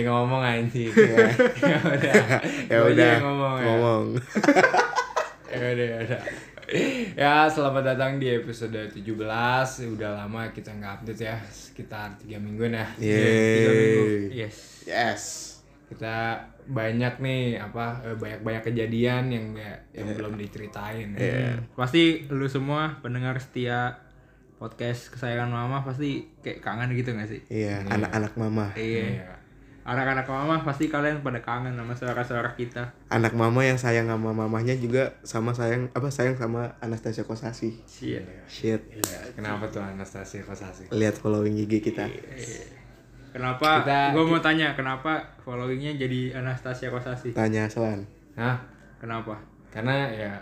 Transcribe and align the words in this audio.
ada 0.00 0.08
yang 0.08 0.16
ngomong 0.16 0.42
anjing. 0.42 0.92
ya 1.60 1.76
udah. 1.84 2.14
ya 2.72 2.78
udah 2.88 3.12
ngomong. 3.20 3.56
ya. 3.60 3.66
ngomong. 3.68 4.04
Ya 5.50 5.66
udah, 5.74 5.82
ya 5.82 5.98
udah. 6.06 6.20
Ya, 7.18 7.34
selamat 7.50 7.82
datang 7.82 8.22
di 8.22 8.30
episode 8.30 8.86
17. 8.94 9.02
Udah 9.98 10.10
lama 10.14 10.46
kita 10.54 10.70
nggak 10.70 11.02
update 11.02 11.26
ya, 11.26 11.36
sekitar 11.50 12.14
tiga 12.22 12.38
mingguan 12.38 12.78
ya. 12.78 12.86
Tiga 12.94 13.70
minggu. 13.74 14.30
Yeay. 14.30 14.46
Yes. 14.46 14.56
Yes. 14.86 15.22
Kita 15.90 16.38
banyak 16.70 17.18
nih 17.18 17.58
apa 17.58 17.98
eh, 18.06 18.14
banyak-banyak 18.14 18.62
kejadian 18.62 19.34
yang 19.34 19.44
nggak- 19.58 19.90
yang 19.90 20.06
belum 20.14 20.38
diceritain. 20.38 21.18
Iya. 21.18 21.58
Pasti 21.74 22.30
lu 22.30 22.46
semua 22.46 23.02
pendengar 23.02 23.34
setia 23.42 23.98
podcast 24.62 25.10
kesayangan 25.10 25.50
mama 25.50 25.82
pasti 25.82 26.30
kayak 26.46 26.62
kangen 26.62 26.94
gitu 26.94 27.10
gak 27.18 27.26
sih? 27.26 27.42
Iya, 27.50 27.82
anak-anak 27.90 28.38
mama. 28.38 28.70
Iya. 28.78 29.39
Iya. 29.80 29.88
Anak-anak 29.90 30.26
mama 30.26 30.60
pasti 30.60 30.86
kalian 30.86 31.20
pada 31.20 31.40
kangen 31.40 31.72
sama 31.72 31.90
suara-suara 31.90 32.52
kita. 32.52 32.84
Anak 33.08 33.32
mama 33.32 33.60
yang 33.60 33.74
sayang 33.74 34.06
sama 34.06 34.30
mamahnya 34.30 34.76
juga 34.76 35.08
sama 35.22 35.50
sayang 35.50 35.88
apa 35.90 36.06
sayang 36.06 36.36
sama 36.36 36.76
Anastasia 36.78 37.24
Kosasi. 37.24 37.80
Shit. 37.82 38.22
Shit. 38.46 38.80
Iya, 38.92 39.32
Kenapa 39.32 39.66
tuh 39.66 39.80
Anastasia 39.80 40.40
Kosasi? 40.42 40.88
Lihat 40.90 41.16
following 41.16 41.56
IG 41.58 41.80
kita. 41.82 42.04
Kenapa? 43.30 43.80
Kita- 43.80 44.10
Gue 44.12 44.24
mau 44.26 44.38
tanya, 44.38 44.74
kenapa 44.74 45.22
followingnya 45.40 45.96
jadi 45.96 46.34
Anastasia 46.36 46.90
Kosasi? 46.90 47.30
Tanya 47.32 47.64
Selan. 47.66 48.04
Hah? 48.34 48.58
Kenapa? 49.00 49.38
Karena 49.70 50.10
ya 50.10 50.32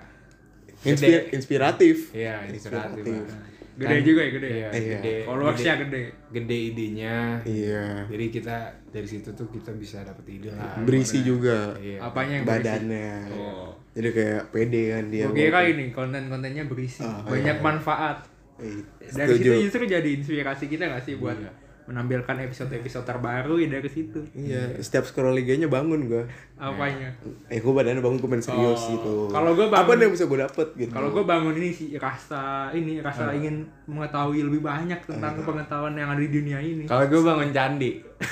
Inspir- 0.80 1.30
inspiratif. 1.30 2.10
Iya, 2.10 2.42
inspiratif. 2.48 3.02
Inspiratif. 3.06 3.57
Gede 3.78 3.94
Kan- 3.94 4.02
juga 4.04 4.20
ya, 4.20 4.30
gede. 4.32 4.48
Iya, 4.50 4.68
Iya. 4.68 4.98
gede. 4.98 5.14
Followersnya 5.22 5.74
gede. 5.78 6.02
Gede 6.28 6.56
idenya. 6.68 7.16
Iya. 7.40 7.86
Jadi 8.04 8.24
kita 8.28 8.56
dari 8.88 9.06
situ 9.06 9.30
tuh 9.30 9.46
kita 9.48 9.70
bisa 9.72 10.02
dapet 10.02 10.26
ide 10.28 10.50
lah. 10.50 10.82
Berisi 10.82 11.22
juga 11.22 11.78
Iya. 11.78 12.02
Apanya 12.02 12.34
yang 12.34 12.44
berisi? 12.44 12.58
badannya. 12.58 13.10
Oh. 13.32 13.70
Jadi 13.94 14.08
kayak 14.10 14.42
pede 14.50 14.82
kan 14.90 15.04
dia. 15.08 15.24
Gue 15.24 15.38
kira 15.40 15.60
ini 15.64 15.84
konten-kontennya 15.88 16.66
berisi, 16.66 17.02
Ah, 17.02 17.22
banyak 17.22 17.58
manfaat. 17.58 18.26
Eh, 18.58 18.82
Dari 19.08 19.38
setuju. 19.38 19.50
situ 19.54 19.62
justru 19.64 19.82
jadi 19.86 20.10
inspirasi 20.12 20.66
kita 20.66 20.84
gak 20.88 21.02
sih 21.02 21.14
buat 21.14 21.38
Iya. 21.38 21.50
Menampilkan 21.88 22.36
episode-episode 22.44 23.02
terbaru 23.02 23.56
ya 23.56 23.66
dari 23.70 23.88
situ. 23.88 24.18
Iya, 24.30 24.78
setiap 24.78 25.02
scroll 25.02 25.34
IG-nya 25.34 25.66
bangun 25.66 26.04
gua. 26.04 26.22
Apanya? 26.54 27.08
Eh, 27.48 27.58
gua 27.58 27.80
badannya 27.80 27.98
bangun 27.98 28.18
gua 28.18 28.28
main 28.30 28.40
serius 28.40 28.78
Oh. 28.78 28.88
gitu. 28.92 29.12
Kalau 29.28 29.50
gua 29.52 29.64
apa 29.66 29.82
bangun- 29.82 29.94
nih 29.94 30.02
yang 30.04 30.12
bisa 30.12 30.24
gua 30.24 30.38
dapet 30.44 30.66
gitu? 30.76 30.90
Kalau 30.90 31.08
gue 31.08 31.22
bangun 31.24 31.54
ini 31.54 31.68
sih 31.70 31.86
rasa 31.96 32.68
ini 32.70 33.00
rasa 33.00 33.32
ingin 33.32 33.64
mengetahui 33.84 34.42
lebih 34.42 34.60
banyak 34.60 34.98
tentang 35.02 35.40
pengetahuan 35.40 35.92
yang 35.92 36.08
ada 36.08 36.18
di 36.18 36.28
dunia 36.28 36.58
ini. 36.58 36.84
Kalau 36.84 37.04
gue 37.04 37.18
bangun 37.18 37.48
candi. 37.50 37.90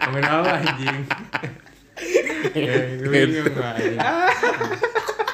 bangun 0.00 0.24
apa 0.24 0.50
anjing? 0.58 0.98
gue 3.02 3.10
bingung 3.10 3.46
gua. 3.50 3.70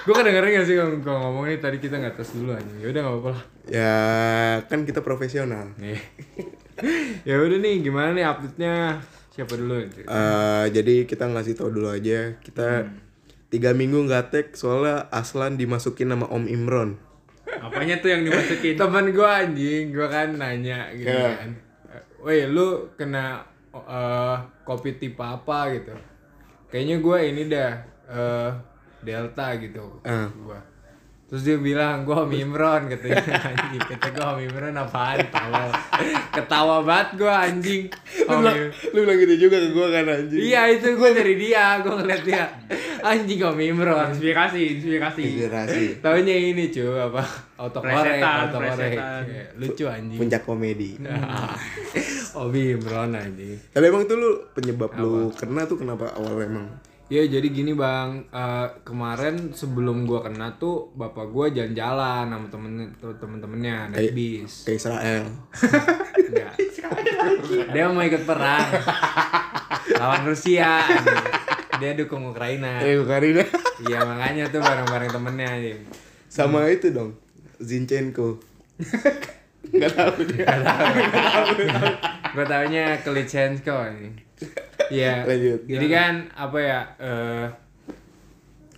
Gue 0.07 0.15
kedengeran 0.15 0.55
gak 0.55 0.67
sih 0.71 0.79
kalau 0.79 1.03
kalau 1.03 1.19
ngomong 1.27 1.51
ini 1.51 1.59
tadi 1.59 1.83
kita 1.83 1.99
nggak 1.99 2.15
tes 2.15 2.31
dulu 2.31 2.55
anjing. 2.55 2.79
Ya 2.79 2.87
udah 2.95 3.01
nggak 3.03 3.15
apa-apa 3.19 3.31
lah. 3.35 3.45
Ya, 3.67 3.95
kan 4.71 4.87
kita 4.87 5.03
profesional. 5.03 5.75
Nih. 5.83 5.99
ya 7.29 7.43
udah 7.43 7.59
nih 7.59 7.83
gimana 7.83 8.15
nih 8.15 8.23
update-nya? 8.23 9.03
Siapa 9.35 9.59
dulu? 9.59 9.83
Eh, 9.83 10.65
jadi 10.71 10.95
kita 11.05 11.27
ngasih 11.27 11.59
tau 11.59 11.69
dulu 11.69 11.91
aja 11.91 12.39
kita 12.39 12.87
tiga 13.47 13.75
minggu 13.75 14.07
nggak 14.07 14.25
tag 14.31 14.47
soalnya 14.55 15.11
Aslan 15.11 15.59
dimasukin 15.59 16.09
sama 16.09 16.31
Om 16.31 16.47
Imron. 16.47 16.91
Apanya 17.59 17.99
tuh 17.99 18.15
yang 18.15 18.23
dimasukin? 18.23 18.79
Temen 18.81 19.11
gue 19.11 19.27
anjing, 19.27 19.91
gue 19.91 20.07
kan 20.07 20.39
nanya 20.39 20.87
gitu 20.95 21.11
Ya. 21.11 21.35
kan. 21.37 21.51
Woi, 22.23 22.47
lu 22.47 22.95
kena 22.95 23.43
eh, 23.75 24.37
kopi 24.63 24.95
tipe 24.97 25.21
apa 25.21 25.75
gitu? 25.75 25.93
Kayaknya 26.71 26.97
gue 27.03 27.19
ini 27.27 27.43
dah 27.51 27.73
eh, 28.07 28.51
Delta 29.07 29.55
gitu. 29.63 30.03
Ah. 30.03 30.27
Gua. 30.35 30.59
Terus 31.27 31.43
dia 31.43 31.59
bilang, 31.59 32.07
gue 32.07 32.15
Om 32.15 32.31
Imron 32.39 32.87
katanya 32.87 33.19
anjing. 33.51 33.83
Kata 33.83 34.15
gue 34.15 34.23
Om 34.23 34.41
Imron 34.47 34.79
apaan? 34.79 35.19
Tawa. 35.27 35.75
Ketawa 36.31 36.77
banget 36.87 37.19
gue 37.19 37.35
anjing. 37.35 37.83
Lu 37.91 38.31
Om 38.31 38.39
bilang, 38.47 38.57
lu 38.95 38.99
bilang 39.03 39.19
gitu 39.19 39.35
juga 39.51 39.57
ke 39.59 39.69
gua 39.75 39.87
kan 39.91 40.07
anjing. 40.07 40.39
Iya 40.39 40.71
itu 40.71 40.95
gue 40.95 41.11
dari 41.11 41.35
dia, 41.35 41.83
gue 41.83 41.95
ngeliat 41.99 42.23
dia. 42.23 42.47
Anjing 43.03 43.43
Om 43.43 43.59
Imron. 43.59 44.15
Inspirasi, 44.15 44.79
inspirasi. 44.79 45.23
Inspirasi. 45.27 45.85
Taunya 45.99 46.35
ini 46.47 46.71
cuy 46.71 46.95
apa? 46.95 47.23
Autokorek. 47.59 48.23
plesetan. 48.55 49.23
Iya, 49.27 49.45
Lucu 49.59 49.85
anjing. 49.91 50.19
Puncak 50.23 50.43
komedi. 50.47 50.95
Obi 52.47 52.79
Imron 52.79 53.19
anjing. 53.19 53.59
Tapi 53.75 53.83
emang 53.83 54.07
tuh 54.07 54.15
lu 54.15 54.31
penyebab 54.55 54.95
lu 54.95 55.35
kena 55.35 55.67
tuh 55.67 55.75
kenapa 55.75 56.15
awal 56.15 56.39
emang? 56.39 56.71
Ya 57.07 57.23
jadi 57.23 57.47
gini 57.55 57.71
bang, 57.71 58.27
Eh, 58.35 58.69
kemarin 58.83 59.55
sebelum 59.55 60.11
gua 60.11 60.27
kena 60.27 60.59
tuh 60.59 60.91
bapak 60.99 61.31
gua 61.31 61.47
jalan-jalan 61.55 62.27
sama 62.27 62.47
temen 62.51 62.91
temen-temennya 62.99 63.95
naik 63.95 64.11
bis. 64.11 64.67
Ke 64.67 64.75
Israel. 64.75 65.23
Enggak. 66.19 66.53
Dia 67.71 67.85
mau 67.95 68.03
ikut 68.03 68.27
perang 68.27 68.67
lawan 69.95 70.27
Rusia. 70.27 70.83
Dia 71.79 71.95
dukung 71.95 72.27
Ukraina. 72.27 72.83
Eh, 72.83 72.99
Karina. 73.07 73.47
Iya 73.87 74.03
makanya 74.03 74.51
tuh 74.51 74.59
bareng-bareng 74.59 75.11
temennya. 75.15 75.79
Sama 76.27 76.67
itu 76.67 76.91
dong. 76.91 77.15
Zinchenko. 77.63 78.43
Gak 79.79 79.93
tahu 79.95 80.27
dia. 80.27 80.47
Gue 82.35 82.45
taunya 82.47 82.99
Klitschenko 83.03 83.79
ini. 83.95 84.26
Iya. 84.87 85.25
Lanjut. 85.25 85.61
Jadi 85.65 85.87
kan 85.89 86.15
apa 86.31 86.59
ya? 86.59 86.81
eh 86.99 87.47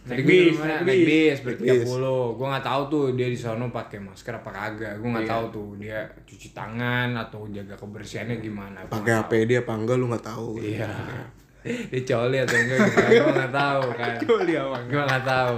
Naik 0.09 0.25
tadi 0.25 0.33
bis, 0.49 0.57
naik 0.57 0.81
naik 0.89 1.03
bis. 1.05 1.39
Naik 1.45 1.59
bis. 1.61 1.85
30. 1.85 2.01
Gua 2.33 2.47
nggak 2.49 2.65
tahu 2.65 2.83
tuh 2.89 3.05
dia 3.13 3.29
di 3.29 3.37
sono 3.37 3.69
pakai 3.69 4.01
masker 4.01 4.33
apa 4.35 4.49
kagak. 4.49 4.93
Gua 4.99 5.09
nggak 5.13 5.27
Iya. 5.29 5.33
tahu 5.37 5.45
tuh 5.53 5.69
dia 5.77 5.99
cuci 6.25 6.49
tangan 6.51 7.13
atau 7.13 7.45
jaga 7.49 7.77
kebersihannya 7.77 8.41
gimana. 8.41 8.79
Pakai. 8.89 9.21
APD 9.21 9.61
apa 9.61 9.73
enggak 9.77 9.97
lu 9.97 10.09
nggak 10.09 10.25
tahu. 10.25 10.57
Iya. 10.59 10.89
Dia 11.69 12.01
coli 12.01 12.39
atau 12.41 12.57
enggak 12.57 12.79
gimana? 12.81 13.09
Gua 13.13 13.33
nggak 13.37 13.53
tahu 13.53 13.83
kan. 13.93 14.15
Coli 14.25 14.53
apa? 14.57 14.77
Gua 14.89 15.03
nggak 15.05 15.25
tahu. 15.27 15.55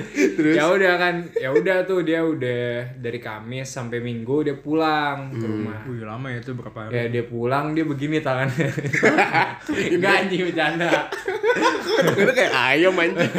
Terus? 0.36 0.54
Ya 0.54 0.64
udah 0.66 0.94
kan, 0.96 1.14
ya 1.34 1.48
udah 1.48 1.84
tuh 1.84 2.00
dia 2.00 2.20
udah 2.20 2.62
dari 2.96 3.18
Kamis 3.18 3.68
sampai 3.68 3.98
Minggu 3.98 4.42
dia 4.42 4.54
pulang 4.54 5.28
ke 5.30 5.40
Hmm. 5.40 5.52
rumah. 5.62 5.78
Wih 5.84 6.02
lama 6.02 6.26
ya 6.28 6.38
itu 6.38 6.52
berapa 6.52 6.78
hari? 6.78 6.92
Ya 6.92 7.04
dia 7.08 7.24
pulang 7.24 7.72
dia 7.72 7.84
begini 7.84 8.18
tangannya. 8.18 8.68
Enggak 9.94 10.12
anjing 10.22 10.42
bercanda. 10.46 10.90
Itu 12.12 12.32
kayak 12.32 12.52
ayam 12.52 12.94
anjing. 12.94 13.32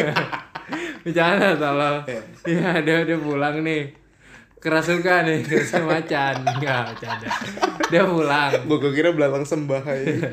Bercanda 1.03 1.47
tolong. 1.56 1.97
Ya 2.46 2.80
dia 2.80 2.97
dia 3.03 3.18
pulang 3.18 3.59
nih. 3.59 4.03
Kerasukan 4.63 5.22
nih, 5.28 5.40
kerasukan 5.44 5.84
macan. 5.84 6.35
Enggak 6.47 6.96
bercanda. 6.96 7.28
Dia 7.91 8.03
pulang. 8.07 8.51
Gua 8.63 8.91
kira 8.96 9.12
belalang 9.12 9.44
sembah 9.44 9.84
aja. 9.84 10.31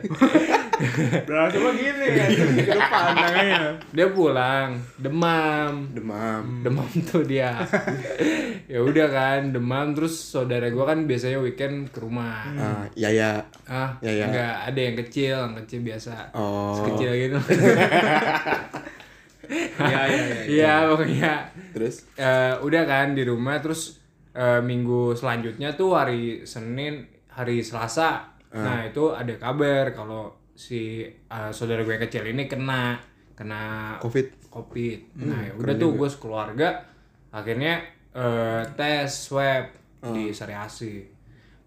Langsung 1.28 1.60
lo 1.60 1.70
gini 1.76 2.06
ya, 2.08 2.24
ke 2.30 2.72
depan 2.72 3.12
tangannya. 3.12 3.60
Dia 3.90 4.06
pulang, 4.14 4.78
demam. 4.96 5.90
Demam. 5.92 6.62
Demam 6.62 6.88
tuh 7.04 7.26
dia. 7.26 7.58
ya 8.64 8.78
udah 8.80 9.10
kan, 9.10 9.50
demam 9.50 9.92
terus 9.92 10.14
saudara 10.16 10.70
gua 10.70 10.94
kan 10.94 11.04
biasanya 11.04 11.42
weekend 11.42 11.90
ke 11.90 11.98
rumah. 11.98 12.46
Ah, 12.54 12.84
ya 12.94 13.10
ya. 13.10 13.42
Ah, 13.66 13.98
Ya, 13.98 14.14
ya. 14.14 14.26
enggak 14.30 14.54
ada 14.72 14.80
yang 14.80 14.96
kecil, 15.04 15.36
yang 15.42 15.54
kecil 15.66 15.80
biasa. 15.82 16.14
Oh. 16.32 16.78
Sekecil 16.78 17.10
gitu. 17.18 17.38
Iya 19.50 20.00
iya 20.06 20.22
iya. 20.22 20.40
Iya, 20.46 20.74
pokoknya 20.86 21.32
Terus 21.74 22.06
eh, 22.14 22.54
udah 22.62 22.82
kan 22.86 23.18
di 23.18 23.26
rumah 23.26 23.58
terus 23.58 23.98
eh, 24.40 24.60
minggu 24.64 25.12
selanjutnya 25.12 25.76
tuh 25.76 25.92
hari 25.92 26.48
Senin 26.48 27.04
hari 27.28 27.60
Selasa. 27.60 28.32
Nah 28.50 28.88
itu 28.88 29.12
ada 29.12 29.30
kabar 29.36 29.92
kalau 29.92 30.32
si 30.56 31.04
eh, 31.04 31.50
saudara 31.52 31.84
gue 31.84 31.92
yang 31.92 32.04
kecil 32.08 32.24
ini 32.32 32.48
kena 32.48 32.96
kena 33.36 33.94
Covid. 34.00 34.48
covid. 34.48 34.98
Nah 35.20 35.40
ya 35.44 35.52
udah 35.56 35.74
tuh 35.76 35.90
gue 35.94 36.08
sekeluarga 36.08 36.68
akhirnya 37.30 37.84
eh, 38.16 38.62
tes 38.74 39.12
swab 39.12 39.68
di 40.00 40.32
Sari 40.32 40.56
Asi 40.56 41.04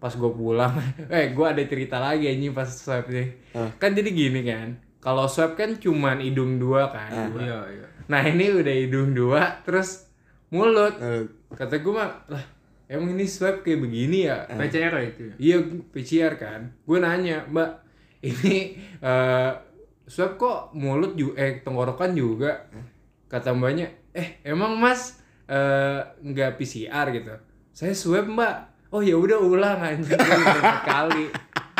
pas 0.02 0.10
gue 0.12 0.32
pulang 0.36 0.74
eh 1.14 1.32
gue 1.32 1.46
ada 1.46 1.62
cerita 1.64 1.96
lagi 2.02 2.26
anjing 2.28 2.52
pas 2.52 2.66
swab 2.66 3.06
nih. 3.06 3.30
Kan 3.78 3.94
jadi 3.94 4.10
gini 4.10 4.42
kan 4.42 4.76
kalau 5.04 5.28
swab 5.28 5.52
kan 5.56 5.76
cuman 5.76 6.20
hidung 6.20 6.56
dua 6.56 6.88
kan? 6.88 7.32
Dua. 7.32 7.40
Iya 7.44 7.60
iya. 7.76 7.86
Nah 8.08 8.20
ini 8.24 8.52
udah 8.52 8.74
hidung 8.84 9.12
dua, 9.12 9.60
terus 9.64 10.08
mulut. 10.48 10.96
Eh, 11.00 11.24
Kata 11.54 11.78
gue 11.78 11.92
mah, 11.92 12.10
lah 12.28 12.44
emang 12.88 13.16
ini 13.16 13.24
swab 13.26 13.64
kayak 13.64 13.80
begini 13.80 14.28
ya? 14.28 14.48
PCR 14.48 14.94
itu 15.02 15.22
ya? 15.30 15.34
Iya 15.40 15.56
PCR 15.90 16.32
kan. 16.36 16.60
Gue 16.84 16.98
nanya, 17.00 17.44
mbak, 17.48 17.80
ini 18.22 18.78
eh 19.02 19.50
swab 20.04 20.36
kok 20.36 20.76
mulut 20.76 21.16
juga, 21.16 21.34
eh 21.40 21.60
tenggorokan 21.64 22.12
juga? 22.12 22.68
Kata 23.28 23.56
mbaknya, 23.56 23.88
eh 24.12 24.38
emang 24.44 24.76
mas 24.76 25.18
eh, 25.48 26.00
nggak 26.22 26.60
PCR 26.60 27.08
gitu? 27.10 27.34
Saya 27.72 27.96
swab 27.96 28.28
mbak. 28.28 28.72
Oh 28.94 29.02
ya 29.02 29.18
udah 29.18 29.42
ulang 29.42 29.82
anjing 29.82 30.14
udah 30.14 30.54
empat 30.62 30.82
kali. 30.86 31.26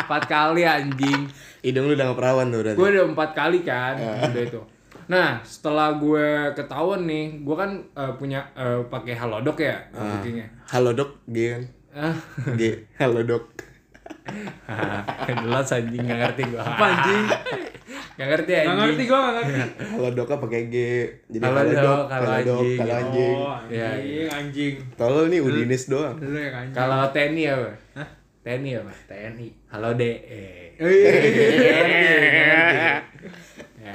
empat 0.05 0.23
kali 0.29 0.61
anjing 0.61 1.25
Hidung 1.65 1.89
lu 1.89 1.97
udah 1.97 2.11
nggak 2.11 2.19
perawan 2.21 2.53
tuh 2.53 2.59
berarti. 2.61 2.77
gue 2.77 2.87
udah 2.93 3.05
empat 3.09 3.29
kali 3.33 3.59
kan 3.65 3.95
udah 3.97 4.43
itu 4.45 4.61
nah 5.05 5.37
setelah 5.39 5.93
gue 5.93 6.27
ketahuan 6.53 7.03
nih 7.03 7.25
gue 7.39 7.55
kan 7.55 7.71
eh, 7.93 8.13
punya 8.15 8.41
eh, 8.53 8.81
pakai 8.83 9.13
halodoc 9.13 9.57
ya 9.57 9.77
bookingnya 9.91 10.47
Halo 10.65 10.91
dok, 10.91 11.21
G 11.27 11.37
kan? 11.47 11.63
ah 11.93 12.15
G, 12.53 12.61
halo 12.95 13.21
dok. 13.21 13.53
jelas 15.37 15.69
anjing 15.71 16.01
nggak 16.01 16.19
ngerti 16.19 16.41
gue 16.47 16.57
Apa 16.57 16.83
anjing? 16.89 17.23
nggak 18.15 18.27
ngerti 18.27 18.51
anjing 18.51 18.65
Gak 18.65 18.77
ngerti 18.81 19.03
gua 19.05 19.19
gak 19.21 19.33
ngerti. 19.35 19.53
Halo 19.85 20.07
doknya 20.09 20.37
pakai 20.39 20.61
G. 20.65 20.75
Jadi 21.27 21.43
halo, 21.43 21.61
dok, 21.61 21.75
halo 22.07 22.25
halo 22.25 22.39
dok, 22.41 22.57
anjing. 22.57 22.79
halo 22.79 22.93
anjing. 22.95 23.35
Oh, 23.37 23.57
Iya, 23.67 23.87
anjing, 23.91 24.27
anjing. 24.27 24.75
Tolol 24.95 25.25
nih 25.27 25.39
Udinis 25.39 25.83
doang. 25.85 26.15
Lu 26.17 26.33
yang 26.33 26.55
anjing. 26.55 26.73
kalau 26.73 27.05
TNI 27.07 27.43
apa 27.47 27.69
Hah? 27.93 28.09
TNI 28.41 28.71
apa 28.75 28.93
TNI 29.05 29.47
halo 29.69 29.89
de 29.93 30.11
eh. 30.25 30.65
Oh, 33.85 33.87
iya. 33.87 33.93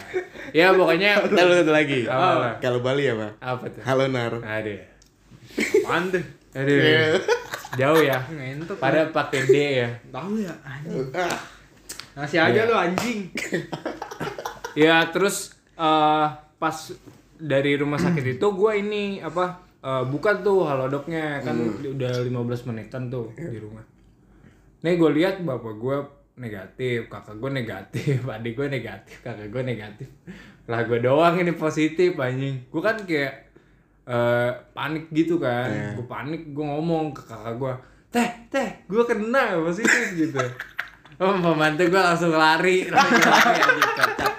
ya. 0.55 0.67
ya 0.71 0.79
pokoknya 0.79 1.11
Ntar 1.27 1.45
lu 1.45 1.55
satu 1.57 1.73
lagi. 1.73 2.07
Apa? 2.07 2.63
Kalau 2.63 2.79
Bali 2.79 3.05
apa? 3.05 3.35
apa 3.37 3.65
tuh 3.67 3.83
Halo 3.83 4.07
Nar. 4.07 4.39
aduh 4.39 4.79
Apaan 5.83 6.05
tuh? 6.09 6.23
aduh 6.51 6.79
jauh 7.73 8.01
ya 8.01 8.19
Ngentot. 8.29 8.79
pada 8.79 9.07
pakai 9.07 9.43
D 9.45 9.55
ya 9.83 9.89
Tahu 10.09 10.39
ya 10.39 10.55
anjing. 10.63 11.11
Ah, 11.13 11.39
Ngasih 12.17 12.39
aja 12.41 12.61
lu 12.65 12.75
anjing. 12.75 13.31
ya 14.75 15.11
terus 15.11 15.55
eh, 15.75 16.27
pas 16.57 16.77
dari 17.35 17.75
rumah 17.75 17.99
sakit 17.99 18.37
itu 18.37 18.47
gue 18.47 18.73
ini 18.77 19.19
apa 19.19 19.59
eh, 19.81 20.05
buka 20.07 20.39
tuh 20.39 20.67
halodoknya 20.67 21.41
kan 21.41 21.55
udah 21.81 22.23
15 22.23 22.31
menitan 22.69 23.07
tuh 23.07 23.31
di 23.33 23.59
rumah 23.59 23.83
nih 24.81 24.95
gue 24.95 25.11
lihat 25.13 25.41
bapak 25.41 25.75
gue 25.77 25.97
negatif 26.41 27.13
kakak 27.13 27.37
gue 27.37 27.51
negatif 27.53 28.19
adik 28.35 28.57
gue 28.57 28.67
negatif 28.73 29.17
kakak 29.21 29.53
gue 29.53 29.63
negatif. 29.63 30.09
Lah 30.65 30.89
gue 30.89 30.99
doang 31.05 31.37
ini 31.37 31.53
positif 31.53 32.17
anjing. 32.17 32.65
Gue 32.73 32.81
kan 32.81 32.97
kayak 33.05 33.53
eh, 34.09 34.51
panik 34.73 35.13
gitu 35.13 35.37
kan. 35.37 36.01
Gue 36.01 36.07
panik 36.09 36.57
gue 36.57 36.65
ngomong 36.65 37.13
ke 37.13 37.23
kakak 37.29 37.55
gue 37.61 37.75
teh 38.11 38.31
teh 38.49 38.69
gue 38.89 39.03
kena 39.05 39.61
positif 39.61 40.17
gitu. 40.17 40.41
Oh 41.21 41.37
pembantu 41.37 41.85
gue 41.85 42.01
langsung 42.01 42.33
lari. 42.33 42.89
Langsung 42.91 43.21
lari 43.21 43.61
anjing 43.61 43.91
kocak. 43.93 44.33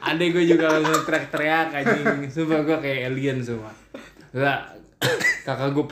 Adek 0.00 0.28
gue 0.36 0.44
juga 0.44 0.66
langsung 0.76 1.02
teriak-teriak 1.08 1.68
anjing. 1.72 2.06
Sumpah 2.28 2.60
gue 2.60 2.76
kayak 2.84 3.00
alien 3.08 3.40
semua 3.40 3.72
lah 4.30 4.62
kakak 5.46 5.74
gue 5.74 5.86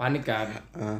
panik 0.00 0.24
kan. 0.24 0.48
Ah. 0.72 0.98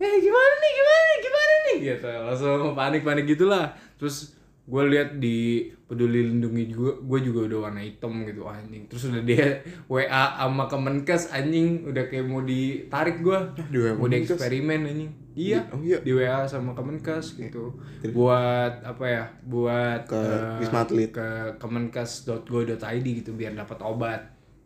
Eh 0.00 0.14
gimana 0.18 0.54
nih 0.56 0.72
gimana 0.72 1.00
nih 1.04 1.18
gimana 1.20 1.54
nih? 1.62 1.76
Gitu 1.86 2.08
langsung 2.08 2.72
panik 2.72 3.02
panik 3.02 3.24
gitulah. 3.26 3.66
Terus 3.96 4.34
gue 4.64 4.82
lihat 4.86 5.18
di 5.18 5.66
peduli 5.84 6.30
lindungi 6.30 6.70
juga 6.70 6.94
gue 6.96 7.18
juga 7.20 7.40
udah 7.44 7.58
warna 7.66 7.82
hitam 7.82 8.22
gitu 8.24 8.46
anjing. 8.46 8.86
Terus 8.86 9.10
udah 9.10 9.22
dia 9.22 9.46
wa 9.92 10.00
sama 10.34 10.64
kemenkes 10.66 11.28
anjing. 11.30 11.84
Udah 11.84 12.04
kayak 12.06 12.24
mau 12.24 12.40
ditarik 12.40 13.20
gue 13.20 13.38
di 13.68 13.78
mau 13.92 14.06
Kemenkes? 14.06 14.34
eksperimen 14.34 14.80
anjing. 14.84 15.10
Iya 15.30 15.62
Oh, 15.70 15.78
iya. 15.78 16.00
di 16.00 16.10
wa 16.10 16.42
sama 16.44 16.72
kemenkes 16.72 17.36
gitu. 17.36 17.76
Buat 18.10 18.82
apa 18.82 19.04
ya? 19.04 19.24
Buat 19.44 20.06
Ke 20.06 20.18
eh, 20.18 20.58
Wisma 20.58 20.82
Atlet. 20.82 21.10
ke 21.12 21.28
kemenkes.go.id 21.56 23.06
gitu 23.06 23.30
biar 23.34 23.52
dapat 23.54 23.78
obat. 23.80 24.20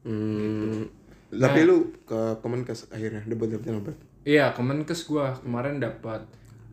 Hmm, 0.04 0.84
tapi 1.31 1.64
lu 1.64 1.92
ke 2.04 2.36
Kemenkes 2.38 2.88
akhirnya 2.88 3.25
dapat 3.25 3.46
dapetin 3.50 3.81
obat. 3.81 3.96
Iya, 4.25 4.56
Kemenkes 4.56 5.05
gua 5.05 5.37
kemarin 5.37 5.81
dapat 5.81 6.25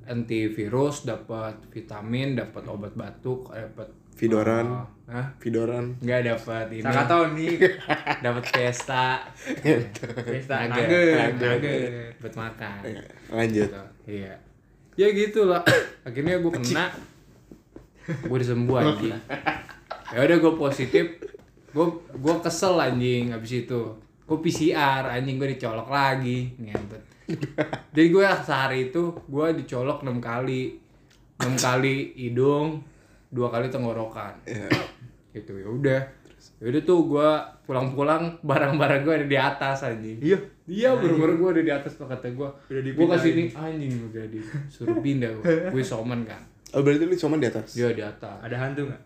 antivirus, 0.07 1.03
dapat 1.03 1.59
vitamin, 1.69 2.39
dapat 2.39 2.63
obat 2.67 2.95
batuk, 2.95 3.51
dapat 3.51 3.91
Vidoran, 4.21 4.85
Hah? 5.09 5.27
Vidoran. 5.41 5.97
Enggak 5.97 6.21
dapat 6.29 6.65
ini. 6.71 6.85
Saka 6.85 7.03
tahun 7.09 7.29
nih. 7.35 7.57
Dapat 8.25 8.43
pesta. 8.53 9.25
Pesta 10.29 10.55
nugget. 10.69 11.41
nugget. 11.41 12.13
Buat 12.21 12.35
makan. 12.37 12.79
Ya, 12.85 13.01
Lanjut. 13.33 13.67
Gitu. 13.67 13.83
Iya. 14.07 14.33
Ya 14.93 15.07
gitu 15.09 15.49
lah. 15.49 15.65
Akhirnya 16.07 16.37
gua 16.37 16.53
kena. 16.53 16.85
Gua 18.29 18.37
disembuh 18.37 18.77
anjing. 18.77 19.17
Ya 20.13 20.19
udah 20.21 20.37
gua 20.37 20.53
positif. 20.69 21.17
Gua 21.73 21.89
gua 22.15 22.39
kesel 22.39 22.77
anjing 22.77 23.33
habis 23.33 23.65
itu. 23.65 23.81
Gua 24.29 24.37
PCR 24.37 25.17
anjing 25.17 25.41
gua 25.41 25.49
dicolok 25.49 25.89
lagi. 25.89 26.55
Ngentot. 26.61 27.10
Jadi 27.95 28.07
gue 28.07 28.23
sehari 28.43 28.79
itu 28.89 29.03
gue 29.27 29.47
dicolok 29.63 30.03
enam 30.03 30.17
kali, 30.19 30.75
enam 31.39 31.55
kali 31.55 32.15
hidung, 32.15 32.81
dua 33.27 33.47
kali 33.49 33.67
tenggorokan. 33.67 34.35
Ya. 34.47 34.67
Gitu 35.31 35.55
ya 35.55 35.67
udah. 35.67 36.01
Ya 36.61 36.65
udah 36.73 36.81
tuh 36.81 36.99
gue 37.05 37.29
pulang-pulang 37.65 38.37
barang-barang 38.41 39.01
gue 39.05 39.13
ada 39.23 39.27
di 39.29 39.37
atas 39.37 39.85
anjing. 39.85 40.17
Iya. 40.21 40.37
Iya, 40.71 40.95
baru-baru 40.95 41.33
gue 41.35 41.49
ada 41.59 41.63
di 41.67 41.73
atas 41.73 41.99
tuh 41.99 42.07
kata 42.07 42.31
gue. 42.31 42.49
Udah 42.71 42.81
Gue 42.95 43.05
ke 43.11 43.17
sini 43.19 43.43
anjing 43.51 43.93
udah 44.07 44.25
disuruh 44.31 44.97
pindah 45.03 45.29
gue. 45.35 45.43
Gue 45.73 45.83
soman 45.83 46.23
kan. 46.23 46.39
Oh 46.71 46.79
berarti 46.79 47.03
lu 47.03 47.15
cuma 47.19 47.35
di 47.35 47.47
atas. 47.51 47.75
Dia 47.75 47.91
di 47.91 47.99
atas. 47.99 48.39
Ada 48.39 48.55
hantu 48.55 48.87
nggak? 48.87 49.01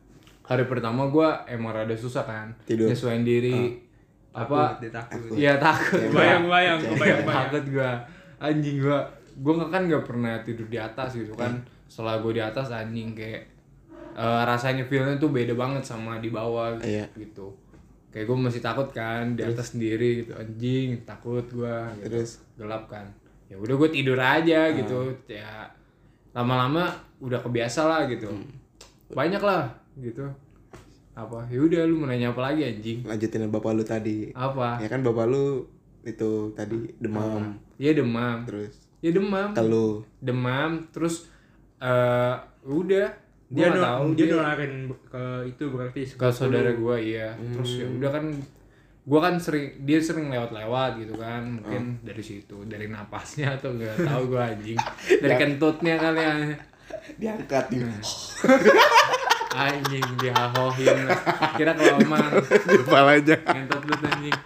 Hari 0.45 0.63
pertama 0.69 1.09
gue 1.09 1.25
emang 1.49 1.73
rada 1.73 1.97
susah 1.97 2.21
kan. 2.21 2.53
Tidur. 2.69 2.85
Nyesuaiin 2.85 3.25
diri. 3.25 3.81
Apa? 4.35 4.77
Dia 4.77 4.91
takut. 4.93 5.33
Iya 5.33 5.53
takut. 5.57 5.97
Bayang 6.13 6.45
bayang, 6.45 6.77
Iya, 6.83 6.91
bayang 6.99 7.21
bayang. 7.25 7.49
takut 7.49 7.63
gua 7.73 7.91
anjing 8.37 8.79
gua 8.79 9.05
gua 9.37 9.67
kan 9.67 9.83
nggak 9.85 10.03
pernah 10.03 10.39
tidur 10.41 10.65
di 10.65 10.75
atas 10.75 11.13
gitu 11.13 11.33
kan. 11.33 11.59
Setelah 11.85 12.19
gua 12.19 12.31
di 12.31 12.41
atas 12.41 12.67
anjing 12.69 13.11
kayak 13.11 13.43
eh, 14.15 14.41
rasanya 14.47 14.87
feelnya 14.87 15.15
tuh 15.15 15.29
beda 15.29 15.51
banget 15.53 15.83
sama 15.83 16.17
di 16.17 16.31
bawah 16.31 16.75
gitu, 16.79 16.87
Iya. 16.87 17.05
gitu. 17.15 17.47
kayak 18.09 18.31
gua 18.31 18.47
masih 18.47 18.63
takut 18.63 18.87
kan 18.89 19.35
di 19.35 19.43
atas 19.43 19.75
sendiri 19.75 20.23
gitu. 20.23 20.31
Anjing 20.33 21.03
takut 21.03 21.43
gua 21.51 21.91
gitu. 21.99 22.07
Terus? 22.07 22.39
gelap 22.55 22.87
kan. 22.87 23.03
Ya 23.45 23.59
udah 23.59 23.75
gua 23.75 23.89
tidur 23.91 24.15
aja 24.15 24.71
gitu. 24.71 25.11
Ya 25.27 25.67
lama-lama 26.31 26.95
udah 27.19 27.39
kebiasa 27.39 27.83
lah 27.83 28.07
gitu. 28.07 28.31
Banyak 29.11 29.43
lah 29.43 29.67
gitu. 29.99 30.23
Apa? 31.11 31.43
Ya 31.47 31.59
udah 31.59 31.83
lu 31.83 31.95
mau 31.95 32.07
nanya 32.07 32.31
apa 32.31 32.51
lagi 32.51 32.63
anjing? 32.63 33.03
Lanjutin 33.03 33.47
bapak 33.47 33.71
lu 33.71 33.83
tadi. 33.83 34.31
apa? 34.31 34.79
Ya 34.79 34.87
kan 34.87 34.99
bapak 34.99 35.27
lu 35.27 35.67
itu 36.05 36.53
tadi 36.53 36.77
demam. 37.01 37.57
ya 37.81 37.91
demam. 37.97 38.45
Terus? 38.45 38.73
Ya 39.01 39.11
demam. 39.11 39.49
Kalau 39.57 40.05
demam 40.21 40.85
terus 40.93 41.27
eh 41.81 42.35
udah. 42.65 43.09
Dia 43.45 43.69
nu- 43.69 43.77
tahu 43.77 44.05
dia 44.17 44.25
dia 44.25 44.33
nularin 44.33 44.73
ke 45.05 45.23
itu 45.45 45.63
berarti 45.69 46.01
ke 46.17 46.27
saudara 46.33 46.73
gua 46.73 46.97
iya. 46.97 47.33
Terus 47.37 47.81
ya 47.81 47.85
udah 47.85 48.09
kan 48.09 48.25
gua 49.05 49.19
kan 49.21 49.35
sering 49.37 49.85
dia 49.85 50.01
sering 50.01 50.33
lewat-lewat 50.33 51.01
gitu 51.01 51.13
kan. 51.17 51.61
Mungkin 51.61 52.01
dari 52.01 52.23
situ 52.25 52.57
dari 52.65 52.89
napasnya 52.89 53.57
atau 53.57 53.73
nggak 53.73 54.01
tahu 54.01 54.33
gua 54.33 54.49
anjing. 54.49 54.77
Dari 55.21 55.35
kentutnya 55.37 55.97
kali 56.01 56.21
ya. 56.21 56.33
Diangkat 57.21 57.65
di 57.69 57.77
anjing 59.55 60.07
dihahohin 60.19 60.97
kira 61.55 61.71
kelamaan. 61.73 62.31
Di 62.43 62.77
kepalanya. 62.83 63.37
ngentot 63.45 63.81
lu 63.87 63.95
anjing 64.03 64.37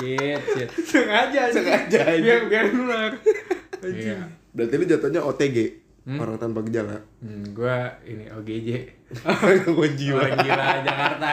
shit 0.00 0.40
shit 0.48 0.68
sengaja 0.90 1.52
Sengaja 1.52 2.00
aja. 2.02 2.18
biar 2.18 2.40
biar 2.48 2.66
nular 2.72 3.12
iya 3.86 4.18
Berarti 4.50 4.74
lu 4.74 4.84
jatuhnya 4.84 5.22
OTG. 5.22 5.56
Orang 6.10 6.34
tanpa 6.34 6.58
gejala. 6.60 7.06
hmm, 7.22 7.54
gua 7.54 7.86
ini 8.02 8.26
OGJ 8.26 8.68
Gangguan 9.22 9.94
jiwa. 10.00 10.18
Orang 10.18 10.42
gila 10.42 10.66
Jakarta. 10.82 11.30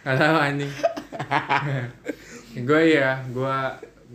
Tahu 0.00 0.36
anjing. 0.38 0.70
gue 2.52 2.82
ya, 2.88 3.18
gue 3.26 3.56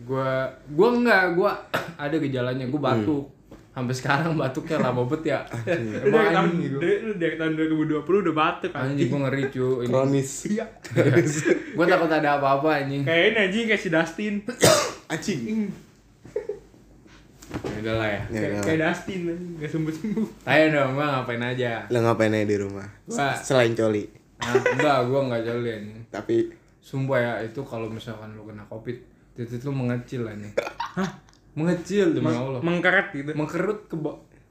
gue 0.08 0.32
gue 0.70 0.90
enggak, 0.90 1.24
gue 1.36 1.52
ada 1.98 2.16
gejalanya, 2.16 2.66
gue 2.66 2.80
batuk. 2.80 3.28
Sampai 3.76 3.92
sekarang 3.92 4.40
batuknya 4.40 4.80
lama 4.80 5.04
banget 5.04 5.36
ya. 5.36 5.40
Lu 5.44 6.08
Emang 6.08 6.16
dari 6.16 6.32
tahun 6.32 6.48
anjing 6.48 6.62
gitu. 6.64 6.78
dari, 7.20 7.36
tahun 7.36 7.54
2020 7.60 8.24
udah 8.24 8.34
batuk 8.34 8.72
Anjing 8.72 9.08
gue 9.12 9.20
ngeri 9.20 9.44
cu. 9.52 9.68
Ini. 9.84 9.92
Kronis. 9.92 10.32
Iya. 10.48 10.66
gue 11.76 11.86
takut 11.86 12.08
ada 12.08 12.30
apa-apa 12.40 12.70
anjing. 12.80 13.04
Kayak 13.04 13.24
ini 13.28 13.38
anjing 13.44 13.64
kayak 13.68 13.82
si 13.84 13.90
Dustin. 13.92 14.34
Anjing. 15.12 15.40
Ya 17.56 17.78
udah 17.78 17.96
lah 17.96 18.10
ya. 18.10 18.22
Ya, 18.26 18.40
Kayak 18.40 18.50
ya. 18.50 18.62
kayak 18.64 18.80
Dustin 18.82 19.20
anjing 19.28 19.52
enggak 19.54 19.70
sembuh-sembuh. 19.70 20.28
Ayo 20.48 20.66
dong, 20.72 20.90
gue 20.96 21.06
ngapain 21.06 21.44
aja. 21.44 21.72
Lu 21.88 21.98
ngapain 22.00 22.32
aja 22.32 22.48
di 22.48 22.58
rumah? 22.58 22.88
Wah. 23.12 23.36
Selain 23.38 23.76
coli. 23.76 24.08
Nah, 24.36 24.56
enggak, 24.72 24.98
gue 25.06 25.20
enggak 25.22 25.42
jolly 25.44 25.70
anjing. 25.74 26.00
Tapi 26.08 26.38
Sumpah 26.80 27.18
ya, 27.18 27.34
itu 27.42 27.60
kalau 27.66 27.90
misalkan 27.90 28.30
lu 28.32 28.46
kena 28.46 28.62
covid, 28.70 28.94
titik 29.34 29.58
lu 29.62 29.74
mengecil 29.74 30.22
anjing. 30.24 30.54
Hah? 30.96 31.10
Mengecil 31.56 32.12
demi 32.12 32.28
Allah. 32.30 32.60
Mengkarat 32.60 33.12
gitu. 33.12 33.32
mengkerut 33.32 33.88
ke 33.88 33.96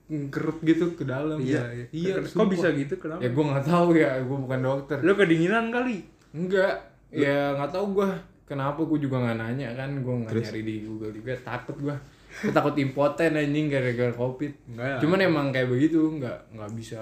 mengkerut 0.05 0.59
gitu 0.61 0.85
ke 0.93 1.05
dalam 1.05 1.37
Iya. 1.37 1.65
ya. 1.71 1.85
iya 1.91 2.13
Kok 2.19 2.29
sumpah. 2.31 2.49
bisa 2.51 2.69
gitu 2.73 2.95
kenapa? 2.99 3.21
ya 3.21 3.29
gue 3.31 3.45
nggak 3.47 3.65
tahu 3.65 3.89
ya 3.95 4.11
gue 4.19 4.39
bukan 4.39 4.61
dokter 4.61 4.97
Lu 5.01 5.13
kedinginan 5.15 5.69
kali. 5.69 6.05
enggak 6.31 6.77
ya 7.09 7.55
nggak 7.55 7.71
tahu 7.71 7.87
gue 7.95 8.09
kenapa 8.45 8.81
gue 8.83 8.99
juga 8.99 9.17
nggak 9.19 9.39
nanya 9.39 9.69
kan 9.73 9.91
gue 9.97 10.15
nggak 10.19 10.33
nyari 10.35 10.61
di 10.63 10.75
Google 10.83 11.09
juga 11.11 11.33
takut 11.41 11.77
gue 11.79 11.95
gue 12.37 12.51
takut 12.51 12.75
impoten 12.75 13.33
anjing 13.33 13.67
gara-gara 13.67 14.13
covid 14.13 14.53
Enggak 14.67 14.85
lah. 14.85 15.01
cuman 15.01 15.19
emang 15.23 15.47
kayak 15.49 15.69
begitu 15.69 16.01
nggak 16.13 16.39
nggak 16.53 16.71
bisa 16.75 17.01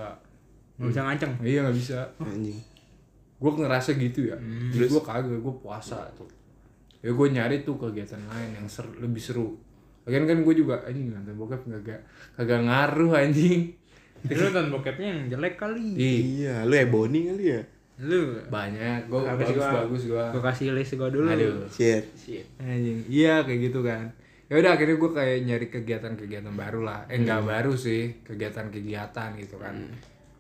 Nggak 0.77 0.89
bisa 0.89 1.01
nganceng. 1.03 1.33
iya 1.43 1.59
nggak 1.61 1.75
bisa 1.75 1.99
Anjing. 2.19 2.59
gue 3.35 3.51
ngerasa 3.57 3.91
gitu 3.97 4.21
ya 4.25 4.37
jadi 4.69 4.87
gue 4.87 5.03
kagak 5.03 5.41
gue 5.41 5.55
puasa 5.57 6.07
tuh 6.13 6.29
ya 6.99 7.11
gue 7.11 7.27
nyari 7.29 7.57
tuh 7.61 7.75
kegiatan 7.75 8.23
lain 8.23 8.51
yang 8.55 8.67
ser 8.67 8.87
lebih 8.95 9.19
seru 9.19 9.59
Lagian 10.03 10.25
kan 10.25 10.39
gue 10.39 10.55
juga 10.55 10.83
anjing 10.83 11.09
nonton 11.09 11.35
bokep 11.37 11.61
kagak 11.65 12.01
kagak 12.35 12.61
ngaruh 12.63 13.13
anjing. 13.13 13.71
Lu 14.25 14.43
nonton 14.45 14.67
bokepnya 14.71 15.09
yang 15.09 15.23
jelek 15.29 15.55
kali. 15.57 15.95
Ih, 15.95 16.21
Iya, 16.41 16.63
lu 16.63 16.75
Ebony 16.75 17.27
kali 17.29 17.45
ya? 17.51 17.63
Lu. 17.99 18.35
Banyak 18.49 19.07
gue 19.07 19.21
bagus 19.21 19.49
gua- 19.53 19.75
bagus 19.81 20.03
gue 20.05 20.25
gua 20.29 20.43
kasih 20.45 20.73
list 20.73 20.95
gua 20.95 21.07
dulu. 21.07 21.27
aduh. 21.27 21.67
Shit. 21.69 22.03
Shit. 22.15 22.47
anjing 22.59 23.03
iya 23.07 23.41
kayak 23.41 23.69
gitu 23.69 23.81
kan. 23.81 24.11
Ya 24.47 24.59
udah 24.59 24.75
akhirnya 24.75 24.97
gue 24.97 25.11
kayak 25.13 25.37
nyari 25.43 25.67
kegiatan-kegiatan 25.69 26.53
baru 26.53 26.83
lah. 26.83 27.07
Eh 27.07 27.19
nggak 27.19 27.43
baru 27.43 27.73
sih 27.73 28.21
kegiatan-kegiatan 28.23 29.39
gitu 29.39 29.57
kan 29.57 29.75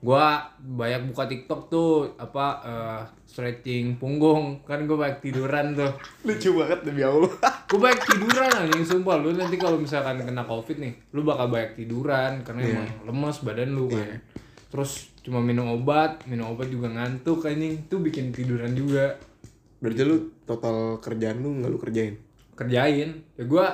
gue 0.02 0.26
banyak 0.58 1.14
buka 1.14 1.30
TikTok 1.30 1.70
tuh 1.70 2.18
apa 2.18 2.46
eh, 2.66 3.02
stretching 3.22 4.02
punggung. 4.02 4.66
Kan 4.66 4.90
gue 4.90 4.98
banyak 4.98 5.22
tiduran 5.22 5.78
tuh. 5.78 5.94
Lucu 6.26 6.58
banget 6.58 6.82
demi 6.82 7.06
Allah. 7.06 7.30
gue 7.70 7.78
banyak 7.78 8.02
tiduran 8.02 8.50
anjing 8.50 8.82
sumpah. 8.82 9.16
Lu 9.22 9.30
nanti 9.30 9.54
kalau 9.54 9.78
misalkan 9.78 10.18
kena 10.26 10.42
covid 10.42 10.82
nih 10.82 10.92
lu 11.14 11.22
bakal 11.22 11.46
banyak 11.54 11.78
tiduran. 11.78 12.42
Karena 12.42 12.60
emang 12.66 12.90
lemes 13.06 13.38
badan 13.46 13.70
lu 13.78 13.86
kan. 13.86 14.18
Terus 14.74 15.14
cuma 15.22 15.38
minum 15.38 15.70
obat 15.70 16.26
minum 16.26 16.50
obat 16.50 16.66
juga 16.66 16.90
ngantuk 16.90 17.46
anjing. 17.46 17.86
Tuh 17.86 18.02
bikin 18.02 18.34
tiduran 18.34 18.74
juga. 18.74 19.14
Berarti 19.78 20.02
lu 20.02 20.34
total 20.42 20.98
kerjaan 20.98 21.38
lu 21.38 21.62
nggak 21.62 21.70
lu 21.70 21.78
kerjain? 21.78 22.14
kerjain. 22.52 23.10
Ya 23.38 23.44
gue 23.48 23.66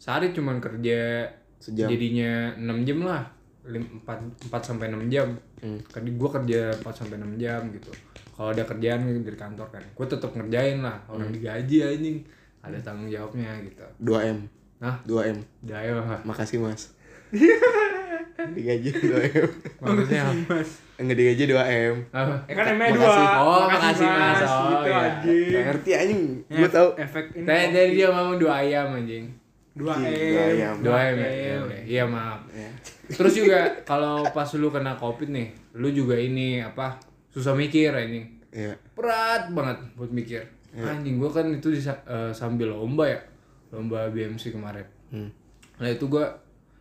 sehari 0.00 0.32
cuman 0.32 0.62
kerja 0.62 1.28
Sejam. 1.60 1.88
jadinya 1.90 2.54
6 2.56 2.88
jam 2.88 3.00
lah. 3.04 3.24
4, 3.60 4.48
4 4.48 4.48
sampai 4.64 4.88
6 4.88 5.12
jam 5.12 5.36
kan 5.92 6.02
gue 6.04 6.30
kerja 6.40 6.60
4 6.80 6.84
sampai 6.88 7.16
6 7.20 7.36
jam 7.42 7.60
gitu 7.72 7.92
kalau 8.32 8.56
ada 8.56 8.64
kerjaan 8.64 9.04
dari 9.04 9.38
kantor 9.38 9.68
kan 9.68 9.84
gue 9.84 10.06
tetap 10.08 10.30
ngerjain 10.32 10.80
lah 10.80 10.96
orang 11.12 11.28
digaji 11.28 11.84
anjing 11.84 12.18
ada 12.60 12.76
tanggung 12.80 13.08
jawabnya 13.08 13.52
gitu 13.64 13.84
2M. 14.00 14.38
nah 14.80 14.96
2M. 15.04 15.36
dayo 15.64 16.00
Makasih, 16.24 16.60
Mas. 16.60 16.92
digaji 18.56 18.88
2M. 18.92 19.48
maksudnya 19.80 20.32
Mas. 20.48 20.70
Enggak 20.96 21.16
digaji 21.16 21.44
2M. 21.52 21.94
apa 22.12 22.34
Ya 22.48 22.54
kan 22.56 22.64
namanya 22.72 22.90
dua. 22.96 23.04
Makasih. 23.04 23.26
Oh, 23.40 23.62
makasih, 23.68 24.06
Mas. 24.08 24.40
Oh, 24.44 24.64
gitu 24.68 24.88
iya. 24.88 25.00
anjing. 25.00 25.48
Gak 25.52 25.64
ngerti 25.68 25.90
anjing. 25.96 26.22
Ya, 26.48 26.56
Gue 26.60 26.68
tau. 26.68 26.88
efek 26.96 27.24
ini. 27.36 27.46
Tadi 27.48 27.66
dari 27.72 27.90
dia 27.96 28.08
ngomong 28.12 28.36
dua 28.36 28.52
ayam 28.60 28.88
anjing 28.96 29.39
dua 29.70 29.94
Dua 29.96 30.44
M. 30.50 30.76
dua 30.82 30.96
ayam 30.98 31.16
ya? 31.16 31.30
Iya, 31.30 31.58
iya 31.86 32.04
maaf. 32.04 32.42
Terus 33.06 33.32
juga 33.32 33.58
kalau 33.82 34.26
pas 34.30 34.46
lu 34.54 34.68
kena 34.68 34.94
covid 34.94 35.30
nih 35.30 35.50
lu 35.74 35.88
juga 35.90 36.14
ini 36.14 36.58
apa 36.58 36.98
susah 37.30 37.54
mikir 37.54 37.90
anjing 37.90 38.26
Iya. 38.50 38.74
berat 38.98 39.54
banget 39.54 39.78
buat 39.94 40.10
mikir. 40.10 40.42
Anjing 40.74 41.18
gua 41.18 41.30
kan 41.30 41.46
itu 41.48 41.70
di, 41.70 41.78
eh, 41.82 42.30
sambil 42.30 42.70
lomba 42.70 43.06
ya 43.06 43.18
lomba 43.70 44.10
BMC 44.10 44.50
kemarin. 44.50 44.86
Hmm. 45.10 45.30
nah 45.78 45.88
itu 45.88 46.06
gua 46.06 46.26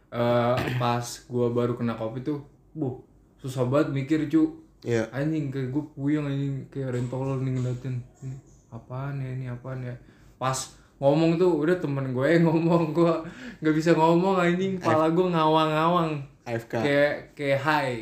eh, 0.09 0.55
pas 0.77 1.05
gua 1.25 1.49
baru 1.49 1.73
kena 1.73 1.93
covid 1.93 2.25
tuh 2.25 2.41
bu 2.73 3.05
susah 3.37 3.65
banget 3.65 3.93
mikir 3.93 4.19
cu. 4.27 4.65
Iya. 4.79 5.11
anjing 5.11 5.51
kayak 5.51 5.75
gue 5.75 5.83
puyeng 5.91 6.23
anjing 6.23 6.63
kayak 6.71 6.95
rentolol 6.95 7.43
nih 7.43 7.51
ngeliatin. 7.51 7.99
Ini 8.23 8.35
apaan 8.71 9.19
ya 9.19 9.29
ini 9.29 9.45
apaan 9.45 9.83
ya. 9.83 9.91
Pas 10.39 10.55
ngomong 10.99 11.35
tuh 11.35 11.63
udah 11.63 11.75
temen 11.75 12.11
gue 12.11 12.25
yang 12.27 12.43
ngomong 12.43 12.91
gue 12.91 13.13
nggak 13.59 13.75
bisa 13.75 13.91
ngomong 13.93 14.35
anjing. 14.37 14.75
Kepala 14.75 15.07
gue 15.09 15.27
ngawang-ngawang. 15.27 16.11
AFK. 16.43 16.73
kayak 16.81 17.13
kayak 17.33 17.59
high 17.61 17.97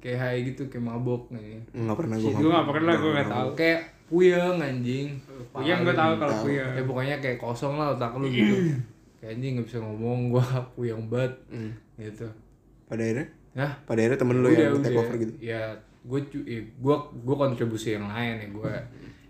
kayak 0.00 0.18
high 0.18 0.38
gitu 0.42 0.66
kayak 0.66 0.82
mabok 0.82 1.30
nih 1.30 1.62
Nggak 1.70 1.94
pernah 1.94 2.16
gue 2.18 2.32
Gue 2.32 2.50
gak 2.50 2.66
pernah 2.66 2.94
gue 2.96 3.10
gak 3.12 3.28
tau. 3.28 3.48
kayak 3.54 3.80
puyeng 4.08 4.56
anjing. 4.58 5.08
Puyeng 5.52 5.84
gue 5.84 5.94
tau 5.94 6.16
kalau 6.16 6.34
puyeng. 6.42 6.68
ya 6.74 6.82
pokoknya 6.82 7.16
kayak 7.18 7.38
kosong 7.38 7.76
lah 7.76 7.92
otak 7.92 8.16
lu 8.16 8.26
gitu. 8.26 8.54
Kayak 9.18 9.34
anjing 9.34 9.52
nggak 9.58 9.66
bisa 9.66 9.78
ngomong 9.82 10.30
gue 10.30 10.44
puyeng 10.74 11.02
banget. 11.06 11.34
Hmm. 11.50 11.72
gitu. 11.98 12.26
Pada 12.86 13.02
akhirnya? 13.02 13.26
nah 13.50 13.70
Pada 13.84 13.98
akhirnya 13.98 14.18
temen 14.18 14.36
lu 14.38 14.48
yang 14.48 14.78
take 14.78 14.94
over 14.94 15.14
gitu? 15.18 15.32
ya 15.38 15.74
gue 16.00 16.20
cu 16.24 16.38
ya, 16.46 16.60
gue 16.62 16.96
gue 17.20 17.36
kontribusi 17.36 17.94
yang 17.94 18.06
lain 18.06 18.34
ya 18.38 18.48
gue 18.48 18.72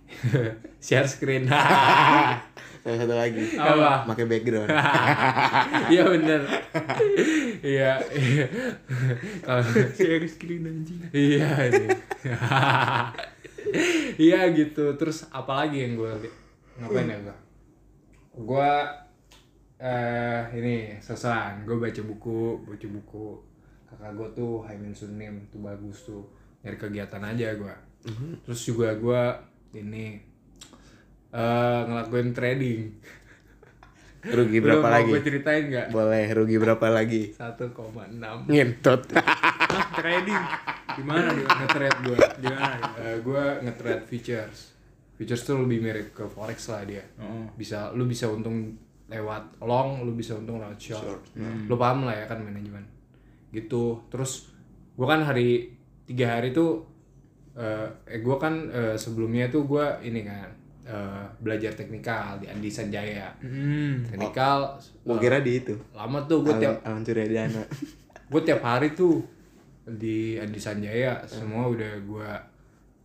share 0.84 1.04
screen 1.04 1.48
Salah 2.84 2.98
satu 3.00 3.14
lagi. 3.14 3.44
Apa? 3.58 4.08
Pakai 4.08 4.26
background. 4.28 4.68
iya 5.92 6.02
bener 6.04 6.42
iya 7.62 7.92
iya. 8.12 8.46
kalau 9.42 9.62
Share 9.96 10.26
screen 10.28 10.68
anjing. 10.68 11.00
iya 11.12 11.48
ini 11.68 11.88
iya 14.30 14.40
gitu 14.52 14.94
terus 14.96 15.26
apalagi 15.30 15.84
yang 15.84 15.98
gue 15.98 16.12
ngapain 16.78 17.10
ya 17.10 17.18
gue 17.20 17.36
gue 18.38 18.70
eh 19.78 20.42
ini 20.58 20.98
sesalan 20.98 21.62
gue 21.66 21.76
baca 21.78 22.02
buku 22.02 22.66
baca 22.66 22.86
buku 22.86 23.26
kakak 23.88 24.12
gue 24.14 24.28
tuh 24.34 24.52
Haimin 24.66 24.94
Sunim 24.94 25.48
tuh 25.50 25.62
bagus 25.62 26.06
tuh 26.06 26.22
nyari 26.62 26.76
kegiatan 26.76 27.22
aja 27.22 27.54
gue 27.54 27.74
terus 28.46 28.60
juga 28.66 28.94
gue 28.94 29.22
ini 29.78 30.27
eh 31.28 31.80
ngelakuin 31.84 32.28
trading. 32.32 32.80
Rugi 34.18 34.58
Lu 34.58 34.64
berapa 34.66 34.82
mau 34.82 34.94
lagi? 34.98 35.10
gue 35.14 35.22
ceritain 35.22 35.62
nggak? 35.70 35.86
Boleh, 35.94 36.26
rugi 36.34 36.56
berapa 36.58 36.86
lagi? 36.90 37.22
1,6 37.38 38.50
Ngentot. 38.50 39.00
Hah, 39.14 39.86
trading. 40.02 40.42
Gimana 40.98 41.30
di 41.30 41.42
nge-trade 41.46 41.98
gue 42.02 42.18
Di 42.42 42.48
mana? 42.50 42.86
gue 43.22 43.42
nge-trade 43.62 44.04
futures. 44.10 44.74
Futures 45.14 45.42
tuh 45.46 45.62
lebih 45.62 45.78
mirip 45.80 46.06
ke 46.12 46.26
forex 46.26 46.66
lah 46.66 46.82
dia. 46.82 47.06
Oh. 47.22 47.46
bisa 47.54 47.94
lu 47.94 48.10
bisa 48.10 48.26
untung 48.26 48.74
lewat 49.08 49.62
long 49.62 50.02
lu 50.04 50.12
bisa 50.12 50.36
untung 50.36 50.60
lewat 50.60 50.76
short, 50.76 51.22
lu 51.64 51.74
paham 51.78 52.04
lah 52.04 52.18
ya 52.18 52.26
kan 52.26 52.42
manajemen. 52.42 52.82
Gitu. 53.54 54.02
Terus 54.10 54.50
gue 54.98 55.06
kan 55.06 55.22
hari 55.22 55.78
tiga 56.10 56.36
hari 56.36 56.50
tuh 56.50 56.82
eh 57.54 57.86
eh, 58.10 58.18
gue 58.18 58.36
kan 58.36 58.66
eh, 58.66 58.96
sebelumnya 58.98 59.46
tuh 59.46 59.62
gue 59.62 59.86
ini 60.02 60.26
kan 60.26 60.57
eh, 60.88 61.24
belajar 61.38 61.70
teknikal 61.70 62.40
di 62.40 62.48
Andi 62.48 62.66
Sanjaya 62.66 63.28
Hmm. 63.38 64.02
teknikal 64.02 64.80
Gue 65.04 65.16
kira 65.18 65.38
di 65.38 65.60
itu. 65.60 65.76
lama 65.92 66.24
tuh 66.24 66.40
gue 66.42 66.54
tiap 66.56 66.80
Suryadana. 66.98 67.62
gue 68.32 68.40
tiap 68.42 68.60
hari 68.60 68.92
tuh 68.92 69.20
di 69.84 70.36
Andi 70.36 70.56
Sanjaya 70.56 71.20
semua 71.24 71.64
udah 71.64 71.92
gue 71.98 72.30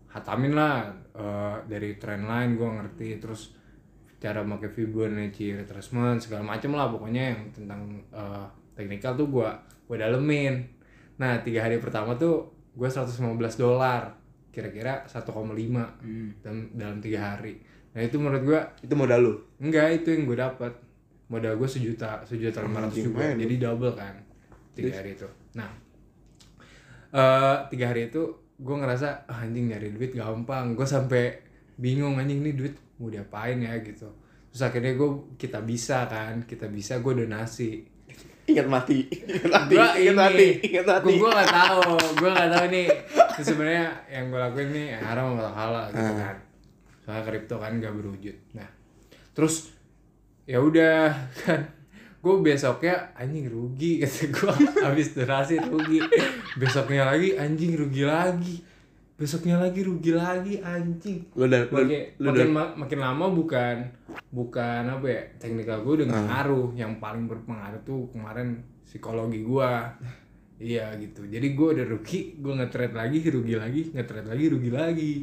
hatamin 0.10 0.52
lah 0.52 0.84
eh, 1.12 1.58
dari 1.66 1.96
trend 1.96 2.24
line 2.24 2.54
gue 2.54 2.70
ngerti 2.70 3.10
terus 3.18 3.56
cara 4.18 4.40
pakai 4.42 4.70
Fibonacci 4.70 5.52
retracement 5.54 6.16
segala 6.16 6.44
macem 6.46 6.72
lah 6.72 6.88
pokoknya 6.88 7.36
yang 7.36 7.42
tentang 7.52 7.82
eh, 8.10 8.46
teknikal 8.74 9.14
tuh 9.14 9.28
gue 9.28 9.50
gue 9.84 9.98
dalemin 9.98 10.64
nah 11.16 11.38
tiga 11.40 11.62
hari 11.62 11.78
pertama 11.78 12.16
tuh 12.16 12.48
gue 12.74 12.88
115 12.88 13.20
dolar 13.56 14.23
kira-kira 14.54 15.02
1,5 15.10 15.26
dalam 16.46 16.60
dalam 16.78 16.98
tiga 17.02 17.34
hari 17.34 17.58
nah 17.94 18.02
itu 18.02 18.18
menurut 18.18 18.42
gue 18.42 18.60
itu 18.90 18.94
modal 18.98 19.22
lu. 19.22 19.34
Enggak, 19.62 20.02
itu 20.02 20.18
yang 20.18 20.26
gue 20.26 20.38
dapat. 20.38 20.74
Modal 21.30 21.62
gue 21.62 21.70
sejuta, 21.70 22.26
sejuta 22.26 22.66
lima 22.66 22.90
ratus 22.90 23.06
juga. 23.06 23.22
main. 23.22 23.38
Jadi 23.38 23.56
double 23.62 23.94
kan 23.94 24.18
tiga 24.74 24.98
hari 24.98 25.14
itu. 25.14 25.30
Nah, 25.54 25.70
eh 27.14 27.58
tiga 27.70 27.94
hari 27.94 28.10
itu 28.10 28.22
gue 28.58 28.76
ngerasa 28.76 29.30
ah, 29.30 29.46
anjing 29.46 29.70
nyari 29.70 29.94
duit 29.94 30.14
gampang. 30.14 30.74
Gue 30.74 30.90
sampai 30.90 31.38
bingung 31.78 32.18
anjing 32.18 32.42
ini 32.42 32.58
duit 32.58 32.74
mau 32.98 33.14
diapain 33.14 33.62
ya 33.62 33.78
gitu. 33.82 34.10
Terus 34.54 34.62
akhirnya 34.62 34.94
gue 34.94 35.10
kita 35.38 35.62
bisa 35.62 36.06
kan, 36.10 36.46
kita 36.46 36.70
bisa 36.70 37.02
gue 37.02 37.14
donasi. 37.26 37.94
Ingat 38.44 38.68
mati. 38.68 39.08
Ingat 39.10 39.50
mati. 39.50 39.74
Gua 39.74 39.88
Ingat 39.96 39.98
ini, 39.98 40.12
mati. 40.14 40.48
Ingat 40.70 40.86
mati. 40.86 41.14
Gue 41.16 41.30
gak 41.32 41.50
tahu, 41.50 41.90
gue 42.20 42.30
gak 42.30 42.50
tahu 42.52 42.66
nih. 42.70 42.88
Itu 43.34 43.42
sebenarnya 43.44 43.86
yang 44.08 44.26
gue 44.28 44.40
lakuin 44.40 44.70
nih 44.70 44.88
haram 44.96 45.34
atau 45.34 45.52
halal 45.52 45.86
gitu 45.90 46.02
Ah. 46.08 46.18
kan. 46.24 46.38
Soalnya 47.00 47.24
kripto 47.24 47.56
kan 47.58 47.78
gak 47.78 47.94
berwujud. 47.94 48.36
Nah, 48.54 48.70
terus 49.32 49.74
ya 50.44 50.58
udah 50.58 51.10
kan 51.42 51.62
gue 52.20 52.36
besoknya 52.42 52.96
anjing 53.14 53.46
rugi 53.46 53.98
kata 54.02 54.24
gue 54.30 54.54
habis 54.80 55.12
donasi 55.12 55.60
rugi 55.60 56.00
besoknya 56.56 57.04
lagi 57.06 57.34
anjing 57.34 57.76
rugi 57.76 58.04
lagi 58.04 58.56
besoknya 59.14 59.56
lagi 59.58 59.84
rugi 59.84 60.12
lagi 60.12 60.56
anjing 60.58 61.20
Lu 61.34 61.46
udah 61.46 61.64
lu, 61.64 61.76
makin 61.78 62.00
lu 62.18 62.28
makin, 62.30 62.48
ma- 62.50 62.76
makin 62.78 63.00
lama 63.02 63.26
bukan 63.30 63.76
bukan 64.30 64.84
apa 64.90 65.04
ya 65.06 65.22
teknikal 65.38 65.80
gue 65.82 65.94
udah 66.00 66.08
Ah. 66.10 66.24
ngaruh 66.24 66.72
yang 66.74 66.96
paling 66.98 67.28
berpengaruh 67.28 67.82
tuh 67.82 68.08
kemarin 68.10 68.56
psikologi 68.82 69.44
gue 69.44 69.70
iya 70.64 70.96
gitu. 70.96 71.28
Jadi 71.28 71.48
gue 71.52 71.68
udah 71.76 71.86
rugi 71.86 72.40
gue 72.40 72.54
nge-trade 72.56 72.96
lagi 72.96 73.20
rugi 73.28 73.54
lagi 73.54 73.82
nge-trade 73.92 74.26
lagi 74.26 74.46
rugi 74.48 74.72
lagi. 74.72 75.14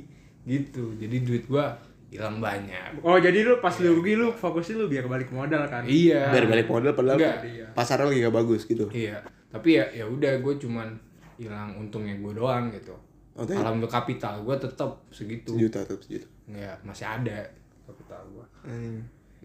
Gitu. 0.44 0.92
Jadi 0.94 1.16
duit 1.20 1.44
gue 1.46 1.64
hilang 2.10 2.36
banyak. 2.38 3.00
Oh 3.00 3.16
jadi 3.16 3.40
lu 3.40 3.56
pas 3.58 3.72
lu 3.78 3.94
rugi 3.94 4.14
lu 4.14 4.28
fokusin 4.30 4.76
lu 4.76 4.86
biar 4.86 5.06
balik 5.06 5.30
modal 5.30 5.64
kan? 5.64 5.86
iya. 5.86 6.28
Biar 6.28 6.44
balik 6.44 6.66
modal 6.66 6.92
padahal 6.92 7.16
Enggak. 7.16 7.72
pasarnya 7.72 8.06
lagi 8.06 8.20
gak 8.20 8.36
bagus 8.36 8.62
gitu. 8.66 8.84
Iya. 8.90 9.24
Tapi 9.48 9.68
ya 9.74 9.84
ya 9.90 10.04
udah 10.04 10.36
gue 10.38 10.54
cuman 10.58 10.88
hilang 11.34 11.72
untungnya 11.74 12.12
gue 12.14 12.32
doang 12.34 12.68
gitu. 12.70 12.92
Oh, 13.32 13.46
tapi- 13.46 13.56
alhamdulillah 13.56 13.94
kapital 13.96 14.42
gue 14.42 14.56
tetap 14.58 14.90
segitu. 15.08 15.54
Sejuta 15.56 15.80
tuh 15.86 15.96
sejuta. 15.98 16.28
Ya 16.50 16.74
masih 16.82 17.06
ada 17.06 17.46
kapital 17.86 18.20
gue 18.28 18.46
Hmm. 18.60 19.00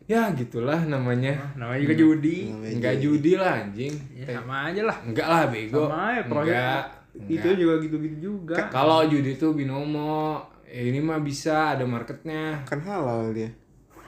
Ya 0.05 0.29
gitulah 0.33 0.79
namanya. 0.85 1.33
Namanya 1.57 1.81
juga 1.81 1.95
judi. 1.97 2.37
Enggak 2.49 3.01
judi. 3.01 3.31
lah 3.37 3.65
anjing. 3.65 3.93
Ya 4.13 4.37
sama 4.37 4.69
aja 4.69 4.81
lah. 4.85 4.97
enggak 5.01 5.27
lah 5.27 5.41
bego. 5.49 5.89
Sama 5.89 5.99
aja 6.13 6.21
proyek. 6.25 6.53
enggak 6.53 6.83
Itu 7.31 7.47
juga 7.55 7.73
gitu-gitu 7.81 8.17
juga. 8.19 8.55
kalau 8.69 9.05
judi 9.09 9.37
tuh 9.37 9.57
binomo. 9.57 10.45
Ya 10.65 10.81
ini 10.91 10.99
mah 10.99 11.21
bisa 11.21 11.77
ada 11.77 11.85
marketnya. 11.87 12.65
Kan 12.67 12.83
halal 12.83 13.31
dia. 13.33 13.49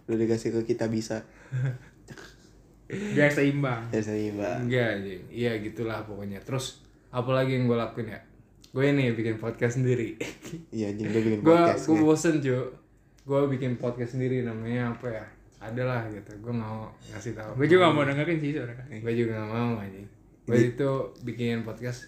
Udah 0.06 0.18
dikasih 0.18 0.54
ke 0.62 0.74
kita 0.76 0.86
bisa. 0.92 1.24
Biar 2.88 3.28
seimbang. 3.28 3.92
ya 3.92 4.00
saya 4.00 4.32
mbak 4.32 4.64
enggak 4.64 4.88
anjing. 5.00 5.22
Iya 5.28 5.52
gitulah 5.60 6.08
pokoknya. 6.08 6.40
Terus 6.40 6.84
apalagi 7.12 7.60
yang 7.60 7.68
gue 7.68 7.76
lakuin 7.76 8.16
ya? 8.16 8.20
Gue 8.72 8.94
ini 8.94 9.12
bikin 9.12 9.42
podcast 9.42 9.82
sendiri. 9.82 10.16
Iya 10.72 10.96
anjing 10.96 11.08
gue 11.12 11.22
bikin 11.24 11.40
gue 11.44 11.52
podcast 11.52 11.84
gue 11.84 11.98
nih. 12.00 12.06
bosen 12.06 12.36
cuy 12.40 12.62
gue 13.28 13.42
bikin 13.52 13.76
podcast 13.76 14.16
sendiri 14.16 14.40
namanya 14.40 14.96
apa 14.96 15.08
ya 15.12 15.26
ada 15.60 15.84
lah 15.84 16.02
gitu 16.08 16.32
gue 16.38 16.54
mau 16.54 16.86
ngasih 17.10 17.34
tahu 17.34 17.52
Gue 17.56 17.68
juga 17.68 17.90
mau 17.90 18.02
dengerin 18.02 18.38
sih 18.38 18.52
sebenarnya. 18.54 18.98
gue 19.00 19.14
juga 19.16 19.34
gak 19.36 19.50
mau 19.50 19.72
aja 19.78 20.02
gue 20.46 20.58
itu 20.64 20.92
bikin 21.24 21.62
podcast 21.62 22.08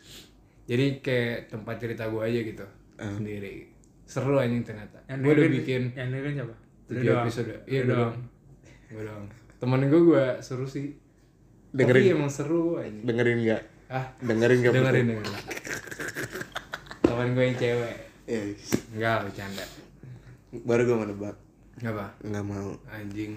jadi 0.64 1.00
kayak 1.00 1.50
tempat 1.50 1.76
cerita 1.78 2.06
gue 2.06 2.22
aja 2.22 2.40
gitu 2.40 2.66
sendiri. 3.00 3.66
Seru 4.04 4.38
anjing 4.38 4.62
ternyata. 4.62 5.02
Yang 5.06 5.18
gue 5.18 5.26
udah 5.26 5.34
dengerin- 5.40 5.56
bikin 5.58 5.82
Yang 5.94 6.08
dengerin 6.10 6.34
siapa? 6.36 6.56
Tujuh 6.86 7.12
episode. 7.16 7.54
Iya 7.66 7.82
doang. 7.86 8.16
gue 8.86 9.02
doang. 9.02 9.26
Temen 9.56 9.82
gue 9.84 10.02
gue 10.04 10.26
seru 10.40 10.66
sih. 10.66 10.94
Dengerin. 11.72 12.02
tapi 12.04 12.14
emang 12.14 12.30
seru 12.30 12.78
anjing. 12.78 13.02
dengerin 13.02 13.38
nggak? 13.40 13.62
Ah 13.88 14.06
dengerin 14.20 14.58
nggak 14.60 14.74
dengerin 14.76 15.06
dengerin. 15.10 15.36
Temen 17.02 17.28
gue 17.32 17.44
yang 17.44 17.58
cewek. 17.58 17.96
Ya 18.24 18.40
enggak 18.94 19.18
bercanda. 19.26 19.66
Baru 20.64 20.82
gue 20.84 20.96
mau 20.96 21.08
nebak 21.08 21.36
apa 21.84 22.06
nggak 22.24 22.46
mau. 22.46 22.72
Anjing. 22.90 23.34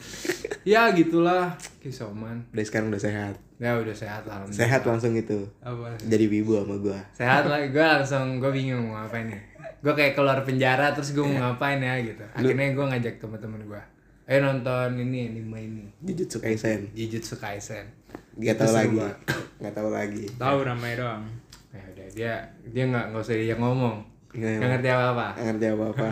Ya 0.60 0.92
gitulah. 0.92 1.56
Kisoman 1.80 2.44
dari 2.52 2.64
sekarang 2.68 2.92
udah 2.92 3.00
sehat. 3.00 3.34
Ya 3.60 3.76
udah 3.76 3.92
sehat 3.92 4.24
lah 4.24 4.44
sehat 4.48 4.84
langsung 4.88 5.12
itu 5.12 5.44
Apa? 5.60 5.92
jadi 6.00 6.24
wibu 6.28 6.56
sama 6.56 6.76
gue 6.80 7.00
sehat 7.16 7.44
lah. 7.48 7.60
Gue 7.74 7.80
langsung 7.84 8.40
gue 8.40 8.48
bingung 8.52 8.88
mau 8.88 9.00
ngapain 9.04 9.28
nih 9.28 9.40
gue 9.80 9.92
kayak 9.96 10.12
keluar 10.12 10.44
penjara 10.44 10.92
terus 10.92 11.16
gue 11.16 11.24
mau 11.24 11.40
ngapain 11.40 11.80
ya 11.80 11.96
gitu. 12.04 12.24
Akhirnya 12.36 12.76
gue 12.76 12.86
ngajak 12.92 13.14
teman-teman 13.16 13.60
gue 13.64 13.82
ayo 14.30 14.38
nonton 14.46 15.00
ini 15.00 15.32
anime 15.32 15.58
ini. 15.58 15.84
Jujutsu 16.04 16.38
Kaisen. 16.38 16.92
Jujutsu 16.92 17.40
Kaisen. 17.40 17.88
Nggak 18.36 18.60
tahu 18.60 18.68
seru 18.68 19.00
lagi. 19.00 19.00
nggak 19.60 19.74
tahu 19.74 19.88
lagi. 19.88 20.24
Tahu 20.36 20.58
namanya 20.68 20.94
doang. 21.00 21.24
ya 21.70 21.82
udah 21.96 22.08
dia 22.12 22.34
dia 22.68 22.84
nggak 22.88 23.04
nggak 23.12 23.22
usah 23.24 23.36
dia 23.36 23.56
ngomong. 23.56 23.96
Nggak, 24.30 24.52
nggak 24.60 24.70
ngerti 24.76 24.88
apa 24.92 25.04
apa 25.10 25.26
nggak 25.34 25.46
ngerti 25.50 25.66
apa 25.66 25.84
apa 25.90 26.06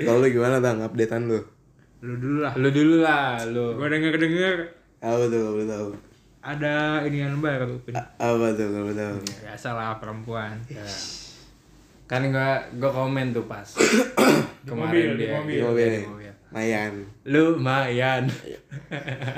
kalau 0.00 0.18
lu 0.18 0.28
gimana 0.30 0.58
bang? 0.58 0.82
Updatean 0.82 1.30
lu. 1.30 1.40
Lu 2.04 2.14
dulu 2.20 2.38
lah. 2.42 2.52
lu 2.58 2.68
dulu 2.68 2.96
lah 3.00 3.38
lu. 3.46 3.78
Gue 3.78 3.88
denger-denger 3.88 4.56
apa 5.04 5.22
tuh 5.28 5.40
lu 5.60 5.64
tahu. 5.68 5.88
Ada 6.44 7.04
ini 7.08 7.24
yang 7.24 7.40
baru. 7.40 7.76
Apa 8.20 8.46
tuh 8.56 8.66
lu 8.72 8.92
tahu. 8.92 9.16
Biasa 9.22 9.68
lah 9.76 9.96
perempuan. 10.02 10.56
Ya. 10.66 10.84
kan 12.04 12.20
gue 12.20 12.50
gue 12.76 12.90
komen 12.90 13.32
tuh 13.32 13.46
pas. 13.48 13.64
Mobil, 14.64 14.68
kemarin 14.68 15.04
di 15.16 15.24
dia. 15.24 15.32
mobil. 15.36 15.56
di 15.56 15.62
mobil. 15.64 15.88
Di 15.92 16.08
mobil. 16.08 16.32
Mayan. 16.54 16.92
Lumayan 17.26 18.24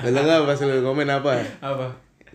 lu 0.04 0.08
tau 0.12 0.22
nggak 0.22 0.40
pas 0.46 0.58
lu 0.62 0.76
komen 0.86 1.08
apa? 1.10 1.32
Apa? 1.62 1.86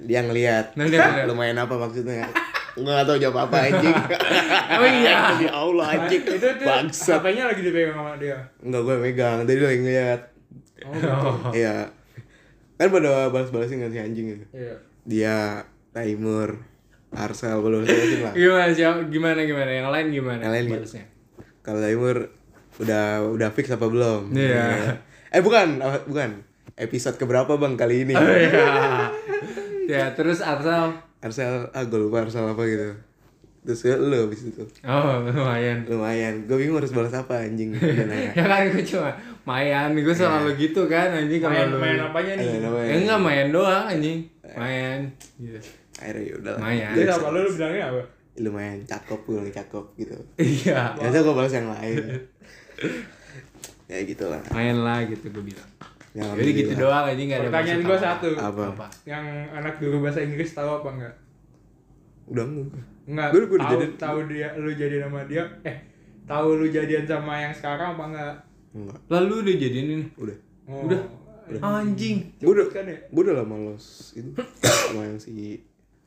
Dia 0.02 0.26
ngeliat. 0.26 0.74
Nanti 0.76 0.98
dia 0.98 1.08
ngeliat. 1.08 1.28
lumayan 1.30 1.58
apa 1.62 1.76
maksudnya 1.78 2.26
Gue 2.74 2.88
gak 2.88 3.04
tau 3.04 3.18
jawab 3.18 3.38
apa 3.46 3.58
anjing. 3.66 3.96
Oh 4.72 4.88
iya. 4.88 5.36
Ya 5.38 5.52
Allah 5.52 5.86
anjing. 5.94 6.24
Itu 6.24 6.48
tuh 6.48 6.64
Bangsat. 6.64 7.20
HP-nya 7.20 7.44
lagi 7.46 7.62
dipegang 7.62 7.94
sama 7.94 8.16
dia. 8.16 8.38
Enggak 8.60 8.82
gue 8.82 8.96
megang. 8.98 9.38
Tadi 9.42 9.60
lagi 9.60 9.80
ngeliat. 9.80 10.22
Oh, 10.82 10.92
gitu. 10.92 11.10
Iya. 11.60 11.76
Kan 12.76 12.88
pada 12.90 13.28
balas-balasin 13.28 13.78
kan 13.80 13.90
si 13.90 14.00
anjing? 14.00 14.28
Itu 14.32 14.46
Iya. 14.52 14.74
Dia 15.04 15.38
Taimur 15.92 16.56
Arsal 17.12 17.60
balas-balasin 17.60 18.20
lah. 18.22 18.34
Gimana 18.34 18.72
siapa 18.72 19.00
gimana 19.06 19.40
gimana? 19.42 19.70
Yang 19.70 19.90
lain 19.90 20.08
gimana 20.12 20.40
Yang 20.42 20.54
lain 20.54 20.66
balasnya? 20.72 21.06
Kalau 21.62 21.80
Taimur 21.80 22.18
Udah 22.78 23.04
udah 23.28 23.50
fix 23.52 23.68
apa 23.68 23.86
belum? 23.86 24.32
Iya. 24.32 24.96
Eh 25.36 25.40
bukan. 25.40 25.78
Apa- 25.78 26.04
Bukan. 26.06 26.44
Episode 26.74 27.16
keberapa 27.16 27.56
bang 27.56 27.76
kali 27.76 28.04
ini? 28.04 28.12
Oh 28.12 28.26
iya. 28.26 29.12
ya 29.86 30.06
terus 30.12 30.40
Arsal. 30.40 31.11
Arsal 31.22 31.70
Ah 31.72 31.84
gue 31.84 32.00
lupa 32.00 32.22
Arsal 32.22 32.50
apa 32.50 32.64
gitu 32.66 32.92
Terus 33.62 33.82
ya 33.86 33.94
lu 33.94 34.26
abis 34.26 34.50
itu 34.50 34.66
Oh 34.82 35.22
lumayan. 35.22 35.86
Lumayan 35.86 36.50
Gue 36.50 36.58
bingung 36.60 36.82
harus 36.82 36.90
balas 36.90 37.14
apa 37.14 37.46
anjing 37.46 37.78
ya 38.38 38.42
kan 38.42 38.66
gue 38.68 38.82
cuma 38.82 39.14
mayan, 39.42 39.94
gue 39.94 40.10
selalu 40.12 40.54
gitu 40.56 40.86
kan 40.86 41.10
anjing 41.10 41.42
Main 41.42 41.66
kalau 41.66 41.74
lu. 41.74 41.82
main 41.82 41.98
apanya 41.98 42.34
nih? 42.38 42.62
Ya 42.62 42.94
enggak 42.94 43.22
main 43.22 43.48
doang 43.50 43.86
anjing. 43.90 44.22
Main. 44.54 45.10
Gitu. 45.38 45.58
Akhirnya 45.98 46.24
yaudah 46.30 46.52
lah 46.58 46.62
Mayan. 46.62 46.94
Dia 46.94 47.10
apa 47.10 47.28
lu, 47.30 47.40
lu 47.42 47.50
bilangnya 47.50 47.84
apa? 47.90 48.02
Lumayan 48.38 48.78
cakep 48.86 49.20
gue 49.22 49.34
bilang 49.36 49.50
cakep 49.52 49.86
gitu 49.98 50.16
Iya. 50.38 50.94
Biasa 50.98 51.18
gue 51.22 51.34
balas 51.34 51.54
yang 51.54 51.70
lain 51.70 51.98
Ya 53.86 53.98
gitu 54.02 54.24
lah 54.26 54.42
Main 54.50 54.78
lah 54.80 55.04
gitu 55.04 55.26
gue 55.28 55.44
bilang. 55.44 55.70
Ya, 56.12 56.28
Jadi 56.28 56.52
gitu 56.54 56.74
doang 56.76 57.08
anjing 57.08 57.28
enggak 57.28 57.40
ada 57.40 57.48
Pertanyaan 57.50 57.82
gue 57.82 57.98
satu. 57.98 58.30
Apa? 58.36 58.64
Apa? 58.70 58.88
Yang 59.04 59.26
anak 59.50 59.74
guru 59.78 59.98
bahasa 60.00 60.20
Inggris 60.20 60.52
tahu 60.52 60.70
apa 60.74 60.90
enggak? 60.92 61.14
Udah 62.28 62.44
enggak 62.44 62.84
Enggak. 63.02 63.28
Gua 63.32 63.40
udah 63.50 63.60
tahu 63.62 63.82
tahu 63.98 64.18
dia 64.28 64.48
lu 64.56 64.70
jadi 64.72 64.96
sama 65.02 65.24
dia. 65.26 65.44
Eh, 65.64 65.78
tahu 66.24 66.48
lu 66.56 66.68
jadian 66.68 67.04
sama 67.04 67.34
yang 67.38 67.52
sekarang 67.52 67.96
apa 67.96 68.04
enggak? 68.06 68.36
Enggak 68.72 68.98
Lalu 69.08 69.34
udah 69.42 69.56
jadian 69.58 69.88
ini. 69.90 70.06
Udah 70.16 70.38
Oh. 70.68 70.88
Udah. 70.88 71.02
Anjing. 71.60 72.32
Gue 72.38 72.54
udah 72.54 72.68
kan 72.70 72.86
ya? 72.86 72.96
Gue 73.08 73.22
udah 73.28 73.36
lama 73.38 73.56
los 73.68 74.16
Itu 74.16 74.40
Sama 74.62 75.04
yang 75.04 75.20
si 75.20 75.60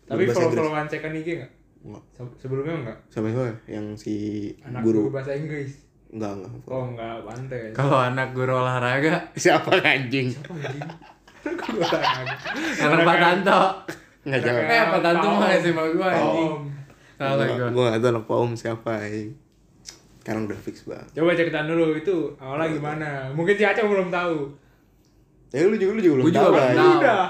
Tapi 0.05 0.25
Inggris. 0.25 0.33
follow-followan 0.33 0.87
second 0.87 1.13
IG 1.15 1.29
enggak? 1.37 1.53
Enggak 1.81 2.03
Se- 2.13 2.37
Sebelumnya 2.39 2.75
enggak? 2.79 2.99
Sama 3.09 3.29
siapa 3.29 3.53
Yang 3.67 3.87
si 3.99 4.15
Anak 4.63 4.81
guru, 4.81 5.01
guru 5.03 5.13
bahasa 5.13 5.33
Inggris. 5.33 5.85
Enggak 6.15 6.33
enggak 6.33 6.53
Oh 6.65 6.85
enggak, 6.87 7.15
pantes. 7.21 7.71
Kalau 7.73 7.99
anak 7.99 8.29
guru 8.31 8.55
olahraga, 8.55 9.19
Siapa 9.35 9.75
anjing 9.77 10.31
Gua 11.45 11.91
tanya. 11.91 12.35
anak 12.81 12.99
Pak 13.03 13.17
Tanto. 13.19 13.61
Enggak 14.23 14.41
jawab 14.41 14.63
Eh, 14.65 14.85
Pak 14.89 15.01
Tanto 15.03 15.29
mah. 15.29 15.49
SMA 15.53 15.85
gua 15.93 16.09
anjing. 16.09 16.53
Salah 17.15 17.47
gua. 17.49 17.67
Gue 17.69 17.85
gak 17.85 17.99
tau 17.99 18.11
anak 18.11 18.25
Pak 18.25 18.39
Om 18.39 18.53
siapa 18.55 18.91
anjing 18.97 19.31
Sekarang 20.19 20.43
udah 20.47 20.57
fix 20.57 20.77
bang 20.85 21.05
Coba 21.13 21.31
ceritain 21.33 21.67
dulu 21.67 21.93
itu 21.93 22.17
awalnya 22.39 22.73
gimana? 22.73 23.09
Mungkin 23.31 23.55
si 23.55 23.63
Aceh 23.63 23.83
belum 23.83 24.09
tahu. 24.09 24.49
Ya 25.51 25.63
lu 25.63 25.75
juga 25.75 25.93
lu 25.93 26.01
juga 26.01 26.15
belum 26.17 26.25
Gua 26.25 26.31
juga 26.31 26.41
tahu 26.41 26.53
belum 26.53 26.71
tahu. 26.73 26.93
Udah. 26.97 27.25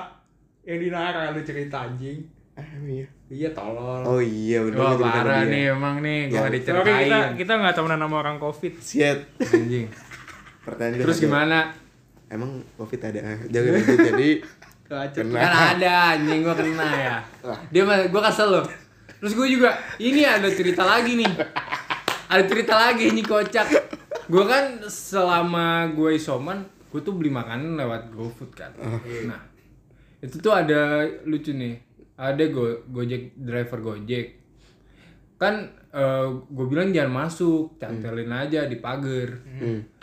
Yang 0.63 0.79
di 0.79 0.89
Nara 0.89 1.23
lu 1.31 1.41
cerita 1.43 1.77
anjing. 1.83 2.21
Ah, 2.55 2.63
iya 2.81 3.07
Iya 3.27 3.49
tolol. 3.51 4.03
Oh 4.05 4.21
iya 4.21 4.63
udah 4.63 4.79
Wah 4.79 4.95
parah 4.97 5.43
dia. 5.43 5.51
nih 5.51 5.65
emang 5.71 5.99
nih 5.99 6.19
Ya. 6.25 6.31
gua 6.31 6.39
Sorry 6.45 6.55
diceritain. 6.55 7.03
kita 7.03 7.19
kita 7.35 7.53
nggak 7.57 7.75
tahu 7.75 7.87
nama 7.89 8.15
orang 8.15 8.37
covid. 8.39 8.73
Siat 8.77 9.19
Anjing. 9.43 9.87
Pertanyaan 10.63 11.03
Terus 11.03 11.19
gimana? 11.19 11.59
Emang 12.27 12.51
covid 12.75 13.01
ada 13.03 13.19
Jangan 13.45 13.71
lanjut 13.73 13.99
jadi 14.07 14.31
Kena 14.85 15.39
Kan 15.41 15.53
ada 15.75 15.93
anjing 16.15 16.41
gua 16.41 16.55
kena 16.55 16.87
ya. 16.95 17.17
Dia 17.69 17.83
mah 17.83 18.07
gua 18.07 18.23
kesel 18.23 18.49
loh. 18.51 18.65
Terus 19.17 19.33
gua 19.33 19.47
juga 19.47 19.71
ini 19.97 20.23
ada 20.23 20.47
cerita 20.47 20.85
lagi 20.85 21.17
nih. 21.17 21.33
Ada 22.27 22.45
cerita 22.45 22.75
lagi 22.77 23.09
ini 23.09 23.21
kocak. 23.21 23.67
Gua 24.25 24.45
kan 24.45 24.65
selama 24.85 25.67
gua 25.91 26.13
isoman, 26.13 26.63
gua 26.89 27.01
tuh 27.01 27.13
beli 27.13 27.29
makanan 27.29 27.75
lewat 27.75 28.09
GoFood 28.11 28.53
kan. 28.53 28.71
Nah, 29.25 29.41
itu 30.21 30.37
tuh 30.37 30.53
ada 30.53 31.03
lucu 31.25 31.51
nih. 31.51 31.81
Ada 32.15 32.45
go 32.51 32.65
Gojek 32.91 33.35
driver 33.35 33.79
Gojek. 33.83 34.39
Kan 35.39 35.71
eh 35.95 36.27
gue 36.31 36.67
bilang 36.67 36.95
jangan 36.95 37.27
masuk, 37.27 37.79
cantelin 37.79 38.31
aja 38.31 38.67
di 38.67 38.79
pagar. 38.79 39.35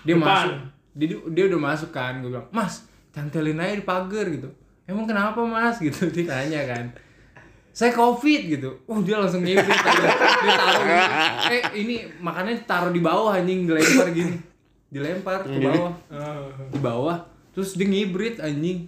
Dia 0.04 0.16
Depan. 0.16 0.20
masuk. 0.20 0.54
Dia, 0.92 1.08
dia 1.32 1.44
udah 1.48 1.62
masuk 1.72 1.90
kan, 1.96 2.20
gue 2.20 2.28
bilang, 2.28 2.48
"Mas, 2.52 2.84
cantelin 3.16 3.56
aja 3.60 3.76
di 3.80 3.86
pagar 3.88 4.28
gitu." 4.28 4.52
Emang 4.84 5.08
kenapa, 5.08 5.40
Mas? 5.44 5.80
gitu 5.86 6.12
dia 6.12 6.28
tanya 6.28 6.68
kan. 6.68 6.86
Saya 7.72 7.96
covid 7.96 8.52
gitu. 8.52 8.76
Oh, 8.84 9.00
dia 9.00 9.16
langsung 9.16 9.48
ngibrit 9.48 9.80
aja. 9.80 10.10
Dia 10.44 10.54
taruh 10.60 10.84
gitu. 10.84 11.08
Eh, 11.56 11.64
ini 11.80 11.96
makannya 12.20 12.60
taruh 12.68 12.92
di 12.92 13.00
bawah 13.00 13.40
anjing, 13.40 13.64
dilempar 13.64 14.12
gini. 14.12 14.36
Dilempar 14.92 15.48
ke 15.48 15.60
bawah 15.64 15.96
di 16.68 16.80
bawah 16.84 17.32
terus 17.52 17.76
dia 17.76 17.88
ngibrit 17.88 18.40
anjing 18.40 18.88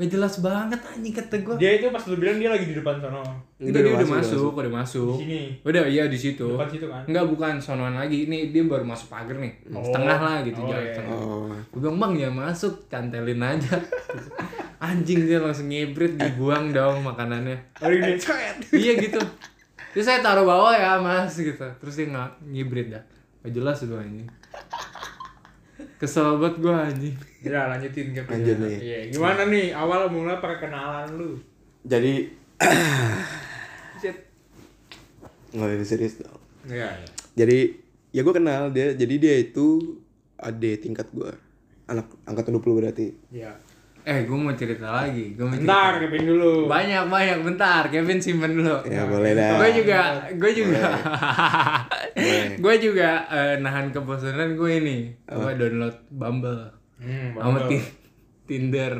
Gak 0.00 0.16
jelas 0.16 0.40
banget 0.40 0.80
anjing 0.80 1.12
kata 1.12 1.36
gue. 1.44 1.54
Dia 1.60 1.76
itu 1.76 1.92
pas 1.92 2.00
lu 2.08 2.16
bilang 2.16 2.40
dia 2.40 2.48
lagi 2.48 2.64
di 2.64 2.72
depan 2.72 2.96
sono. 2.96 3.20
Enggak 3.60 3.84
dia 3.84 3.92
udah 4.00 4.08
masuk, 4.08 4.52
udah 4.56 4.72
masuk. 4.72 5.20
Di 5.20 5.24
sini. 5.28 5.40
Udah 5.60 5.84
iya 5.84 6.08
di 6.08 6.16
situ. 6.16 6.56
Depan 6.56 6.68
situ 6.72 6.88
kan? 6.88 7.04
Enggak 7.04 7.28
bukan 7.28 7.60
sonoan 7.60 7.92
lagi. 7.92 8.24
Ini 8.24 8.48
dia 8.48 8.64
baru 8.64 8.80
masuk 8.88 9.12
pagar 9.12 9.36
nih. 9.36 9.52
Setengah 9.68 10.18
lah 10.24 10.36
gitu 10.40 10.64
Oh, 10.64 10.72
jalan 10.72 10.80
iya. 10.80 10.92
setengah. 10.96 11.12
Oh. 11.20 11.52
Gue 11.68 11.80
bilang 11.84 12.00
bang 12.00 12.12
ya 12.16 12.28
masuk, 12.32 12.88
cantelin 12.88 13.44
aja. 13.44 13.76
Anjing 14.88 15.28
dia 15.28 15.36
langsung 15.36 15.68
ngibrit 15.68 16.16
dibuang 16.16 16.72
dong 16.72 17.04
makanannya. 17.04 17.60
Oh 17.84 17.92
ini. 17.92 18.16
iya 18.72 18.96
gitu. 18.96 19.20
Terus 19.92 20.08
saya 20.08 20.24
taruh 20.24 20.48
bawah 20.48 20.72
ya 20.72 20.96
mas 20.96 21.36
gitu. 21.36 21.68
Terus 21.76 21.92
dia 22.00 22.08
nggak 22.08 22.48
ngibrit 22.48 22.88
dah. 22.88 23.04
Gak 23.44 23.52
jelas 23.52 23.84
itu 23.84 23.92
anjing. 23.92 24.24
Kesel 26.00 26.40
banget 26.40 26.64
gue 26.64 26.72
anjing. 26.72 27.16
Ya 27.44 27.68
lanjutin 27.68 28.16
ke 28.16 28.24
Lanjut 28.24 28.56
nih. 28.56 28.78
Iya, 28.80 28.98
gimana 29.12 29.44
nih 29.44 29.76
awal 29.76 30.08
mulai 30.08 30.40
perkenalan 30.40 31.12
lu? 31.12 31.36
Jadi 31.84 32.40
nggak 35.52 35.68
lebih 35.76 35.84
serius 35.84 36.24
dong. 36.24 36.40
Iya, 36.64 36.88
iya. 36.88 37.08
Jadi 37.36 37.58
ya 38.16 38.20
gue 38.24 38.32
kenal 38.32 38.72
dia. 38.72 38.96
Jadi 38.96 39.14
dia 39.20 39.34
itu 39.44 40.00
adik 40.40 40.88
tingkat 40.88 41.12
gue. 41.12 41.36
Anak 41.84 42.08
angkatan 42.24 42.56
20 42.56 42.80
berarti. 42.80 43.12
Iya. 43.28 43.52
Eh 44.00 44.24
gue 44.24 44.36
mau 44.40 44.56
cerita 44.56 45.04
lagi. 45.04 45.36
Gue 45.36 45.44
mau 45.44 45.52
cerita. 45.52 45.68
Bentar, 45.68 45.92
Kevin 46.00 46.24
dulu. 46.24 46.54
Banyak 46.64 47.04
banyak 47.12 47.38
bentar. 47.44 47.82
Kevin 47.92 48.24
simpen 48.24 48.56
dulu. 48.56 48.88
Ya 48.88 49.04
boleh 49.04 49.36
dah. 49.36 49.60
gue 49.60 49.68
juga 49.84 50.00
gue 50.32 50.50
juga. 50.56 50.80
gue 52.56 52.74
juga 52.80 53.08
eh, 53.26 53.54
nahan 53.56 53.88
kebosanan 53.88 54.54
gue 54.54 54.70
ini 54.76 54.98
gue 55.22 55.52
download 55.54 55.96
Bumble 56.08 56.62
Hmm, 56.96 57.32
sama 57.32 57.56
Bumble. 57.58 57.68
Ti- 57.72 57.92
Tinder 58.46 58.94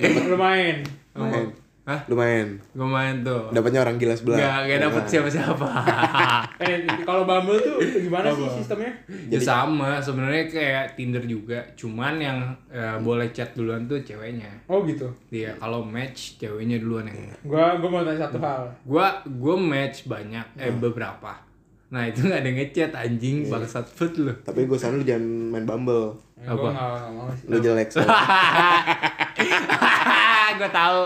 Lu 0.00 0.34
main. 0.34 0.80
Lumayan. 1.12 1.52
Hah? 1.82 2.00
Lumayan. 2.06 2.56
gue 2.70 2.86
main 2.86 3.20
tuh 3.20 3.50
Dapatnya 3.50 3.82
orang 3.82 3.96
gila 3.96 4.14
sebelah. 4.14 4.38
Gak, 4.38 4.58
gak 4.64 4.78
dapet 4.80 5.04
siapa-siapa 5.06 5.68
Eh, 6.62 6.76
kalau 7.02 7.24
Bumble 7.24 7.58
tuh 7.58 7.76
gimana 7.98 8.30
sih 8.30 8.46
sistemnya? 8.54 8.92
Ya 9.26 9.36
sama 9.38 9.98
sebenarnya 9.98 10.46
kayak 10.46 10.94
Tinder 10.94 11.20
juga 11.20 11.60
cuman 11.74 12.16
yang 12.16 12.38
eh, 12.68 12.96
boleh 12.98 13.28
chat 13.30 13.52
duluan 13.52 13.84
tuh 13.84 14.00
ceweknya 14.00 14.48
Oh 14.64 14.80
gitu. 14.82 15.10
dia 15.28 15.52
kalau 15.54 15.82
match 15.82 16.36
ceweknya 16.36 16.78
duluan 16.78 17.04
yang 17.04 17.20
Gua 17.42 17.76
gua 17.76 17.88
mau 17.90 18.02
tanya 18.02 18.22
satu 18.22 18.38
hal. 18.38 18.64
gua 18.82 19.06
gua 19.26 19.56
match 19.58 20.06
banyak 20.06 20.46
eh 20.56 20.70
beberapa 20.70 21.36
nah 21.90 22.06
itu 22.06 22.22
nggak 22.22 22.38
ada 22.38 22.50
ngechat 22.52 22.90
anjing 22.94 23.44
bangsat 23.44 23.84
food 23.84 24.12
lu 24.16 24.32
Tapi 24.40 24.62
gue 24.62 24.74
sana 24.74 24.94
lu 24.94 25.02
jangan 25.02 25.22
main 25.50 25.64
Bumble. 25.64 26.14
Gua 26.38 26.48
Apa? 26.48 26.68
nggak 26.70 26.94
nggak 26.94 27.12
mau 27.12 27.28
sih. 27.30 27.46
Lu 27.46 27.56
jelek 27.58 27.88
soalnya. 27.90 28.14
gue 30.56 30.70
tahu 30.70 31.00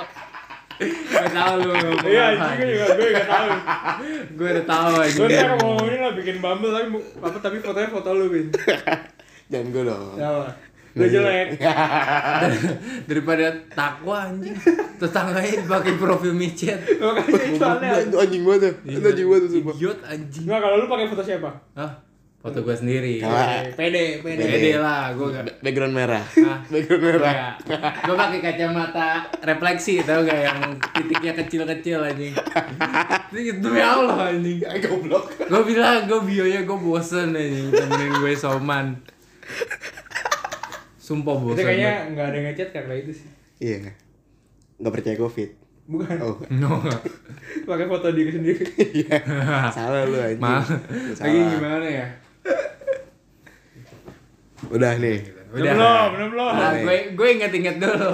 gue 0.74 1.30
tahu 1.30 1.52
lu 1.62 1.70
Iya, 2.04 2.24
anjing 2.34 2.58
gua 2.58 2.66
juga 2.66 2.86
gue 2.90 3.08
enggak 3.08 3.26
tahu. 3.26 3.46
gue 4.34 4.48
udah 4.50 4.64
tahu 4.66 4.90
Gue 4.92 5.04
anjing 5.06 5.30
ntar 5.30 5.50
ngomongin 5.56 5.98
lah 6.00 6.12
bikin 6.12 6.36
Bumble 6.38 6.70
tapi 6.70 6.86
apa 7.16 7.38
tapi 7.40 7.56
fotonya 7.58 7.88
foto 7.88 8.08
lu, 8.12 8.26
Bin. 8.28 8.46
jangan 9.50 9.66
gue 9.70 9.82
dong. 9.84 10.14
Ya 10.16 10.28
apa? 10.94 11.02
Lu 11.02 11.06
jelek. 11.10 11.48
daripada 13.10 13.44
takwa 13.74 14.30
anjing 14.30 14.54
tetangganya 14.94 15.66
pakai 15.66 15.94
profil 15.98 16.32
micet 16.32 16.78
Makanya 17.02 17.44
itu 17.50 17.64
aneh. 17.66 17.90
Itu 18.06 18.16
anjing 18.22 18.42
gue 18.46 18.56
tuh. 18.62 18.72
Itu 18.86 19.06
anjing 19.10 19.26
gue 19.26 19.38
tuh 19.42 19.50
sumpah. 19.50 19.74
idiot 19.74 19.98
anjing 20.06 20.44
Enggak, 20.46 20.60
kalau 20.62 20.76
lu 20.78 20.86
pakai 20.86 21.06
foto 21.10 21.22
siapa? 21.26 21.50
ah 21.74 21.92
foto 22.44 22.60
gue 22.60 22.76
sendiri. 22.76 23.24
Pede, 23.72 24.20
pede. 24.20 24.44
pede 24.44 24.76
lah 24.76 25.16
gue 25.16 25.32
gak 25.32 25.64
Background 25.64 25.96
merah. 25.96 26.20
Hah? 26.20 26.60
Background 26.76 27.00
merah. 27.00 27.56
gue 28.04 28.14
pakai 28.14 28.38
kacamata 28.44 29.08
refleksi 29.40 30.04
tau 30.04 30.20
gak 30.28 30.40
yang 30.44 30.60
titiknya 30.92 31.32
kecil-kecil 31.40 32.04
anjing 32.04 32.36
itu 33.32 33.58
demi 33.64 33.80
Allah 33.80 34.28
anjing 34.28 34.60
Goblok. 34.60 35.32
gue 35.40 35.62
bilang 35.64 36.04
gue 36.04 36.20
bionya 36.20 36.68
gue 36.68 36.78
bosen 36.78 37.32
anjing 37.32 37.72
temenin 37.72 38.12
gue 38.20 38.32
soman 38.36 39.00
sumpah 41.04 41.36
Itu 41.36 41.44
bosen 41.52 41.60
kayaknya 41.60 41.92
enggak 42.08 42.26
ada 42.26 42.38
ngechat 42.40 42.68
karena 42.72 42.94
itu 42.96 43.12
sih. 43.12 43.28
Iya. 43.60 43.92
Gak 44.76 44.88
percaya 44.90 45.16
covid. 45.16 45.50
Bukan. 45.84 46.16
Oh. 46.18 46.40
no 46.50 46.80
Pakai 47.68 47.84
foto 47.84 48.08
diri 48.08 48.32
sendiri. 48.32 48.64
Iya. 48.96 49.20
Salah 49.76 50.08
lu 50.08 50.16
anjing. 50.16 50.40
Maaf. 50.40 50.64
Lu 50.64 51.12
lagi 51.14 51.40
gimana 51.52 51.84
ya 51.86 52.06
Udah 54.66 54.96
nih. 54.96 55.18
Belum, 55.54 55.70
belum, 55.70 56.08
belum, 56.10 56.28
belum. 56.32 56.50
Nah, 56.50 56.72
gue 56.74 56.96
gue 57.14 57.28
inget-inget 57.30 57.76
dulu 57.78 58.10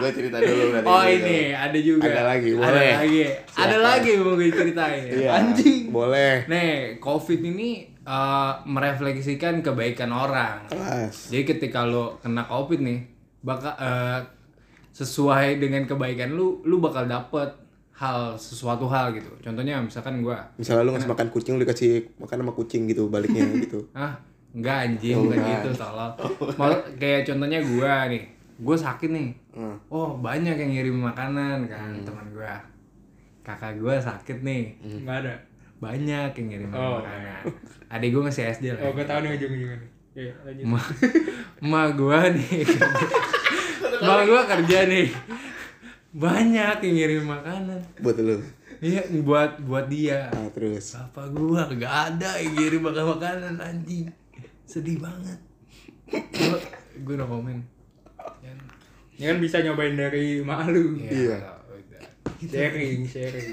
gue 0.00 0.10
cerita 0.10 0.40
dulu 0.40 0.62
berarti. 0.72 0.88
oh 0.88 1.04
ini 1.04 1.38
ada 1.52 1.76
juga 1.76 2.08
Ada 2.08 2.22
lagi, 2.24 2.48
ada 2.48 2.60
boleh. 2.64 2.92
lagi 2.96 3.20
ada 3.20 3.36
Silakan. 3.52 3.80
lagi 3.84 4.10
mau 4.16 4.32
gue 4.32 4.48
ceritain 4.48 5.02
Iya. 5.04 5.28
anjing 5.36 5.82
Boleh. 5.92 6.34
nih 6.48 6.72
covid 6.96 7.40
ini 7.44 7.92
eh, 8.06 8.52
merefleksikan 8.64 9.60
kebaikan 9.60 10.08
orang 10.08 10.62
Kelas. 10.66 11.28
Jadi 11.28 11.42
ketika 11.44 11.82
lo 11.82 12.16
kena 12.16 12.46
covid 12.46 12.78
nih, 12.78 13.02
bakal 13.42 13.74
eh, 13.74 14.20
sesuai 14.92 15.58
dengan 15.58 15.84
kebaikan 15.84 16.32
lu, 16.32 16.62
lu 16.62 16.78
bakal 16.78 17.04
dapet 17.04 17.50
hal 17.92 18.36
sesuatu 18.36 18.86
hal 18.86 19.12
gitu. 19.12 19.28
Contohnya 19.40 19.80
misalkan 19.80 20.20
gua, 20.20 20.40
Misalnya 20.56 20.84
lu 20.84 20.92
ngasih 20.92 21.08
makan 21.08 21.28
kucing, 21.28 21.52
lu 21.56 21.64
dikasih 21.64 21.92
makan 22.16 22.36
sama 22.40 22.52
kucing 22.52 22.82
gitu 22.86 23.08
baliknya 23.08 23.44
gitu. 23.64 23.88
ah 23.92 24.16
enggak 24.52 24.88
anjing 24.88 25.16
Oh, 25.16 25.24
bukan 25.24 25.36
enggak. 25.36 25.52
gitu 25.58 25.70
tolong. 25.74 26.12
Mau 26.60 26.70
kayak 26.96 27.24
contohnya 27.24 27.60
gua 27.60 28.08
nih, 28.08 28.22
gua 28.58 28.76
sakit 28.76 29.10
nih. 29.10 29.28
Hmm. 29.52 29.76
Oh 29.88 30.12
banyak 30.14 30.56
yang 30.56 30.70
ngirim 30.72 30.96
makanan 31.02 31.64
kan 31.66 31.92
teman 32.00 32.26
gua. 32.32 32.56
Kakak 33.40 33.76
gua 33.76 33.96
sakit 33.96 34.40
nih, 34.40 34.76
Enggak 34.80 35.24
ada. 35.24 35.34
Banyak 35.76 36.30
yang 36.32 36.46
ngirim 36.46 36.68
Oh. 36.70 36.98
makanan. 36.98 37.42
Adik 37.88 38.08
gua 38.10 38.22
masih 38.26 38.44
SD 38.46 38.64
lah. 38.70 38.80
Oh, 38.82 38.92
gue 38.92 39.02
tahu 39.02 39.18
nih 39.20 39.30
ujung-ujungnya 39.34 39.76
nih. 39.76 39.90
Iya, 40.16 40.32
lanjut. 40.42 40.64
Ma, 40.64 40.80
ma 41.62 41.82
gua 41.90 42.20
nih 42.26 42.64
ma 43.98 44.22
gua 44.22 44.42
kerja 44.46 44.78
nih 44.86 45.08
banyak 46.10 46.76
yang 46.80 46.94
ngirim 46.94 47.24
makanan 47.26 47.76
Buat 47.98 48.16
lu. 48.18 48.40
iya 48.78 49.04
buat 49.18 49.60
buat 49.60 49.86
dia 49.86 50.28
Nah, 50.30 50.48
terus. 50.50 50.96
bapak 50.96 51.28
gua 51.30 51.68
gak 51.70 51.84
ada 52.10 52.36
yang 52.36 52.52
ngirim 52.54 52.80
makan 52.82 53.04
makanan 53.10 53.54
anjing 53.58 54.08
sedih 54.64 54.96
banget 54.98 55.36
gua 56.08 56.58
gua 57.02 57.14
no 57.14 57.26
komen 57.26 57.58
Jangan. 58.38 58.66
Ya 59.14 59.26
kan 59.26 59.38
bisa 59.38 59.56
nyobain 59.60 59.92
dari 59.94 60.40
malu. 60.40 60.96
Iya. 60.98 61.40
udah. 61.66 62.02
Sharing, 62.42 63.00
sharing. 63.04 63.52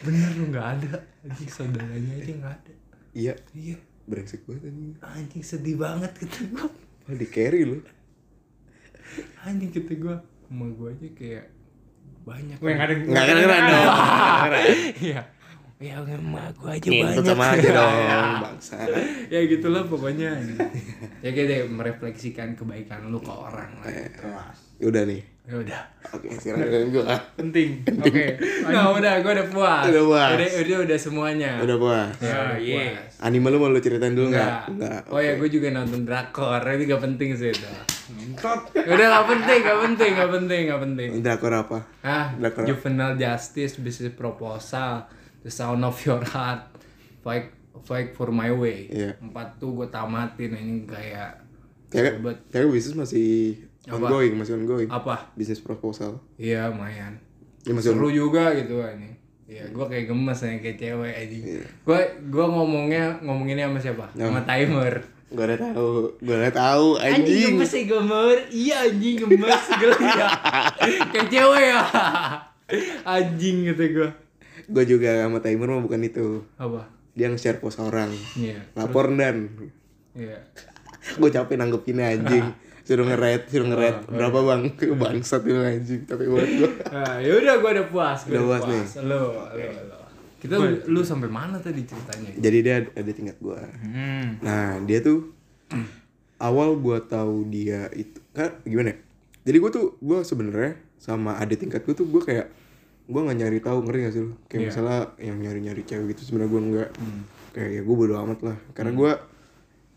bener 0.00 0.30
lu 0.32 0.48
nggak 0.48 0.66
ada 0.74 0.92
anjing 1.28 1.48
saudaranya 1.48 2.12
aja 2.14 2.32
nggak 2.34 2.54
ada 2.54 2.72
Iya. 3.12 3.34
iya 3.52 3.76
Brengsek 4.04 4.44
banget 4.44 4.68
anjing. 4.68 4.92
anjing 5.00 5.42
sedih 5.42 5.76
banget 5.76 6.12
kata 6.14 6.38
gua 6.48 6.66
Oh, 7.04 7.14
di 7.14 7.26
carry 7.26 7.62
lu. 7.62 7.78
anjing 9.40 9.70
kata 9.70 9.92
gua 9.96 10.16
sama 10.42 10.66
gua 10.70 10.90
aja 10.90 11.08
kayak 11.12 11.44
banyak 12.22 12.56
Gue 12.56 12.70
enggak 12.72 12.86
ada. 12.86 12.94
Enggak 12.96 13.24
keren 13.24 13.62
dong. 13.64 13.88
Iya. 15.00 15.20
Ya 15.76 15.94
emak 16.00 16.50
gua 16.56 16.70
aja 16.72 16.88
Ngintut 16.88 17.14
banyak. 17.14 17.26
sama 17.28 17.44
aja 17.52 17.68
dong, 17.70 17.94
bangsa. 18.46 18.76
ya 19.28 19.38
gitulah 19.44 19.84
pokoknya. 19.84 20.30
ya 21.20 21.30
kayak 21.30 21.46
deh 21.46 21.60
merefleksikan 21.68 22.54
kebaikan 22.54 23.06
lu 23.06 23.20
ke 23.20 23.28
orang 23.28 23.70
lah. 23.76 23.92
gitu. 23.92 24.24
Udah 24.82 25.04
nih. 25.04 25.20
Ya 25.46 25.62
udah. 25.62 25.82
Oke, 26.10 26.26
silakan 26.42 26.90
gua. 26.90 27.14
Penting. 27.38 27.86
Oke. 28.02 28.34
Nah, 28.66 28.90
udah 28.90 29.22
gua 29.22 29.30
udah 29.30 29.46
puas. 29.46 29.84
Udah 29.94 30.02
puas. 30.02 30.30
Udah, 30.34 30.48
udah, 30.58 30.78
udah 30.90 30.98
semuanya. 30.98 31.52
Udah 31.62 31.76
puas. 31.78 32.14
Ya, 32.18 32.34
udah 32.34 32.58
iya. 32.58 32.98
puas. 32.98 33.22
Anime 33.22 33.54
lu 33.54 33.62
mau 33.62 33.70
lu 33.70 33.78
ceritain 33.78 34.10
dulu 34.10 34.34
Enggak. 34.34 34.66
enggak? 34.66 35.06
Enggak. 35.06 35.14
Oh 35.14 35.22
ya, 35.22 35.38
gue 35.38 35.46
juga 35.46 35.70
nonton 35.70 36.02
drakor. 36.02 36.58
Ini 36.66 36.82
gak 36.90 37.02
penting 37.06 37.30
sih 37.38 37.54
itu. 37.54 37.70
Entot. 38.10 38.60
Udah 38.74 39.06
gak 39.06 39.26
penting, 39.30 39.58
gak 39.62 39.80
penting, 39.86 40.10
gak 40.18 40.30
penting, 40.34 40.60
gak 40.66 40.80
penting. 40.82 41.08
Drakor 41.22 41.52
apa? 41.54 41.78
Ah, 42.02 42.26
Drakor. 42.34 42.66
Juvenile 42.66 43.14
Justice, 43.14 43.78
Business 43.78 44.18
Proposal, 44.18 45.06
The 45.46 45.50
Sound 45.54 45.86
of 45.86 45.94
Your 46.02 46.26
Heart, 46.26 46.74
Fight 47.22 47.54
Fight 47.86 48.18
for 48.18 48.34
My 48.34 48.50
Way. 48.50 48.90
Iya. 48.90 49.10
Empat 49.22 49.62
tuh 49.62 49.78
gue 49.78 49.86
tamatin 49.94 50.58
ini 50.58 50.82
kayak 50.90 51.46
Kayak 51.86 52.18
kayak 52.50 52.66
bisnis 52.66 52.98
masih 52.98 53.62
Apa? 53.86 54.02
ongoing, 54.02 54.32
masih 54.34 54.54
ongoing. 54.54 54.88
apa? 54.88 55.30
Bisnis 55.32 55.58
proposal. 55.58 56.18
Iya, 56.34 56.68
lumayan. 56.68 57.22
Ya 57.62 57.70
masih 57.70 57.92
Seru 57.92 58.08
juga 58.08 58.50
gitu 58.52 58.82
ini. 58.82 59.14
Iya, 59.46 59.70
gue 59.70 59.86
kayak 59.86 60.10
gemes 60.10 60.38
nih 60.40 60.58
kayak 60.58 60.76
cewek 60.76 61.12
aja. 61.12 61.36
Gue 61.80 62.00
gua 62.26 62.46
ngomongnya 62.48 63.14
ngomonginnya 63.20 63.70
sama 63.70 63.78
siapa? 63.78 64.04
Sama 64.12 64.42
timer. 64.42 64.94
Gua 65.26 65.42
udah 65.44 65.58
tahu, 65.60 65.90
gua 66.18 66.34
udah 66.36 66.50
tahu 66.52 66.86
anjing. 66.98 67.54
gemes 67.54 67.70
ya 67.70 67.82
gemer. 67.84 68.36
Iya 68.48 68.76
anjing 68.84 69.14
gemes 69.22 69.62
geli 69.80 70.02
ya. 70.04 70.28
kayak 71.14 71.28
cewek 71.28 71.62
ya. 71.64 71.82
anjing 73.04 73.56
gitu 73.64 73.82
gue. 73.92 74.10
Gua 74.66 74.82
juga 74.82 75.22
sama 75.22 75.38
timer 75.38 75.68
mah 75.68 75.82
bukan 75.82 76.02
itu. 76.02 76.42
Apa? 76.56 76.90
Dia 77.14 77.30
nge-share 77.30 77.58
post 77.58 77.78
orang. 77.78 78.10
Iya. 78.34 78.58
Lapor 78.74 79.08
dan 79.12 79.46
Iya. 80.12 80.42
gue 81.12 81.30
capek 81.30 81.54
nanggepinnya 81.54 82.06
anjing. 82.10 82.46
suruh 82.86 83.02
ngeret 83.04 83.42
suruh 83.46 83.66
ngeret 83.66 84.06
berapa 84.06 84.38
bang 84.40 84.62
bangsat 85.02 85.42
itu 85.42 85.58
anjing 85.58 86.02
tapi 86.06 86.24
buat 86.24 86.46
gua 86.46 86.70
Nah, 86.88 87.14
ya 87.18 87.32
udah 87.34 87.54
gue 87.56 87.70
udah 87.74 87.86
puas. 87.86 88.18
Gua 88.22 88.30
Udah 88.30 88.42
puas 88.46 88.62
nih. 88.64 88.84
Lo, 89.02 89.20
lo, 89.50 89.66
lo. 89.84 89.98
Kita 90.36 90.54
lu 90.86 91.00
sampai 91.02 91.26
mana 91.26 91.58
tadi 91.58 91.82
ceritanya? 91.82 92.30
jadi 92.36 92.58
dia 92.62 92.74
ada, 92.86 93.10
tingkat 93.10 93.36
gua 93.38 93.58
Hmm. 93.82 94.38
nah 94.38 94.78
dia 94.80 95.00
tuh 95.00 95.34
awal 96.38 96.76
gua 96.76 97.02
tahu 97.02 97.48
dia 97.48 97.88
itu 97.92 98.20
kan 98.30 98.54
gimana 98.62 98.92
ya? 98.92 98.98
jadi 99.42 99.56
gua 99.58 99.70
tuh 99.70 99.86
gua 99.98 100.22
sebenarnya 100.22 100.76
sama 100.96 101.36
adik 101.36 101.62
tingkat 101.62 101.82
gua 101.82 101.94
tuh 101.94 102.06
gua 102.06 102.22
kayak 102.22 102.46
gua 103.06 103.24
nggak 103.24 103.38
nyari 103.40 103.58
tahu 103.58 103.78
ngerti 103.82 103.98
gak 104.00 104.12
sih 104.12 104.22
lu 104.22 104.32
kayak 104.46 104.60
Iya. 104.60 104.68
misalnya 104.68 104.98
yang 105.18 105.36
nyari 105.40 105.60
nyari 105.60 105.82
cewek 105.82 106.06
gitu 106.12 106.22
sebenarnya 106.24 106.50
gua 106.50 106.62
nggak 106.62 106.90
kayak 107.52 107.70
ya 107.72 107.80
gua 107.82 107.96
bodo 107.96 108.14
amat 108.20 108.38
lah 108.44 108.56
karena 108.70 108.92
gua 108.92 109.12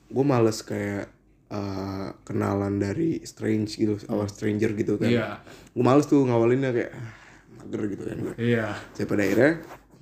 gua 0.07 0.25
males 0.25 0.59
kayak 0.61 1.05
eh, 1.49 2.07
kenalan 2.21 2.77
dari 2.77 3.21
strange 3.21 3.75
gitu 3.75 3.97
awal 4.05 4.25
stranger 4.25 4.71
gitu 4.71 4.95
kan 4.95 5.07
Iya. 5.07 5.27
gua 5.71 5.83
males 5.83 6.05
tuh 6.05 6.21
ngawalinnya 6.21 6.69
kayak 6.69 6.91
ah, 6.91 7.09
mager 7.57 7.81
gitu 7.89 8.03
kan 8.03 8.17
Iya. 8.35 8.67
saya 8.91 9.05
pada 9.05 9.21
akhirnya 9.21 9.53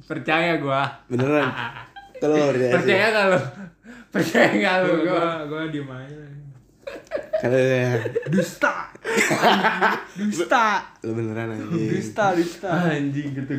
Percaya 0.03 0.51
gua. 0.57 0.81
beneran 1.07 1.47
kalau 2.21 2.35
percaya 2.47 2.63
sih. 2.63 2.73
Percaya 2.73 3.05
gak 3.09 3.25
lo? 3.27 3.39
Percaya 4.07 4.49
gak 4.53 4.75
lo? 4.79 4.87
Gua 4.89 5.03
Gua. 5.05 5.29
gua 5.45 5.61
diem 5.67 5.89
aja. 5.89 6.19
kalau 7.37 7.59
ya 7.59 7.99
Dusta. 8.25 8.73
Dusta. 10.19 10.65
lu 11.01 11.11
beneran 11.13 11.53
anjing 11.53 11.87
Dusta, 11.91 12.25
dusta. 12.33 12.69
Anjing 12.89 13.29
gitu 13.33 13.53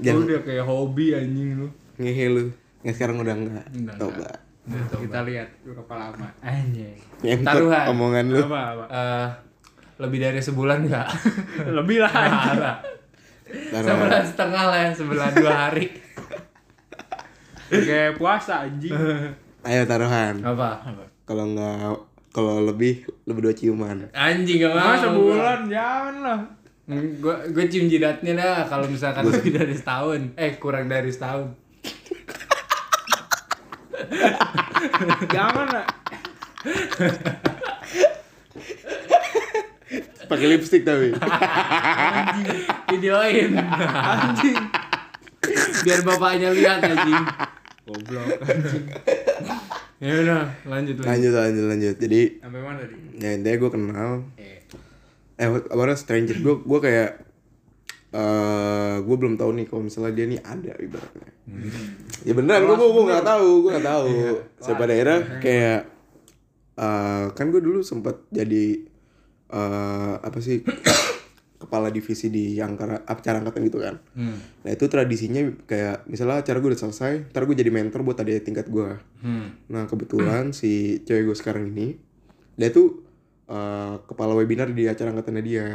Jangan- 0.00 0.26
udah 0.26 0.40
kayak 0.42 0.64
hobi 0.64 1.12
anjing 1.12 1.50
lu. 1.56 1.68
ngehe 1.96 2.26
lu 2.28 2.44
nggak 2.80 2.94
sekarang 2.94 3.20
udah 3.20 3.34
enggak 3.36 3.64
Udah 3.92 4.34
coba 4.68 5.00
Kita 5.00 5.20
lihat 5.24 5.48
berapa 5.64 5.94
lama. 5.96 6.28
Anjay. 6.44 6.96
Taruhan. 7.40 7.86
omongan 7.90 8.24
lu 8.28 8.40
Apa 8.44 8.60
apa? 8.76 8.84
Eh, 8.90 9.28
lebih 10.00 10.18
dari 10.20 10.40
sebulan 10.40 10.88
enggak? 10.88 11.08
Lebih 11.78 11.96
lah. 12.04 12.80
Sebulan 13.70 14.22
setengah 14.24 14.64
lah 14.70 14.78
ya, 14.86 14.90
sebulan 14.94 15.30
dua 15.36 15.54
hari. 15.68 15.86
Kayak 17.70 18.18
puasa 18.18 18.66
anjing. 18.66 18.94
ayo 19.60 19.84
taruhan 19.84 20.40
Apa? 20.40 20.80
kalau 21.28 21.52
nggak 21.52 21.92
kalau 22.32 22.64
lebih 22.64 23.04
lu 23.28 23.36
berdua 23.36 23.52
ciuman 23.54 24.08
Anjing 24.14 24.62
gak 24.64 24.72
mau. 24.74 24.94
Masa 24.94 25.06
sebulan 25.10 25.60
jangan 25.68 26.14
lah. 26.24 26.40
Gue 26.90 27.34
gue 27.54 27.64
cium 27.70 27.86
jidatnya 27.86 28.32
dah 28.34 28.66
kalau 28.66 28.86
misalkan 28.90 29.26
lebih 29.26 29.54
dari 29.54 29.74
setahun. 29.74 30.34
Eh 30.34 30.58
kurang 30.58 30.90
dari 30.90 31.10
setahun. 31.10 31.50
Jangan 35.28 35.66
lah. 35.70 35.86
pakai 40.26 40.46
lipstick 40.46 40.86
tapi 40.86 41.10
Videoin. 42.88 43.50
Anjing. 43.58 44.56
Biar 45.82 46.00
bapaknya 46.02 46.54
lihat 46.54 46.78
anjing. 46.84 47.24
Goblok. 47.82 48.28
Ya 50.00 50.12
udah, 50.16 50.42
lanjut 50.64 50.96
lanjut. 50.96 51.04
lanjut 51.04 51.32
lanjut 51.34 51.64
lanjut 51.68 51.96
jadi 52.00 52.20
Sampai 52.40 52.60
mana 52.64 52.80
tadi? 52.80 52.96
ya 53.20 53.30
intinya 53.36 53.56
gue 53.58 53.70
kenal 53.70 54.10
Eh. 54.40 54.64
eh 55.36 55.48
apa 55.52 55.92
stranger 55.92 56.40
gue 56.40 56.54
gue 56.56 56.80
kayak 56.80 57.10
eh 58.10 58.96
gue 58.98 59.16
belum 59.16 59.38
tahu 59.38 59.50
nih 59.54 59.66
kalau 59.66 59.82
misalnya 59.82 60.12
dia 60.12 60.26
nih 60.26 60.40
ada 60.42 60.72
ibaratnya. 60.76 61.30
Ya 62.22 62.32
beneran 62.34 62.66
gue 62.66 62.74
gue 62.76 63.04
nggak 63.06 63.22
tahu 63.24 63.48
gue 63.62 63.70
nggak 63.70 63.86
tahu. 63.86 64.08
Saya 64.58 64.74
pada 64.74 64.92
akhirnya 64.92 65.18
kayak 65.38 65.80
eh 66.74 67.24
kan 67.32 67.46
gue 67.48 67.60
dulu 67.60 67.80
sempat 67.80 68.26
jadi 68.28 68.82
eh 69.48 70.14
apa 70.18 70.38
sih 70.38 70.62
kepala 71.60 71.92
divisi 71.92 72.32
di 72.32 72.56
angkara 72.56 73.04
acara 73.04 73.38
angkatan 73.38 73.62
gitu 73.68 73.78
kan. 73.78 74.00
Hmm. 74.16 74.40
nah 74.64 74.72
itu 74.72 74.88
tradisinya 74.88 75.44
kayak 75.68 76.08
misalnya 76.08 76.40
acara 76.40 76.56
gue 76.56 76.72
udah 76.72 76.80
selesai 76.80 77.30
ntar 77.30 77.44
gue 77.44 77.52
jadi 77.52 77.68
mentor 77.68 78.00
buat 78.00 78.16
adik 78.16 78.42
tingkat 78.42 78.66
gue 78.66 78.96
Hmm. 79.20 79.52
Nah 79.68 79.84
kebetulan 79.84 80.56
si 80.56 81.04
cewek 81.04 81.28
gue 81.28 81.36
sekarang 81.36 81.68
ini 81.68 82.00
dia 82.56 82.72
tuh 82.72 83.04
eh, 83.46 83.94
kepala 84.08 84.32
webinar 84.32 84.72
di 84.72 84.88
acara 84.88 85.12
angkatannya 85.12 85.44
dia. 85.44 85.66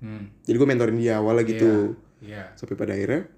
Hmm. 0.00 0.32
Jadi 0.42 0.56
gue 0.56 0.68
mentorin 0.68 0.96
dia 0.96 1.20
awalnya 1.20 1.44
gitu. 1.44 1.94
Iya. 2.20 2.52
Sampai 2.52 2.74
pada 2.74 2.92
akhirnya 2.92 3.28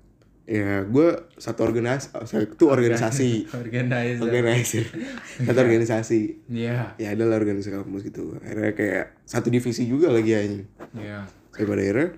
ya 0.42 0.82
gue 0.82 1.08
satu 1.38 1.62
organisasi 1.62 2.10
satu 2.26 2.64
organisasi 2.74 3.46
Organizer. 3.54 4.26
organizer 4.26 4.84
satu 5.46 5.58
organisasi 5.62 6.20
Iya. 6.50 6.98
ya 6.98 7.14
adalah 7.14 7.38
organisasi 7.38 7.70
kampus 7.70 8.02
gitu 8.02 8.34
akhirnya 8.42 8.74
kayak 8.74 9.06
satu 9.22 9.54
divisi 9.54 9.86
juga 9.86 10.10
lagi 10.10 10.34
anjing 10.34 10.66
Iya. 10.98 11.30
sampai 11.54 11.62
pada 11.62 11.80
akhirnya 11.80 12.08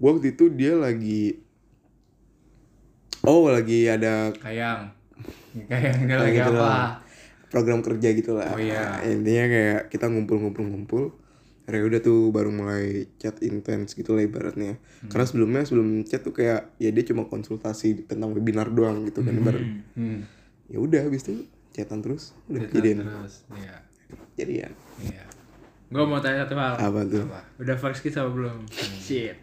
gue 0.00 0.08
waktu 0.08 0.28
itu 0.32 0.44
dia 0.48 0.80
lagi 0.80 1.44
oh 3.20 3.52
lagi 3.52 3.84
ada 3.84 4.32
Kayang. 4.32 4.88
Kayang 5.68 5.98
dia 6.00 6.16
Kayak 6.16 6.24
lagi 6.24 6.38
gitu 6.40 6.52
apa? 6.56 6.74
program 7.48 7.80
kerja 7.80 8.08
gitu 8.12 8.32
lah. 8.32 8.52
Oh, 8.52 8.60
iya. 8.60 9.00
Intinya 9.04 9.44
kayak 9.44 9.80
kita 9.88 10.04
ngumpul-ngumpul-ngumpul. 10.08 11.16
Akhirnya 11.68 11.84
udah 11.84 12.00
tuh 12.00 12.32
baru 12.32 12.48
mulai 12.48 13.12
chat 13.20 13.36
intens 13.44 13.92
gitu 13.92 14.16
lah 14.16 14.24
ibaratnya. 14.24 14.80
Hmm. 14.80 15.12
Karena 15.12 15.24
sebelumnya 15.28 15.62
sebelum 15.68 16.00
chat 16.08 16.24
tuh 16.24 16.32
kayak 16.32 16.72
ya 16.80 16.88
dia 16.88 17.04
cuma 17.04 17.28
konsultasi 17.28 18.08
tentang 18.08 18.32
webinar 18.32 18.72
doang 18.72 19.04
gitu 19.04 19.20
kan 19.20 19.36
ibarat. 19.36 19.60
Hmm. 19.92 20.24
Ya 20.72 20.80
udah 20.80 21.04
habis 21.04 21.28
itu 21.28 21.44
chatan 21.76 22.00
terus 22.00 22.32
udah 22.48 22.64
Cerita 22.64 22.74
jadian. 22.80 22.96
terus. 23.04 23.34
Iya. 23.52 23.76
Jadian. 24.40 24.72
Iya. 25.04 25.24
Gue 25.88 26.04
mau 26.08 26.20
tanya 26.24 26.48
satu 26.48 26.56
hal. 26.56 26.74
Apa 26.80 27.00
tuh? 27.04 27.24
Udah 27.60 27.76
first 27.76 28.00
kiss 28.00 28.16
apa 28.16 28.32
belum? 28.32 28.64
Shit. 29.04 29.36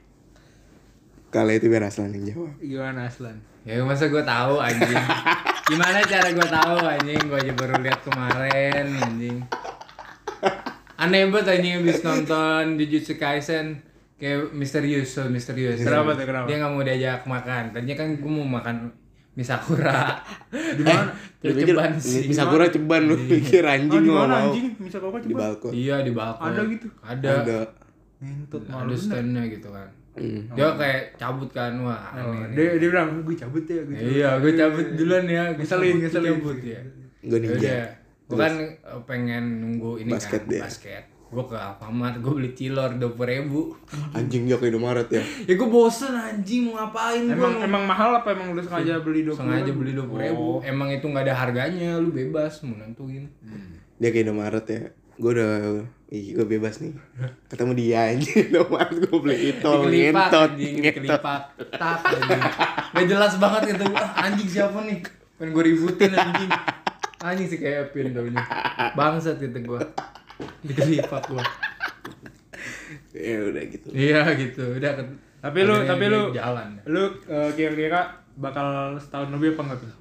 Kali 1.30 1.62
itu 1.62 1.70
biar 1.70 1.86
Aslan 1.86 2.10
yang 2.10 2.26
jawab. 2.26 2.58
Gimana 2.58 3.06
Aslan? 3.06 3.38
Ya 3.66 3.86
masa 3.86 4.10
gue 4.10 4.24
tahu 4.26 4.58
anjing. 4.58 5.06
Gimana 5.70 6.02
cara 6.06 6.30
gue 6.34 6.48
tahu 6.50 6.78
anjing? 6.86 7.22
Gue 7.30 7.38
aja 7.38 7.54
baru 7.54 7.76
lihat 7.86 8.02
kemarin 8.02 8.86
anjing. 8.98 9.38
Aneh 11.06 11.30
banget 11.30 11.48
anjing 11.54 11.74
habis 11.80 12.02
nonton 12.02 12.64
Jujutsu 12.76 13.14
Kaisen 13.16 13.80
kayak 14.16 14.50
misterius, 14.52 15.12
so 15.12 15.28
misterius. 15.28 15.78
Kenapa 15.78 16.14
tuh, 16.14 16.26
kenapa? 16.26 16.48
Dia 16.48 16.56
nggak 16.58 16.72
mau 16.72 16.82
diajak 16.82 17.22
makan. 17.26 17.64
Tadinya 17.70 17.96
kan 17.96 18.08
gue 18.16 18.32
mau 18.32 18.48
makan 18.50 18.76
misakura. 19.34 20.18
Di 20.78 20.84
Eh, 21.46 21.54
ceban 21.54 21.94
sih. 21.96 22.26
Misakura 22.26 22.66
ceban 22.66 23.06
lu 23.06 23.14
pikir 23.22 23.62
anjing 23.62 23.92
Ah, 23.92 24.02
di 24.02 24.10
lu 24.10 24.18
mana 24.18 24.26
mau. 24.26 24.38
anjing? 24.50 24.66
Bisa 24.80 24.98
kau 24.98 25.14
Di 25.14 25.30
balkon. 25.30 25.70
Iya 25.70 26.02
di 26.02 26.10
balkon. 26.10 26.48
Ada 26.48 26.62
gitu? 26.66 26.88
Ada. 27.00 27.32
Ada. 27.38 27.60
Ngentut 28.18 28.64
Ada 28.66 28.96
standnya 28.98 29.44
gitu 29.46 29.70
kan. 29.70 29.86
Hmm. 30.16 30.42
Dia 30.56 30.74
kayak 30.74 31.20
cabut 31.20 31.52
kan 31.52 31.76
wah 31.84 32.02
Oh, 32.16 32.34
aneh. 32.34 32.56
dia 32.56 32.82
dia 32.82 32.88
bilang 32.90 33.22
gue 33.22 33.36
cabut 33.36 33.62
ya 33.62 33.84
gue 33.84 33.94
cabut. 33.94 34.10
Iya, 34.10 34.30
gue 34.40 34.52
cabut 34.56 34.86
duluan 34.96 35.26
ya. 35.28 35.44
Gue 35.54 35.62
Ngeselin, 35.62 35.86
cabut, 35.86 36.02
ngeselin. 36.02 36.34
cabut 36.34 36.60
ya. 36.64 36.82
Gue 37.22 37.38
ninja. 37.38 37.78
Gue 38.26 38.38
kan 38.38 38.54
eh, 38.58 39.02
pengen 39.06 39.44
nunggu 39.62 40.02
ini 40.02 40.10
Basket 40.10 40.42
kan, 40.42 40.50
dia. 40.50 40.62
basket. 40.66 41.04
Gue 41.26 41.42
ke 41.42 41.58
Alfamart, 41.58 42.22
gue 42.22 42.32
beli 42.32 42.52
cilor 42.54 42.96
dua 42.96 43.26
ribu. 43.26 43.74
Anjing 44.14 44.46
ke 44.48 44.66
Indomaret 44.66 45.10
ya. 45.10 45.22
Ya 45.50 45.54
gue 45.54 45.68
bosen 45.68 46.14
anjing 46.14 46.66
mau 46.66 46.80
ngapain 46.80 47.28
Emang 47.28 47.60
gua. 47.60 47.66
emang 47.66 47.84
mahal 47.84 48.10
apa 48.16 48.32
emang 48.32 48.54
lu 48.54 48.62
sengaja 48.62 49.02
beli 49.02 49.26
dua 49.26 49.36
sengaja 49.36 49.70
beli 49.70 49.94
dua 49.94 50.06
ribu. 50.08 50.62
Emang 50.62 50.90
itu 50.90 51.06
nggak 51.06 51.26
ada 51.26 51.36
harganya, 51.36 51.98
lu 51.98 52.10
bebas 52.10 52.62
mau 52.64 52.78
nentuin. 52.78 53.26
Dia 53.98 54.10
ke 54.10 54.22
Indomaret 54.22 54.66
ya. 54.66 54.82
Gue 55.16 55.32
udah 55.32 55.86
Ih, 56.06 56.38
gue 56.38 56.46
bebas 56.46 56.80
nih. 56.80 56.94
Ketemu 57.50 57.72
dia 57.74 58.14
anjing 58.14 58.38
Indomaret 58.54 58.94
gue 58.96 59.18
beli 59.18 59.38
itu 59.50 59.66
Dikelipak 59.66 59.90
ngentot. 60.30 60.50
anjing, 60.54 60.74
ngentot. 60.78 60.94
dikelipak. 61.02 61.42
Tak. 61.74 62.00
Gak 62.94 63.06
jelas 63.06 63.34
banget 63.36 63.62
gitu. 63.74 63.86
Ah, 63.92 64.10
anjing 64.24 64.48
siapa 64.48 64.80
nih? 64.82 65.02
Pengen 65.36 65.52
gue 65.52 65.64
ributin 65.66 66.12
anjing. 66.14 66.52
Anjing 67.20 67.48
sih 67.48 67.58
kayak 67.58 67.90
Pin 67.90 68.12
taunya. 68.12 68.42
Bangsat 68.94 69.38
gitu 69.38 69.56
gue. 69.56 69.82
Dikelipak 70.62 71.24
gue. 71.26 71.44
Ya 73.12 73.40
udah 73.42 73.64
gitu. 73.66 73.88
Iya 73.90 74.22
gitu, 74.36 74.64
udah 74.76 74.92
ke- 74.94 75.18
Tapi 75.40 75.60
lu 75.62 75.76
tapi 75.84 76.06
lu 76.06 76.30
jalan. 76.32 76.76
lu 76.84 77.00
eh, 77.24 77.50
kira-kira 77.54 78.02
bakal 78.36 78.66
setahun 78.96 79.32
lebih 79.32 79.54
apa 79.54 79.62
enggak 79.64 79.80
tuh? 79.80 79.94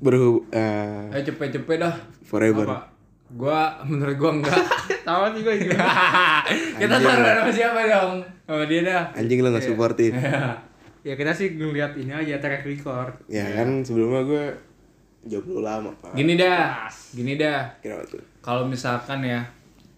Berhub 0.00 0.48
eh 0.48 1.12
Ayo 1.12 1.22
cepet-cepet 1.26 1.76
dah. 1.78 1.94
forever. 2.22 2.64
Apa? 2.64 2.78
Gua 3.30 3.60
menurut 3.84 4.16
gua 4.16 4.30
enggak. 4.34 4.56
Tahu 5.06 5.22
sih 5.30 5.42
gue 5.42 5.54
juga. 5.60 5.84
Kita 6.80 6.94
taruhan 6.96 7.36
sama 7.36 7.52
siapa 7.52 7.80
dong? 7.84 8.12
Sama 8.42 8.64
dia 8.64 8.80
dah. 8.82 9.02
Anjing 9.12 9.38
lu 9.38 9.50
gak 9.50 9.62
supportin. 9.62 10.14
ya 11.06 11.14
kita 11.14 11.32
sih 11.32 11.52
ngeliat 11.54 11.92
ini 11.94 12.10
aja 12.10 12.36
track 12.36 12.60
record. 12.62 13.24
ya 13.26 13.40
kan 13.54 13.80
sebelumnya 13.80 14.20
gue 14.22 14.44
jomblo 15.24 15.60
lama 15.60 15.90
pak. 16.00 16.16
Gini 16.16 16.36
dah. 16.36 16.88
Gini 17.12 17.36
dah. 17.36 17.68
Tuh. 17.82 18.22
Kalau 18.40 18.64
misalkan 18.64 19.20
ya 19.24 19.44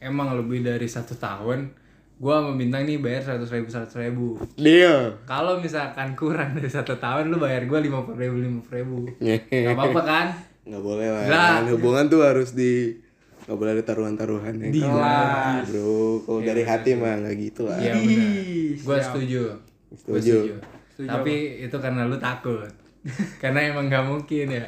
emang 0.02 0.35
lebih 0.35 0.66
dari 0.66 0.88
satu 0.90 1.14
tahun, 1.14 1.70
gua 2.18 2.42
sama 2.42 2.58
bintang 2.58 2.82
nih 2.87 2.98
bayar 2.98 3.22
seratus 3.22 3.50
ribu 3.54 3.68
seratus 3.70 3.96
ribu. 3.98 4.26
Dia. 4.58 5.14
Kalau 5.26 5.62
misalkan 5.62 6.18
kurang 6.18 6.58
dari 6.58 6.70
satu 6.70 6.98
tahun, 6.98 7.30
lu 7.30 7.38
bayar 7.38 7.66
gua 7.70 7.78
lima 7.78 8.02
puluh 8.02 8.18
ribu 8.18 8.37
lima 8.42 8.58
puluh 8.62 8.74
ribu. 8.74 8.98
Ngehe. 9.22 9.70
Gak 9.70 9.78
apa-apa 9.78 10.02
kan? 10.02 10.26
Nggak 10.66 10.82
boleh 10.82 11.08
lah. 11.11 11.24
Kan 11.30 11.70
hubungan 11.70 12.04
tuh 12.11 12.22
harus 12.26 12.54
di 12.54 13.02
Gak 13.42 13.58
boleh 13.58 13.74
ada 13.74 13.82
taruhan-taruhan 13.82 14.54
ya. 14.54 14.70
Kelas. 14.70 15.66
Bro, 15.66 16.22
kalau 16.22 16.40
dari 16.46 16.62
hati 16.62 16.94
mah 16.94 17.18
gak 17.26 17.35
gitu 17.42 17.66
lah. 17.66 17.74
Iya 17.74 17.98
benar. 17.98 18.30
Siap. 18.78 19.02
setuju. 19.11 19.42
Gua 20.06 20.18
Setuju. 20.22 20.37
Setuju 20.94 21.08
Tapi 21.11 21.35
itu 21.66 21.76
karena 21.82 22.06
lu 22.06 22.16
takut. 22.22 22.70
karena 23.42 23.74
emang 23.74 23.90
nggak 23.90 24.04
mungkin 24.06 24.46
ya. 24.46 24.66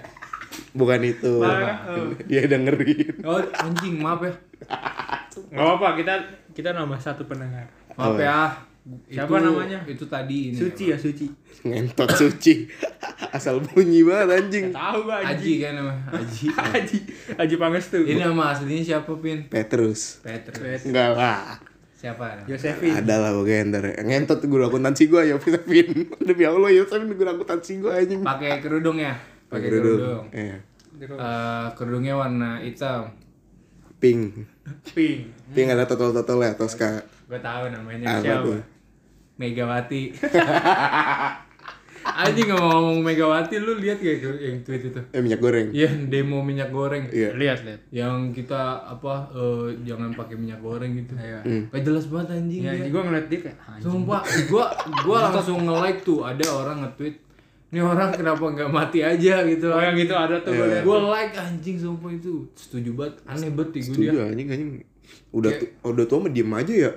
Bukan 0.75 1.01
itu. 1.03 1.33
Parah, 1.41 1.79
oh. 1.91 2.11
Dia 2.27 2.47
dengerin. 2.51 3.23
Oh 3.23 3.39
anjing 3.39 4.03
maaf 4.03 4.21
ya. 4.23 4.33
Nggak 5.51 5.65
apa-apa, 5.65 5.89
kita 5.99 6.15
kita 6.55 6.69
nambah 6.75 6.99
satu 6.99 7.27
pendengar. 7.27 7.67
Maaf 7.95 8.19
ya. 8.19 8.55
Siapa 9.09 9.41
namanya? 9.41 9.81
Itu 9.89 10.05
tadi 10.05 10.53
ini. 10.53 10.57
Suci 10.61 10.93
ya, 10.93 10.97
Suci. 11.01 11.25
Ngentot 11.65 12.13
suci. 12.13 12.69
Asal 13.33 13.65
bunyi 13.65 14.05
banget 14.05 14.45
anjing. 14.45 14.67
Tahu 14.77 15.09
gua 15.09 15.25
Aji 15.25 15.33
Aji. 15.33 15.53
kan 15.65 15.73
nama 15.81 15.95
Aji. 16.13 16.45
Aji. 16.77 16.99
Aji 17.41 17.55
Pangestu. 17.57 18.05
Ini 18.05 18.21
nama 18.21 18.53
aslinya 18.53 18.85
siapa 18.85 19.17
Pin? 19.17 19.49
Petrus. 19.49 20.21
Petrus. 20.21 20.85
Enggak 20.85 21.17
lah. 21.17 21.57
Siapa? 21.97 22.45
Josephine. 22.45 23.01
Ada 23.01 23.17
lah 23.17 23.31
pokoknya 23.33 23.61
ntar 23.73 23.85
Ngentot 24.05 24.45
guru 24.45 24.69
akuntansi 24.69 25.09
gue 25.09 25.33
ya 25.33 25.41
Vin 25.41 26.05
Demi 26.21 26.45
Allah 26.45 26.69
ya 26.69 26.85
Vin 26.85 27.09
guru 27.17 27.29
akuntansi 27.33 27.81
gue 27.81 27.89
anjing 27.89 28.21
Pakai 28.21 28.61
kerudung 28.61 29.01
ya? 29.01 29.17
Pakai 29.55 29.71
kerudung. 29.71 30.27
Iya 30.31 30.59
Eh, 30.95 31.67
kerudungnya 31.75 32.15
warna 32.15 32.63
hitam. 32.63 33.11
Pink 33.99 34.47
Pink. 34.95 35.33
Pink 35.51 35.69
ada 35.71 35.85
totol-totol 35.85 36.45
ya 36.45 36.53
Tosca 36.55 37.03
Gue 37.25 37.41
tahu 37.41 37.73
namanya 37.73 38.21
Apa 38.21 38.23
siapa. 38.23 38.57
Megawati. 39.35 40.03
Anjing 42.05 42.53
ngomong-ngomong 42.53 43.01
Megawati 43.01 43.57
lu 43.59 43.81
lihat 43.81 43.99
gak 43.99 44.23
yang 44.39 44.61
tweet 44.63 44.93
itu? 44.93 45.01
Eh 45.11 45.19
minyak 45.25 45.41
goreng 45.41 45.73
Iya, 45.73 45.89
demo 46.07 46.45
minyak 46.45 46.69
goreng. 46.71 47.09
Iya 47.11 47.33
Lihat, 47.35 47.65
lihat. 47.65 47.81
Yang 47.91 48.45
kita 48.45 48.85
apa 48.87 49.33
eh, 49.33 49.83
jangan 49.83 50.13
pakai 50.13 50.37
minyak 50.37 50.61
goreng 50.61 50.95
gitu. 50.95 51.17
Hmm. 51.17 51.73
Gak 51.73 51.83
jelas 51.83 52.05
banget 52.07 52.39
anjing. 52.39 52.61
Ya, 52.61 52.73
dia. 52.77 52.93
gue 52.93 53.03
ngeliat 53.03 53.27
dia 53.33 53.41
kayak 53.41 53.59
anjing. 53.67 53.89
Sumpah, 53.89 54.21
gua 54.47 54.65
gua 55.03 55.19
langsung 55.33 55.65
nge-like 55.65 56.05
tuh 56.05 56.23
ada 56.23 56.45
orang 56.53 56.87
nge-tweet 56.87 57.24
ini 57.75 57.83
orang 57.83 58.15
kenapa 58.15 58.47
nggak 58.47 58.71
mati 58.71 59.03
aja 59.03 59.43
gitu? 59.43 59.67
Oh 59.67 59.83
yang 59.83 59.99
gitu 59.99 60.15
ada 60.15 60.39
tuh 60.47 60.55
gue 60.55 60.63
liat. 60.63 60.87
gue 60.87 60.99
like 61.11 61.35
anjing 61.35 61.75
sumpah 61.75 62.15
itu. 62.15 62.47
Setuju 62.55 62.95
banget 62.95 63.19
aneh 63.27 63.51
banget 63.51 63.71
gue 63.75 63.83
dia 63.83 64.15
Setuju 64.15 64.19
anjing 64.31 64.49
anjing. 64.55 64.71
Udah 65.35 65.51
tu, 65.59 65.67
udah 65.83 66.05
tua 66.07 66.19
mah 66.23 66.31
diem 66.31 66.55
aja 66.55 66.75
ya. 66.87 66.91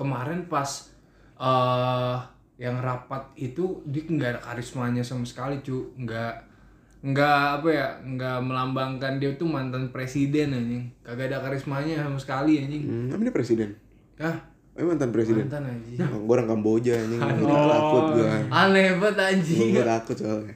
Kemarin 0.00 0.48
pas 0.48 0.88
eh 1.36 2.16
yang 2.56 2.80
rapat 2.80 3.36
itu 3.36 3.84
dia 3.84 4.08
nggak 4.08 4.30
ada 4.32 4.40
karismanya 4.40 5.04
sama 5.04 5.28
sekali 5.28 5.60
cu. 5.60 5.92
Nggak 6.00 6.56
nggak 7.04 7.40
apa 7.60 7.68
ya 7.68 7.88
nggak 8.00 8.38
melambangkan 8.48 9.20
dia 9.20 9.36
tuh 9.36 9.44
mantan 9.44 9.92
presiden 9.92 10.56
anjing. 10.56 10.88
Kagak 11.04 11.28
ada 11.28 11.44
karismanya 11.44 12.00
sama 12.00 12.16
sekali 12.16 12.64
anjing. 12.64 12.82
Hmm, 12.88 13.06
Tapi 13.12 13.28
dia 13.28 13.34
presiden. 13.36 13.76
Ah 14.16 14.53
Eh 14.74 14.82
mantan 14.82 15.10
presiden 15.10 15.46
mantan 15.46 15.64
anjing 15.64 15.96
Gue 15.96 16.34
orang 16.34 16.48
Kamboja 16.48 16.92
anjing 16.96 17.20
Jadi 17.20 17.44
takut 17.46 18.04
gue 18.12 18.26
aneh 18.50 18.86
banget 18.98 19.18
anjing 19.20 19.70
Gue 19.70 19.84
takut 19.84 20.16
soalnya 20.16 20.54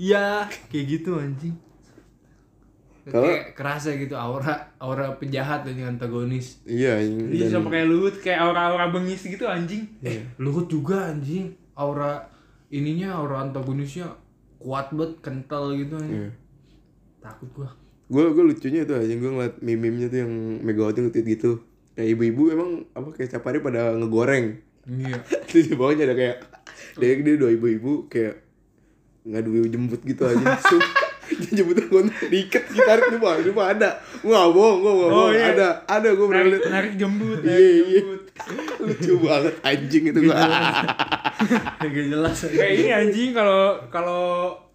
Iya, 0.00 0.48
kayak 0.72 0.86
gitu 0.88 1.12
anjing. 1.12 1.52
Kalau- 3.04 3.28
Kayak 3.28 3.52
kerasa 3.52 3.92
gitu 3.92 4.16
aura 4.16 4.48
aura 4.76 5.12
penjahat 5.12 5.60
anjing 5.60 5.84
antagonis. 5.86 6.64
Iya 6.64 6.96
anjing 6.96 7.28
Dia 7.28 7.52
sama 7.52 7.68
kayak 7.68 7.84
Luhut 7.84 8.16
kayak 8.16 8.40
aura-aura 8.40 8.88
bengis 8.88 9.20
gitu 9.20 9.44
anjing. 9.44 9.84
Eh, 10.00 10.24
Luhut 10.36 10.68
juga 10.68 11.12
anjing. 11.12 11.52
Aura 11.74 12.16
ininya 12.68 13.12
aura 13.12 13.44
antagonisnya 13.44 14.08
kuat 14.56 14.88
banget, 14.90 15.20
kental 15.20 15.76
gitu 15.76 15.96
anjing. 15.96 16.28
Iya. 16.28 16.30
Takut 17.20 17.48
gua. 17.52 17.68
gue 18.08 18.24
gue 18.26 18.42
lucunya 18.42 18.82
tuh 18.82 18.96
aja 18.96 19.12
gue 19.12 19.30
ngeliat 19.30 19.60
meme-nya 19.60 20.08
tuh 20.08 20.18
yang 20.18 20.32
Megawati 20.64 20.98
nge-tweet 20.98 21.28
gitu 21.30 21.60
kayak 22.00 22.16
ibu-ibu 22.16 22.42
emang 22.48 22.70
apa 22.96 23.12
kayak 23.12 23.28
setiap 23.28 23.44
hari 23.44 23.60
pada 23.60 23.92
ngegoreng. 23.92 24.56
Iya. 24.88 25.20
terus 25.44 25.68
di 25.70 25.76
bawahnya 25.76 26.08
ada 26.08 26.16
kayak 26.16 26.36
dia 26.96 27.12
dia 27.20 27.36
dua 27.36 27.52
ibu-ibu 27.52 28.08
kayak 28.08 28.40
ngadu 29.28 29.68
jemput 29.68 30.00
gitu 30.02 30.24
aja. 30.24 30.56
Dia 31.30 31.62
jemputnya 31.62 31.86
gue 31.86 32.02
diikat 32.26 32.74
ditarik 32.74 33.06
di 33.14 33.18
bawah 33.22 33.38
di 33.38 33.54
bawah 33.54 33.70
ada. 33.70 34.02
Gue 34.18 34.34
gak 34.34 34.50
bohong 34.50 34.78
gue 34.82 34.90
Oh, 34.90 34.98
bohong 35.14 35.30
iya. 35.30 35.54
ada 35.54 35.68
ada 35.86 36.08
gue 36.10 36.26
pernah 36.26 36.42
liat 36.50 36.64
narik 36.66 36.92
jembut, 36.98 37.38
Iya, 37.46 37.58
iya. 37.86 38.02
lucu 38.82 39.14
banget 39.22 39.54
anjing 39.62 40.04
itu 40.10 40.20
gue 40.26 40.34
Gak 40.34 42.06
jelas. 42.10 42.34
Kayak 42.50 42.72
ini 42.74 42.90
anjing 42.90 43.30
kalau 43.30 43.78
kalau 43.94 44.24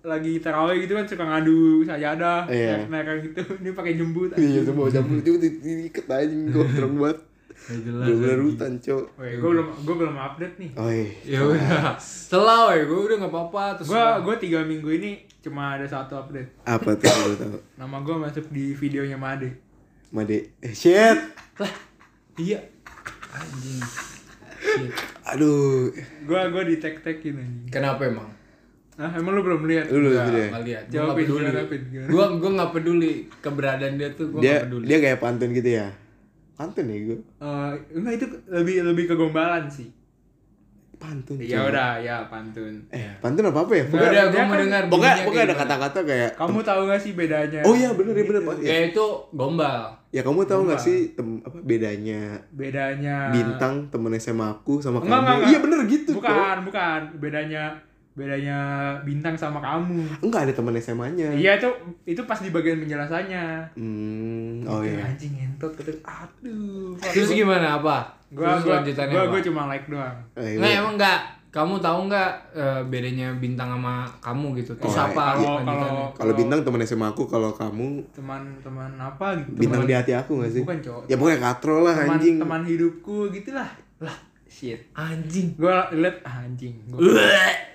lagi 0.05 0.37
tarawih 0.37 0.77
gitu 0.79 0.93
kan 0.93 1.03
suka 1.03 1.25
ngadu 1.25 1.81
sajadah, 1.81 2.45
Iya. 2.45 2.85
naik 2.85 3.25
gitu. 3.25 3.41
Ini 3.59 3.69
pakai 3.71 3.93
jembut. 3.93 4.29
iya 4.35 4.61
tuh 4.61 4.71
bawa 4.71 4.87
jemput 4.87 5.19
di- 5.19 5.59
diikat 5.59 6.05
anjing 6.07 6.47
gue 6.47 6.65
terang 6.71 6.95
banget 6.95 7.19
jelas. 7.57 8.05
bener-bener 8.05 8.39
hutan 8.43 8.73
cok 8.77 9.05
Woi, 9.15 9.31
gue 9.35 9.49
belum 9.49 9.67
gue 9.81 9.95
belum 9.97 10.15
update 10.15 10.55
nih. 10.55 10.69
oh 10.75 10.85
iya 10.87 11.09
Ya 11.25 11.39
udah. 11.41 11.97
Setelah 11.97 12.69
weh, 12.69 12.85
gua 12.85 12.99
udah 13.03 13.17
gak 13.19 13.31
apa-apa 13.31 13.63
terus. 13.75 13.89
Gue 13.89 13.97
gue 14.21 14.35
tiga 14.39 14.59
minggu 14.61 14.89
ini 14.91 15.09
cuma 15.39 15.73
ada 15.73 15.83
satu 15.83 16.13
update. 16.15 16.61
apa 16.61 16.93
tuh 16.93 17.09
lo 17.09 17.33
tau 17.35 17.57
Nama 17.75 17.97
gue 17.99 18.15
masuk 18.19 18.45
di 18.49 18.71
videonya 18.71 19.15
Made. 19.15 19.49
Made 20.11 20.53
eh 20.59 20.71
shit 20.71 21.17
lah. 21.55 21.73
Iya. 22.35 22.61
Anjing. 23.31 23.81
Shit. 24.55 24.91
aduh 25.25 25.89
Gue 26.21 26.39
gue 26.45 26.63
di 26.67 26.75
tag 26.77 27.01
tagin 27.01 27.33
anjing. 27.35 27.71
Kenapa 27.71 28.05
emang? 28.05 28.29
Ah 28.95 29.11
emang 29.11 29.31
lu 29.31 29.41
belum 29.41 29.63
lihat? 29.65 29.85
lu 29.87 30.07
gak 30.09 30.31
lihat. 30.31 30.51
Gua 30.51 30.63
gak 30.63 30.83
Jawabin, 30.87 31.15
peduli. 31.21 31.43
gimana? 31.85 32.07
Gua 32.07 32.25
gua 32.33 32.49
gak 32.55 32.71
peduli 32.71 33.11
keberadaan 33.37 33.93
dia 33.95 34.09
tuh 34.09 34.25
gua 34.29 34.39
dia 34.39 34.53
gak 34.53 34.63
peduli. 34.65 34.85
dia 34.85 34.97
kayak 34.99 35.19
pantun 35.19 35.49
gitu 35.51 35.69
ya 35.73 35.87
pantun 36.53 36.85
ya 36.85 36.97
gue 37.03 37.19
Eh, 37.37 37.71
enggak 37.93 38.13
itu 38.15 38.25
lebih 38.47 38.75
lebih 38.85 39.03
ke 39.05 39.13
gombalan 39.13 39.67
sih. 39.67 39.91
pantun 40.95 41.35
Ya 41.37 41.59
udah, 41.61 41.99
ya 41.99 42.23
pantun. 42.25 42.71
eh 42.89 43.11
pantun 43.19 43.43
apa 43.45 43.59
apa 43.61 43.73
ya 43.73 43.83
Gak 43.83 43.91
pokoknya 43.91 44.07
ada, 44.17 44.23
gua 44.25 44.39
mau 44.39 44.47
kan- 44.47 44.61
dengar 44.63 44.81
pokoknya 44.87 45.15
pokoknya 45.21 45.43
ada 45.43 45.55
kata-kata 45.57 45.99
kayak 46.01 46.31
Kamu 46.33 46.59
tahu 46.61 46.81
gak 46.87 47.01
sih 47.01 47.11
bedanya? 47.11 47.59
oh 47.61 47.73
iya 47.73 47.89
bener 47.91 48.13
ya 48.13 48.23
bener 48.25 48.41
Pak. 48.41 48.55
ya. 48.61 48.75
Itu 48.87 49.05
gombal. 49.29 49.79
ya 50.09 50.23
kamu 50.23 50.39
tahu 50.45 50.61
nggak 50.63 50.79
sih 50.79 50.97
tem 51.11 51.43
apa 51.43 51.59
bedanya 51.59 52.39
Bedanya 52.49 53.27
bintang 53.29 53.83
temen 53.85 54.15
SMA 54.15 54.47
aku 54.49 54.79
sama 54.79 54.97
Enggak, 54.97 55.11
kamu 55.11 55.19
enggak, 55.19 55.35
enggak. 55.35 55.49
iya 55.51 55.57
bener 55.59 55.79
gitu. 55.85 56.11
Bukan, 56.15 56.57
bukan. 56.63 57.01
Bedanya 57.19 57.63
bedanya 58.15 58.57
bintang 59.01 59.35
sama 59.35 59.59
kamu. 59.59 60.07
enggak 60.21 60.47
ada 60.47 60.53
temen 60.53 60.71
SMA-nya 60.73 61.29
Iya 61.29 61.51
itu 61.55 61.67
itu 62.05 62.21
pas 62.23 62.39
di 62.39 62.47
bagian 62.47 62.79
penjelasannya. 62.79 63.43
hmm 63.75 64.63
oh 64.63 64.79
Gitu, 64.79 64.95
iya 64.95 65.03
Anjing 65.05 65.33
ngentot 65.33 65.71
gitu. 65.75 65.91
Aduh. 66.01 66.95
Terus 66.97 67.29
gimana 67.29 67.75
apa? 67.75 68.07
Gua 68.29 68.55
Terus 68.55 68.63
gua 68.65 68.75
lanjutannya 68.77 69.11
gua, 69.11 69.21
apa? 69.21 69.29
gua 69.29 69.41
cuma 69.41 69.61
like 69.65 69.85
doang. 69.85 70.17
Eh, 70.33 70.55
Nggak 70.55 70.69
iya. 70.69 70.79
emang 70.79 70.95
enggak. 70.95 71.21
Kamu 71.49 71.79
tahu 71.79 71.99
nggak 72.07 72.31
eh, 72.51 72.81
bedanya 72.85 73.31
bintang 73.33 73.69
sama 73.69 74.03
kamu 74.19 74.59
gitu? 74.59 74.75
Terus 74.75 74.91
Oh, 74.93 75.07
apa 75.07 75.23
Kalau 75.33 75.59
kalau 75.61 75.95
kalau 76.11 76.33
bintang 76.33 76.59
temen 76.61 76.83
SMA 76.83 77.07
aku 77.09 77.23
kalau 77.25 77.47
kamu 77.49 78.03
teman-teman 78.11 78.91
apa 78.93 79.27
gitu. 79.37 79.55
bintang 79.57 79.79
teman, 79.81 79.89
di 79.89 79.95
hati 79.97 80.11
aku 80.11 80.31
gak 80.37 80.51
sih 80.51 80.61
Bukan, 80.61 80.79
cowok. 80.79 81.03
ya 81.05 81.15
pokoknya 81.15 81.39
katro 81.41 81.75
lah 81.81 81.95
teman, 81.95 82.11
anjing 82.13 82.35
teman 82.37 82.61
hidupku 82.61 83.15
gitulah. 83.29 83.71
Lah, 83.97 84.15
shit. 84.55 84.79
Anjing. 84.93 85.51
Gua 85.53 85.91
liat 85.91 86.23
ah, 86.23 86.41
anjing. 86.41 86.79
Gua 86.87 87.03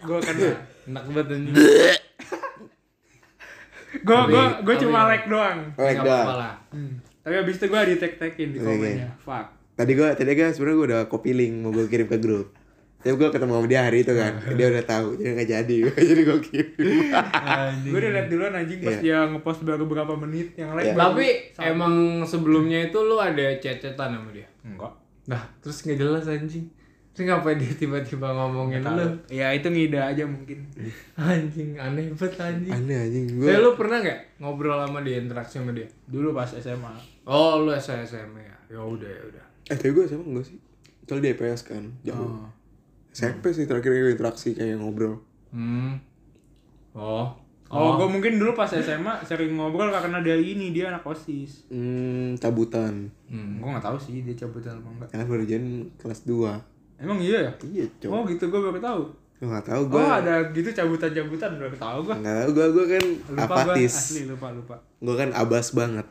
gua 0.01 0.19
kena. 0.19 0.49
Enak 0.87 1.03
banget 1.07 1.27
anjing. 1.31 1.55
Gua 4.01 4.21
gua 4.25 4.45
gua 4.59 4.73
Tapi- 4.73 4.81
cuma 4.81 5.01
like 5.07 5.27
doang. 5.27 5.59
Like 5.75 5.99
dah. 5.99 6.05
apa-apa 6.07 6.35
lah. 6.37 6.55
Hmm. 6.71 6.95
Tapi 7.21 7.35
abis 7.37 7.55
itu 7.59 7.67
gua 7.67 7.83
di 7.83 7.97
tag 7.97 8.17
tagin 8.17 8.49
di 8.51 8.59
komennya. 8.59 9.13
Fuck. 9.19 9.47
tadi 9.73 9.93
gua 9.95 10.13
tadi 10.13 10.31
gua 10.31 10.49
sebenarnya 10.49 10.77
gua 10.77 10.87
udah 10.87 11.03
copy 11.07 11.31
link 11.33 11.55
mau 11.59 11.71
gua 11.71 11.85
kirim 11.85 12.05
ke 12.05 12.17
grup 12.17 12.53
tapi 13.01 13.17
gua 13.17 13.33
ketemu 13.33 13.53
sama 13.55 13.65
dia 13.65 13.81
hari 13.81 14.05
itu 14.05 14.13
kan 14.13 14.33
dia 14.61 14.67
udah 14.69 14.85
tahu 14.85 15.17
jadi 15.17 15.31
nggak 15.33 15.49
jadi 15.51 15.77
jadi 16.11 16.23
gua 16.23 16.39
kirim 16.39 16.69
Gue 17.83 17.99
udah 17.99 18.13
liat 18.13 18.27
duluan 18.29 18.53
anjing 18.55 18.77
pas 18.79 18.93
Iya. 18.93 19.01
dia 19.01 19.19
ngepost 19.27 19.65
baru 19.65 19.89
berapa 19.89 20.13
menit 20.19 20.53
yang 20.55 20.77
like 20.77 20.85
Iya. 20.85 20.95
baru 20.95 21.09
Tapi 21.09 21.27
emang 21.65 21.95
sebelumnya 22.23 22.79
itu 22.85 22.99
lu 23.01 23.17
ada 23.17 23.41
chat-chatan 23.57 24.09
sama 24.13 24.29
dia? 24.31 24.45
enggak. 24.61 24.93
Nah, 25.31 25.43
terus 25.61 25.79
nggak 25.81 25.95
jelas 25.97 26.27
anjing. 26.27 26.67
Terus 27.11 27.27
ngapain 27.27 27.55
dia 27.55 27.71
tiba-tiba 27.73 28.27
ngomongin 28.29 28.83
lu? 28.83 29.07
Ya 29.29 29.51
itu 29.51 29.67
ngida 29.67 30.11
aja 30.11 30.23
mungkin. 30.25 30.67
Anjing, 31.15 31.75
aneh 31.75 32.11
banget 32.11 32.35
anjing. 32.37 32.71
aneh 32.73 32.97
anjing 32.99 33.27
Saya 33.39 33.57
gua 33.57 33.65
lu 33.65 33.71
pernah 33.75 33.99
nggak 33.99 34.19
ngobrol 34.39 34.79
sama 34.79 34.99
dia, 35.01 35.19
interaksi 35.19 35.59
sama 35.59 35.71
dia? 35.71 35.87
Dulu 36.05 36.31
pas 36.31 36.51
SMA. 36.51 36.95
Oh, 37.25 37.61
lu 37.61 37.71
SSM 37.71 38.31
ya. 38.37 38.55
Ya 38.69 38.81
udah, 38.81 39.07
ya 39.07 39.23
udah. 39.25 39.45
eh 39.67 39.77
tapi 39.77 39.91
gua 39.91 40.03
sama 40.05 40.23
enggak 40.25 40.47
sih 40.47 40.59
soalnya 41.03 41.27
di 41.27 41.33
EPS 41.33 41.63
kan 41.65 41.85
jauh 42.01 42.23
Oh. 42.23 42.47
SMP 43.11 43.51
sih 43.51 43.67
terakhir 43.67 43.91
interaksi 43.91 44.55
kayak 44.55 44.79
ngobrol 44.79 45.19
Hmm. 45.51 45.99
Oh. 46.93 47.35
Oh, 47.73 47.95
gue 47.95 48.09
mungkin 48.11 48.37
dulu 48.37 48.51
pas 48.53 48.67
SMA 48.67 49.23
sering 49.23 49.55
ngobrol 49.55 49.89
karena 49.89 50.19
dia 50.19 50.35
ini 50.35 50.71
dia 50.71 50.91
anak 50.91 51.03
osis. 51.05 51.71
hmm 51.71 52.35
cabutan 52.37 53.07
Hmm. 53.25 53.57
Gue 53.57 53.69
nggak 53.69 53.85
tahu 53.85 53.95
sih 53.97 54.21
dia 54.21 54.35
cabutan 54.37 54.75
apa 54.75 54.89
enggak. 54.91 55.09
jangan 55.09 55.27
baru 55.29 55.45
jalan 55.45 55.67
kelas 55.97 56.21
2 56.25 57.01
Emang 57.01 57.17
iya 57.17 57.39
ya? 57.41 57.53
iya 57.65 57.85
cok 57.97 58.11
Oh 58.11 58.23
gitu 58.25 58.45
gue 58.45 58.61
baru 58.61 58.77
tahu. 58.77 59.03
gua 59.39 59.49
nggak 59.49 59.67
tahu 59.67 59.81
Oh 59.81 59.89
gua 59.89 60.05
ada 60.19 60.35
gitu 60.51 60.69
cabutan-cabutan 60.69 61.51
baru 61.57 61.77
tahu 61.77 61.99
gue. 62.03 62.17
nggak 62.19 62.37
tahu 62.37 62.51
gua 62.51 62.67
gua 62.69 62.85
kan 62.89 63.05
Lupa 63.07 63.31
gue 63.31 63.45
apatis 63.71 63.95
asli 63.95 64.23
lupa 64.27 64.47
lupa. 64.51 64.77
gua 64.99 65.15
kan 65.17 65.31
abas 65.33 65.67
banget 65.71 66.07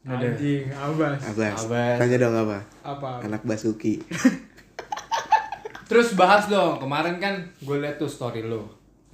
Anjing, 0.00 0.64
abas. 0.72 1.20
Abbas. 1.26 1.58
Abbas. 1.60 1.96
Tanya 1.98 2.16
dong 2.18 2.36
apa? 2.38 2.58
Apa? 2.80 3.20
Anak 3.20 3.44
Basuki. 3.44 4.00
Terus 5.84 6.14
bahas 6.14 6.46
dong, 6.46 6.78
kemarin 6.78 7.18
kan 7.18 7.34
gue 7.58 7.76
liat 7.76 7.98
tuh 7.98 8.06
story 8.06 8.40
lu. 8.40 8.62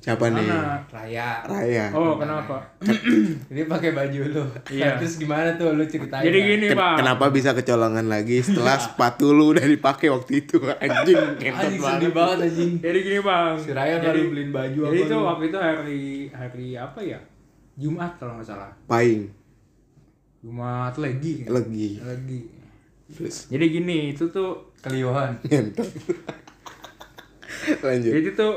Siapa 0.07 0.31
nih? 0.31 0.47
Raya. 0.87 1.43
Raya. 1.43 1.91
Oh, 1.91 2.15
kenapa? 2.15 2.63
Ini 3.51 3.67
pakai 3.67 3.91
baju 3.91 4.21
lu. 4.25 4.45
Iya. 4.71 4.95
Terus 5.03 5.19
gimana 5.19 5.51
tuh 5.53 5.75
lu 5.75 5.83
ceritain? 5.83 6.23
Jadi 6.23 6.39
Bang? 6.39 6.47
gini, 6.49 6.67
Ken- 6.69 6.79
Pak. 6.79 6.95
kenapa 6.97 7.25
bisa 7.29 7.51
kecolongan 7.53 8.07
lagi 8.07 8.39
setelah 8.39 8.79
sepatu 8.79 9.35
lu 9.35 9.51
udah 9.51 9.67
dipakai 9.67 10.07
waktu 10.07 10.33
itu 10.41 10.63
anjing 10.79 11.19
kentot 11.37 11.59
Anjing 11.61 11.83
banget. 11.83 11.99
sedih 11.99 12.13
banget 12.13 12.39
anjing. 12.41 12.71
Jadi 12.79 12.99
gini, 13.03 13.19
Bang. 13.21 13.55
Si 13.59 13.71
Raya 13.73 13.97
Jadi- 13.99 14.15
lu 14.17 14.31
beliin 14.31 14.51
baju 14.51 14.81
Jadi 14.81 14.95
apa 14.95 15.03
itu 15.03 15.17
waktu 15.21 15.45
itu 15.45 15.59
hari 15.59 16.01
hari 16.31 16.67
apa 16.77 17.01
ya? 17.03 17.19
Jumat 17.75 18.13
kalau 18.15 18.39
nggak 18.39 18.47
salah. 18.47 18.71
Paing 18.87 19.27
Jumat 20.39 20.95
lagi. 20.97 21.43
kan? 21.43 21.51
lagi. 21.53 21.89
Lagi. 21.99 22.41
Terus 23.09 23.37
Jadi 23.49 23.65
gini, 23.73 23.99
itu 24.13 24.23
tuh 24.29 24.71
Keliuhan. 24.79 25.35
Lanjut. 27.83 28.13
jadi 28.13 28.31
tuh 28.33 28.55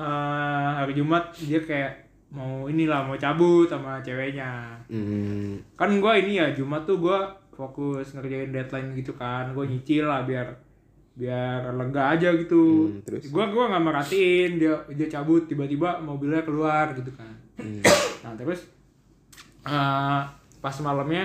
eh, 0.00 0.68
hari 0.74 0.92
Jumat 0.92 1.28
dia 1.36 1.60
kayak 1.60 1.92
mau 2.30 2.64
inilah 2.64 3.02
mau 3.02 3.14
cabut 3.14 3.66
sama 3.66 4.00
ceweknya. 4.00 4.72
Hmm, 4.86 5.60
Kan 5.74 5.98
gua 5.98 6.14
ini 6.14 6.38
ya 6.38 6.48
Jumat 6.50 6.82
tuh 6.82 6.96
gua 6.96 7.26
fokus 7.50 8.14
ngerjain 8.14 8.48
deadline 8.48 8.94
gitu 8.94 9.12
kan. 9.12 9.52
Gua 9.52 9.66
nyicil 9.66 10.04
lah 10.04 10.22
biar 10.22 10.48
biar 11.12 11.74
lega 11.74 12.14
aja 12.14 12.32
gitu. 12.32 12.88
Hmm, 12.88 13.02
terus? 13.02 13.28
Gua 13.28 13.44
gua 13.46 13.68
nggak 13.68 13.84
merhatiin 13.84 14.50
dia 14.56 14.72
dia 14.88 15.06
cabut 15.06 15.44
tiba-tiba 15.44 16.00
mobilnya 16.00 16.40
keluar 16.40 16.94
gitu 16.94 17.12
kan. 17.12 17.34
Hmm. 17.58 17.82
Nah 18.22 18.32
terus 18.34 18.64
eh, 19.62 20.22
pas 20.56 20.76
malamnya 20.80 21.24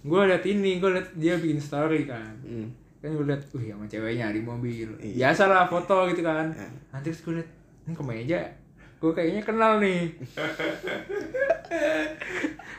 gue 0.00 0.20
liat 0.24 0.44
ini 0.44 0.78
gue 0.78 0.86
liat 0.88 1.08
dia 1.14 1.34
bikin 1.34 1.58
story 1.58 2.02
kan 2.04 2.30
Hmm. 2.40 2.70
kan 2.98 3.10
gue 3.10 3.22
liat 3.24 3.42
wih 3.52 3.68
sama 3.68 3.84
ceweknya 3.84 4.30
di 4.30 4.40
mobil 4.40 4.88
Iya. 4.96 5.30
biasa 5.30 5.46
lah 5.46 5.66
foto 5.66 6.06
gitu 6.08 6.22
kan 6.22 6.50
nanti 6.88 7.10
terus 7.10 7.22
gue 7.22 7.34
liat 7.36 7.48
ini 7.88 7.94
kemeja 7.94 8.40
gue 8.98 9.10
kayaknya 9.10 9.42
kenal 9.42 9.72
nih 9.78 10.10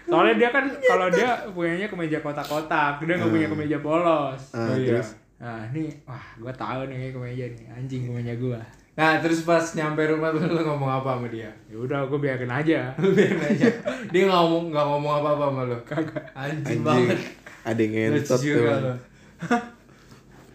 soalnya 0.04 0.36
dia 0.36 0.50
kan 0.50 0.66
kalau 0.80 1.08
dia 1.10 1.30
punyanya 1.50 1.88
kemeja 1.88 2.18
kotak-kotak 2.20 3.02
dia 3.02 3.16
nggak 3.16 3.30
punya 3.30 3.48
kemeja 3.48 3.78
polos 3.80 4.42
Ah, 4.52 4.68
Oh, 4.68 4.76
iya. 4.76 4.88
terus? 4.94 5.10
nah 5.40 5.64
ini 5.68 5.88
wah 6.04 6.20
gue 6.36 6.54
tahu 6.54 6.80
nih 6.86 7.10
kemeja 7.10 7.46
nih 7.50 7.66
anjing 7.72 8.02
kemeja 8.06 8.36
gue 8.36 8.62
Nah 8.92 9.16
terus 9.18 9.48
pas 9.48 9.64
nyampe 9.74 10.04
rumah 10.04 10.28
tuh 10.30 10.44
lu 10.44 10.60
ngomong 10.60 10.92
apa 10.92 11.16
sama 11.16 11.32
dia? 11.32 11.48
ya 11.66 11.80
udah 11.80 12.04
gue 12.04 12.20
biarin 12.20 12.52
aja 12.52 12.92
biarin 13.16 13.40
aja. 13.40 13.72
Dia 14.12 14.22
nggak 14.28 14.36
ngomong 14.38 14.76
nggak 14.76 14.86
ngomong 14.86 15.14
apa 15.14 15.30
apa 15.32 15.44
sama 15.46 15.62
lu. 15.64 15.78
kagak 15.88 16.24
Anjing, 16.36 16.60
Anjing. 16.60 16.82
banget. 16.84 17.20
Ada 17.64 17.80
yang 17.80 17.92
ngentot 18.12 18.40
tuh. 18.42 18.98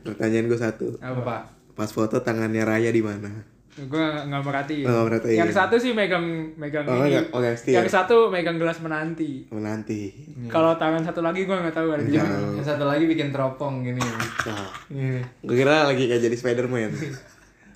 Pertanyaan 0.05 0.45
gue 0.45 0.61
satu. 0.61 0.87
Apa? 1.01 1.49
Pas 1.73 1.89
foto 1.89 2.21
tangannya 2.21 2.61
Raya 2.61 2.93
di 2.93 3.01
mana? 3.01 3.33
Gue 3.77 3.99
nggak 4.25 4.39
merhatiin. 4.41 4.85
Oh, 4.85 4.91
nggak 4.93 5.07
merhatiin. 5.09 5.39
Yang 5.41 5.53
satu 5.53 5.75
sih 5.77 5.91
megang 5.91 6.23
megang 6.55 6.85
Oh, 6.85 7.03
ini. 7.03 7.11
nggak- 7.13 7.29
oh, 7.31 7.41
yang 7.41 7.57
yang 7.59 7.89
satu 7.89 8.17
megang 8.29 8.57
gelas 8.57 8.79
menanti. 8.79 9.47
Oh, 9.49 9.59
nanti. 9.59 10.15
Kalau 10.47 10.75
tangan 10.75 11.03
satu 11.03 11.21
lagi 11.21 11.43
gue 11.43 11.53
nggak 11.53 11.73
tahu 11.73 11.91
ada 11.91 12.01
di 12.01 12.13
Nggak 12.13 12.23
mana. 12.25 12.55
Yang 12.55 12.67
satu 12.69 12.85
lagi 12.85 13.05
bikin 13.05 13.29
teropong 13.29 13.83
gini. 13.83 13.99
Nah, 13.99 14.71
Gini. 14.87 15.21
gue 15.41 15.57
kira 15.57 15.85
lagi 15.85 16.05
kayak 16.05 16.23
jadi 16.23 16.37
Spiderman. 16.37 16.95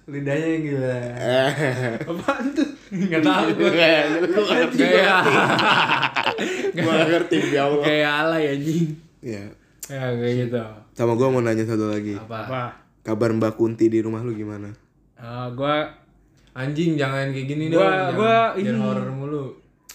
Lidahnya 0.08 0.48
yang 0.48 0.62
gila. 0.64 0.98
Eh, 1.20 1.52
Apaan 2.00 2.46
tuh? 2.52 2.68
Nggak 2.88 3.20
tahu 3.20 3.46
gue. 3.54 3.90
Gue 4.24 4.44
ngerti. 4.48 4.78
Kayak 4.80 5.20
Gue 6.72 6.94
ngerti 7.04 7.36
ya 7.50 7.62
Allah. 7.64 7.84
kayak 7.84 8.10
alay 8.16 8.44
anjing. 8.50 8.86
Ya. 9.20 9.44
Ya 9.84 10.00
kayak 10.14 10.34
gitu. 10.46 10.62
Sama 10.94 11.12
gue 11.12 11.26
mau 11.26 11.40
nanya 11.40 11.64
satu 11.64 11.90
lagi. 11.90 12.14
Apa? 12.14 12.36
Apa? 12.44 12.62
Kabar 13.02 13.30
Mbak 13.30 13.52
Kunti 13.54 13.88
di 13.88 13.98
rumah 13.98 14.20
lu 14.20 14.32
gimana? 14.32 14.72
Eh, 15.18 15.48
gue 15.52 15.74
Anjing 16.54 16.94
jangan 16.94 17.30
kayak 17.30 17.46
gini 17.46 17.64
Gua- 17.68 17.78
dong. 17.78 17.86
Jangan- 17.86 18.14
gua 18.14 18.36
jangan 18.52 18.58
ini. 18.64 18.80
horor 18.80 19.10
mulu. 19.12 19.44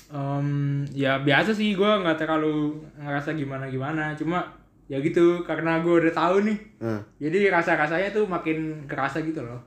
em, 0.09 0.47
ya 0.93 1.17
biasa 1.17 1.49
sih 1.49 1.73
gue 1.73 1.89
nggak 1.89 2.13
terlalu 2.15 2.69
ngerasa 2.95 3.33
gimana 3.33 3.65
gimana. 3.65 4.13
Cuma 4.13 4.45
ya 4.85 4.99
gitu 4.99 5.41
karena 5.41 5.79
gue 5.79 5.89
udah 5.97 6.13
tahu 6.13 6.45
nih. 6.45 6.57
Nah, 6.79 7.01
Jadi 7.17 7.49
rasa 7.49 7.73
rasanya 7.73 8.11
tuh 8.11 8.23
makin 8.23 8.57
kerasa 8.85 9.19
gitu 9.21 9.41
loh. 9.41 9.57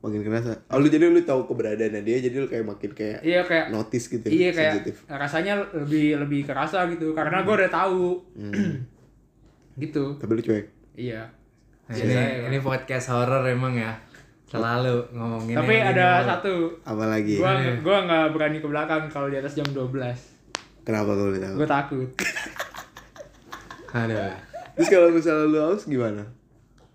makin 0.00 0.20
kerasa. 0.22 0.52
Oh, 0.66 0.76
lu 0.76 0.84
jadi 0.86 1.08
lu 1.08 1.16
tahu 1.18 1.44
keberadaannya 1.46 2.00
dia, 2.00 2.20
jadi 2.20 2.36
lu 2.38 2.44
kayak 2.44 2.60
makin 2.62 2.92
kayak 2.92 3.20
Iya 3.20 3.40
kayak 3.40 3.66
notice 3.70 4.06
gitu. 4.06 4.26
Iya 4.26 4.40
ya, 4.42 4.50
kayak 4.50 4.72
sensitif. 4.78 4.96
rasanya 5.08 5.54
lebih 5.74 6.16
lebih 6.18 6.40
kerasa 6.42 6.84
gitu 6.88 7.12
karena 7.12 7.40
gue 7.40 7.54
udah 7.54 7.70
tahu 7.70 8.20
Hmm. 8.34 8.52
gitu. 9.78 10.04
Tapi 10.14 10.30
lu 10.30 10.42
cuek. 10.42 10.66
Iya. 10.94 11.24
Nah, 11.84 11.94
ini 11.94 12.16
ini 12.46 12.58
podcast 12.58 13.08
horor 13.10 13.44
emang 13.44 13.72
ya. 13.74 13.92
Selalu 14.54 14.96
ngomongin 15.10 15.56
Tapi 15.58 15.74
ada 15.76 16.06
gini. 16.14 16.28
satu. 16.30 16.54
Apa 16.86 17.04
lagi? 17.10 17.34
Gua 17.42 17.52
gua 17.82 17.96
nggak 18.06 18.26
berani 18.30 18.58
ke 18.62 18.68
belakang 18.70 19.02
kalau 19.10 19.26
di 19.26 19.34
atas 19.34 19.58
jam 19.58 19.66
12. 19.66 19.90
Kenapa 20.86 21.10
kalau 21.10 21.34
lu 21.34 21.38
tahu? 21.42 21.54
Gue 21.58 21.66
takut. 21.66 22.08
Ada. 23.94 24.38
Terus 24.74 24.88
kalau 24.90 25.08
misalnya 25.10 25.46
lu 25.50 25.58
haus 25.58 25.82
gimana? 25.86 26.22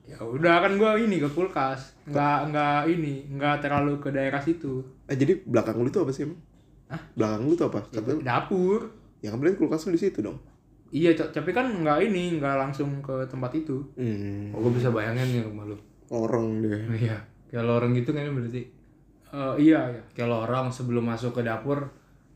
Ya 0.07 0.17
udah 0.19 0.63
kan 0.63 0.79
gua 0.79 0.95
ini 0.95 1.19
ke 1.19 1.27
kulkas. 1.27 1.95
Nggak 2.07 2.39
nggak 2.49 2.79
ini, 2.89 3.27
nggak 3.29 3.59
terlalu 3.59 3.99
ke 3.99 4.09
daerah 4.09 4.39
situ. 4.39 4.79
Ah, 5.05 5.13
jadi 5.13 5.43
belakang 5.43 5.77
lu 5.77 5.91
tuh 5.91 6.07
apa 6.07 6.11
sih 6.15 6.23
emang? 6.25 6.39
Hah? 6.89 7.01
Belakang 7.13 7.41
lu 7.43 7.53
tuh 7.53 7.67
apa? 7.69 7.79
Kata 7.91 8.09
lu, 8.15 8.21
Dapur. 8.23 8.81
ya 9.19 9.29
kan 9.29 9.37
berarti 9.37 9.59
kulkas 9.59 9.83
lu 9.85 9.93
di 9.93 10.01
situ 10.01 10.23
dong. 10.23 10.39
Iya, 10.89 11.13
Cok. 11.13 11.29
tapi 11.35 11.53
kan 11.53 11.69
nggak 11.69 12.01
ini, 12.09 12.41
nggak 12.41 12.55
langsung 12.57 13.03
ke 13.03 13.13
tempat 13.29 13.53
itu. 13.53 13.77
Hmm. 13.93 14.49
Oh, 14.55 14.63
gue 14.63 14.81
bisa 14.81 14.89
bayangin 14.89 15.27
nih 15.29 15.41
rumah 15.45 15.69
lu. 15.69 15.77
Lorong 16.09 16.65
dia. 16.65 16.79
Iya. 16.89 17.17
Kayak 17.49 17.65
lorong 17.65 17.91
gitu 17.97 18.09
kan 18.13 18.29
berarti. 18.29 18.63
Eh, 19.29 19.53
iya, 19.61 19.79
iya. 19.93 20.01
Kayak 20.13 20.29
lorong 20.29 20.73
sebelum 20.73 21.05
masuk 21.05 21.37
ke 21.37 21.41
dapur, 21.45 21.89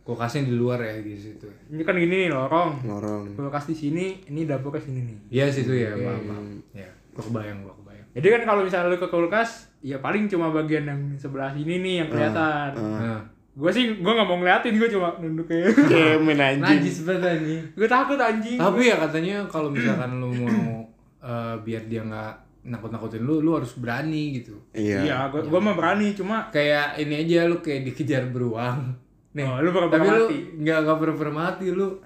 kulkasnya 0.04 0.46
di 0.46 0.54
luar 0.54 0.84
ya 0.84 1.00
di 1.00 1.16
situ. 1.16 1.48
Ini 1.72 1.82
kan 1.82 1.96
gini 1.96 2.28
nih 2.28 2.30
lorong. 2.30 2.86
Lorong. 2.86 3.24
Kulkas 3.34 3.72
di 3.72 3.76
sini, 3.78 4.06
ini 4.30 4.44
dapurnya 4.44 4.84
sini 4.84 5.00
nih. 5.02 5.18
Iya 5.32 5.46
situ 5.50 5.74
ya, 5.74 5.96
paham, 5.96 6.22
paham. 6.28 6.46
Ya, 6.76 6.90
gua 7.16 7.24
kebayang, 7.24 7.58
gua 7.66 7.74
kebayang. 7.82 8.08
Jadi 8.14 8.28
kan 8.30 8.42
kalau 8.46 8.62
misalnya 8.68 8.94
lu 8.94 8.98
ke 9.02 9.10
kulkas, 9.10 9.74
ya 9.82 9.98
paling 10.04 10.30
cuma 10.30 10.54
bagian 10.54 10.86
yang 10.86 11.02
sebelah 11.18 11.50
sini 11.56 11.82
nih 11.82 11.94
yang 12.06 12.10
kelihatan. 12.12 12.70
Nah, 12.78 13.22
Gue 13.54 13.70
sih 13.70 14.02
gue 14.02 14.12
nggak 14.18 14.26
mau 14.26 14.42
ngeliatin, 14.42 14.82
gue 14.82 14.90
cuma 14.90 15.14
nunduk 15.22 15.46
kayak. 15.46 15.78
Cemen 15.86 16.42
anjing. 16.42 16.66
najis 16.66 17.06
banget 17.06 17.38
anjing. 17.38 17.62
gue 17.78 17.86
takut 17.86 18.18
anjing. 18.18 18.58
Tapi 18.58 18.82
ya 18.90 18.96
katanya 18.98 19.46
kalau 19.46 19.70
misalkan 19.70 20.18
lu 20.18 20.34
mau 20.34 20.82
eh, 21.22 21.56
biar 21.62 21.86
dia 21.86 22.02
nggak 22.02 22.34
nakut-nakutin 22.64 23.20
lu, 23.20 23.40
lu 23.40 23.54
harus 23.54 23.74
berani 23.74 24.36
gitu. 24.36 24.56
Iya. 24.72 25.00
Iya, 25.04 25.18
gue 25.30 25.42
gue 25.44 25.60
mah 25.60 25.74
berani, 25.74 26.12
cuma 26.12 26.48
Kayak 26.50 26.96
ini 26.98 27.14
aja 27.20 27.44
lu 27.44 27.60
kayak 27.60 27.84
dikejar 27.86 28.24
beruang. 28.26 28.96
Nih, 29.34 29.44
Oh, 29.44 29.58
lu 29.58 29.70
pura-pura 29.70 29.98
tapi 29.98 30.08
lu 30.08 30.26
mati. 30.26 30.38
nggak 30.58 30.78
nggak 30.80 30.98
pura-pura 30.98 31.32
mati 31.32 31.66
lu. 31.68 32.00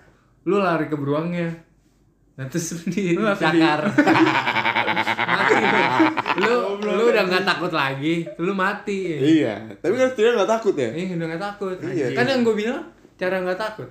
Lu 0.43 0.55
lari 0.58 0.86
ke 0.86 0.95
beruangnya. 0.95 1.49
Nah 2.34 2.45
terus 2.47 2.72
lu 2.72 2.88
di 2.88 3.14
Lu 3.14 3.26
cakar. 3.30 3.80
mati 5.28 5.53
lu. 6.38 6.53
Lu, 6.78 6.88
lu 6.88 7.03
udah 7.08 7.24
nggak 7.24 7.43
takut 7.43 7.72
lagi, 7.72 8.24
lu 8.38 8.53
mati. 8.53 9.14
Iya. 9.14 9.76
Tapi 9.76 9.93
kan 9.93 10.10
dia 10.12 10.32
nggak 10.32 10.49
takut 10.49 10.74
ya? 10.74 10.89
Eh 10.89 11.08
udah 11.12 11.28
nggak 11.28 11.43
takut. 11.43 11.78
Iya. 11.80 12.14
Kan 12.14 12.26
yang 12.26 12.41
gue 12.41 12.55
bilang 12.55 12.82
cara 13.16 13.41
nggak 13.41 13.60
takut. 13.60 13.89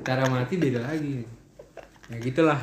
cara 0.00 0.24
mati 0.26 0.54
beda 0.56 0.80
lagi. 0.82 1.24
ya 2.04 2.16
gitulah. 2.18 2.60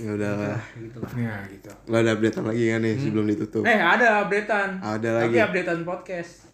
Ya 0.00 0.10
udah 0.10 0.32
lah. 0.34 0.60
Gitulah. 0.72 1.12
Ya 1.14 1.34
gitu. 1.46 1.68
Lo 1.84 1.96
ada 1.96 2.10
updatean 2.10 2.44
lagi 2.46 2.64
kan 2.66 2.80
nih 2.80 2.94
sebelum 2.96 3.24
ditutup? 3.26 3.62
Eh 3.62 3.76
ada 3.76 4.06
updatean. 4.20 4.70
Ada 4.78 5.08
Tapi 5.20 5.26
lagi. 5.28 5.36
updatean 5.42 5.80
podcast. 5.82 6.48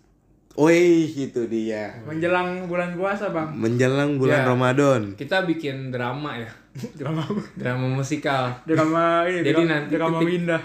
Wih, 0.53 1.05
itu 1.07 1.45
dia. 1.47 2.01
Menjelang 2.03 2.65
bulan 2.65 2.93
puasa 2.93 3.29
bang. 3.29 3.53
Menjelang 3.53 4.17
bulan 4.17 4.41
Ya. 4.41 4.49
Ramadan. 4.49 5.03
Kita 5.13 5.45
bikin 5.45 5.89
drama 5.89 6.35
ya. 6.35 6.49
Drama 6.99 7.23
Drama 7.55 7.87
musikal. 7.87 8.51
drama 8.65 9.05
ini. 9.29 9.41
Jadi 9.43 9.53
drama, 9.55 9.71
nanti 9.71 9.93
drama 9.95 10.17
ketik- 10.17 10.27
Winda. 10.27 10.59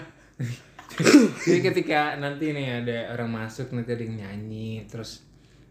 Jadi 1.44 1.60
ketika 1.62 2.00
nanti 2.16 2.50
nih 2.50 2.82
ada 2.82 2.98
orang 3.10 3.30
masuk 3.38 3.70
nanti 3.70 3.90
ada 3.90 4.02
yang 4.02 4.16
nyanyi 4.18 4.84
terus 4.84 5.24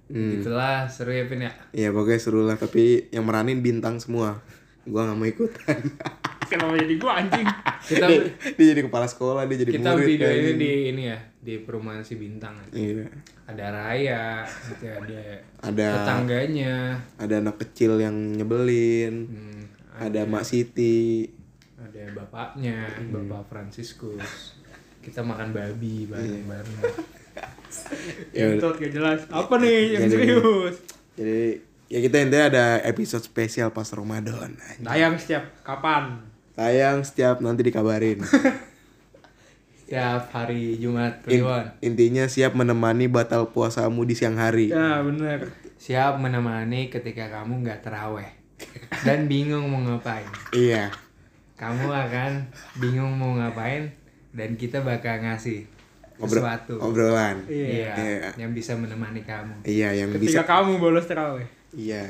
gitulah 0.07 0.85
seru 0.85 1.09
ya 1.09 1.23
Pin 1.23 1.39
ya. 1.39 1.51
Iya 1.71 1.89
pokoknya 1.89 2.19
seru 2.19 2.41
lah 2.41 2.55
tapi 2.55 3.07
yang 3.09 3.23
meranin 3.23 3.59
bintang 3.59 3.95
semua. 3.95 4.37
Gua 4.83 5.01
nggak 5.03 5.15
mau 5.15 5.25
ikutan. 5.25 5.77
Kenapa 6.51 6.75
jadi 6.75 6.95
gue 6.99 7.11
anjing? 7.11 7.47
Kita 7.89 8.05
dia, 8.05 8.19
dia 8.53 8.65
jadi 8.75 8.81
kepala 8.83 9.07
sekolah, 9.07 9.47
dia 9.47 9.57
jadi 9.57 9.71
kita 9.73 9.89
murid. 9.95 10.05
video 10.05 10.29
ini 10.29 10.53
di 10.53 10.71
ini 10.91 11.03
ya 11.07 11.17
di 11.39 11.53
perumahan 11.57 12.03
si 12.03 12.13
bintang. 12.13 12.53
Iya. 12.69 13.07
Ada 13.47 13.65
Raya, 13.71 14.45
gitu 14.67 14.85
ada 14.85 15.21
Ada 15.63 15.87
tetangganya, 15.97 16.75
ada 17.17 17.35
anak 17.39 17.57
kecil 17.57 17.97
yang 17.97 18.13
nyebelin. 18.35 19.13
hmm, 19.25 19.61
Ada 19.97 20.27
Mak 20.27 20.43
Siti. 20.43 21.25
ada 21.75 22.03
bapaknya, 22.13 22.85
Bapak 23.09 23.49
Franciscus. 23.49 24.53
Kita 25.01 25.25
makan 25.25 25.49
babi 25.51 26.05
bareng-bareng. 26.05 26.79
Ya 28.35 28.51
udah. 28.51 28.75
Itu 28.75 28.83
gak 28.83 28.91
jelas. 28.91 29.19
Apa 29.31 29.55
nih 29.57 29.95
yang 29.95 30.03
Jadi- 30.05 30.15
serius? 30.27 30.75
Jadi 31.15 31.41
Ya 31.87 31.99
kita 31.99 32.23
intinya 32.23 32.45
ada 32.47 32.65
episode 32.87 33.19
spesial 33.19 33.67
pas 33.67 33.83
Ramadan. 33.91 34.55
Tayang 34.79 35.19
setiap 35.19 35.43
kapan? 35.59 36.23
Tayang 36.51 37.01
setiap 37.01 37.39
nanti 37.39 37.63
dikabarin. 37.63 38.19
Setiap 39.81 40.31
hari 40.31 40.79
Jumat 40.79 41.19
In- 41.27 41.43
Kliwon. 41.43 41.65
intinya 41.83 42.23
siap 42.23 42.55
menemani 42.55 43.11
batal 43.11 43.51
puasamu 43.51 44.07
di 44.07 44.15
siang 44.15 44.39
hari. 44.39 44.71
Ya 44.71 45.03
bener. 45.03 45.51
Siap 45.75 46.15
menemani 46.15 46.87
ketika 46.87 47.27
kamu 47.27 47.59
nggak 47.59 47.83
teraweh 47.83 48.29
dan 49.03 49.27
bingung 49.27 49.67
mau 49.67 49.83
ngapain. 49.83 50.23
Iya. 50.55 50.87
Kamu 51.59 51.91
akan 51.91 52.47
bingung 52.79 53.11
mau 53.13 53.35
ngapain 53.35 53.91
dan 54.31 54.55
kita 54.55 54.79
bakal 54.79 55.19
ngasih 55.19 55.67
sesuatu. 56.15 56.79
Obrolan. 56.79 57.43
Iya, 57.51 57.91
Iya. 57.91 58.29
yang 58.39 58.55
bisa 58.55 58.77
menemani 58.79 59.27
kamu. 59.27 59.67
Iya, 59.67 59.91
yang 59.91 60.15
Ketika 60.15 60.39
bisa. 60.39 60.47
kamu 60.47 60.79
bolos 60.79 61.03
terawih. 61.03 61.47
Iya. 61.75 62.07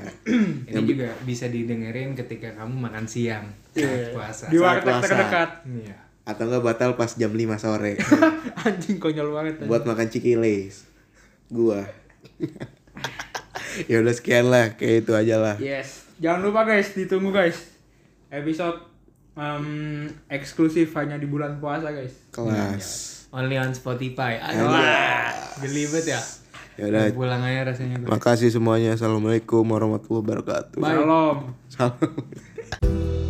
Ini 0.70 0.82
juga 0.86 1.10
bisa 1.26 1.50
didengerin 1.50 2.14
ketika 2.14 2.54
kamu 2.54 2.78
makan 2.78 3.10
siang 3.10 3.50
Iya. 3.74 4.12
puasa. 4.12 4.46
Di 4.48 4.58
warteg 4.58 4.94
terdekat. 5.00 5.50
Iya. 5.64 5.98
Atau 6.22 6.46
enggak 6.46 6.64
batal 6.64 6.92
pas 6.94 7.12
jam 7.12 7.30
5 7.30 7.40
sore 7.58 7.98
Anjing 8.68 8.98
konyol 8.98 9.32
banget. 9.32 9.54
anjing. 9.58 9.68
buat 9.68 9.84
makan 9.84 10.08
cikilis. 10.08 10.86
Gua. 11.48 11.82
ya 13.90 13.96
udah 13.98 14.14
sekian 14.14 14.48
lah, 14.48 14.76
kayak 14.76 15.04
itu 15.04 15.12
aja 15.12 15.36
lah. 15.38 15.56
Yes. 15.58 16.06
Jangan 16.18 16.44
lupa 16.44 16.64
guys, 16.64 16.94
ditunggu 16.94 17.32
guys. 17.32 17.58
Episode 18.30 18.78
em, 19.34 19.66
eksklusif 20.28 20.94
hanya 20.94 21.16
di 21.16 21.26
bulan 21.26 21.58
puasa 21.58 21.90
guys. 21.90 22.14
Kelas. 22.30 22.88
Only 23.32 23.56
on 23.56 23.72
Spotify. 23.72 24.38
Aduh, 24.38 24.68
geli 25.60 25.88
banget 25.88 26.14
ya. 26.14 26.22
Ya 26.78 26.88
udah, 26.88 27.04
Pulang 27.12 27.42
aja 27.42 27.68
rasanya 27.68 27.96
gue. 27.98 28.08
makasih 28.08 28.48
semuanya. 28.48 28.94
Assalamualaikum 28.94 29.64
warahmatullahi 29.64 30.22
wabarakatuh. 30.22 30.80
Salam. 30.80 31.38
Salam. 31.68 32.12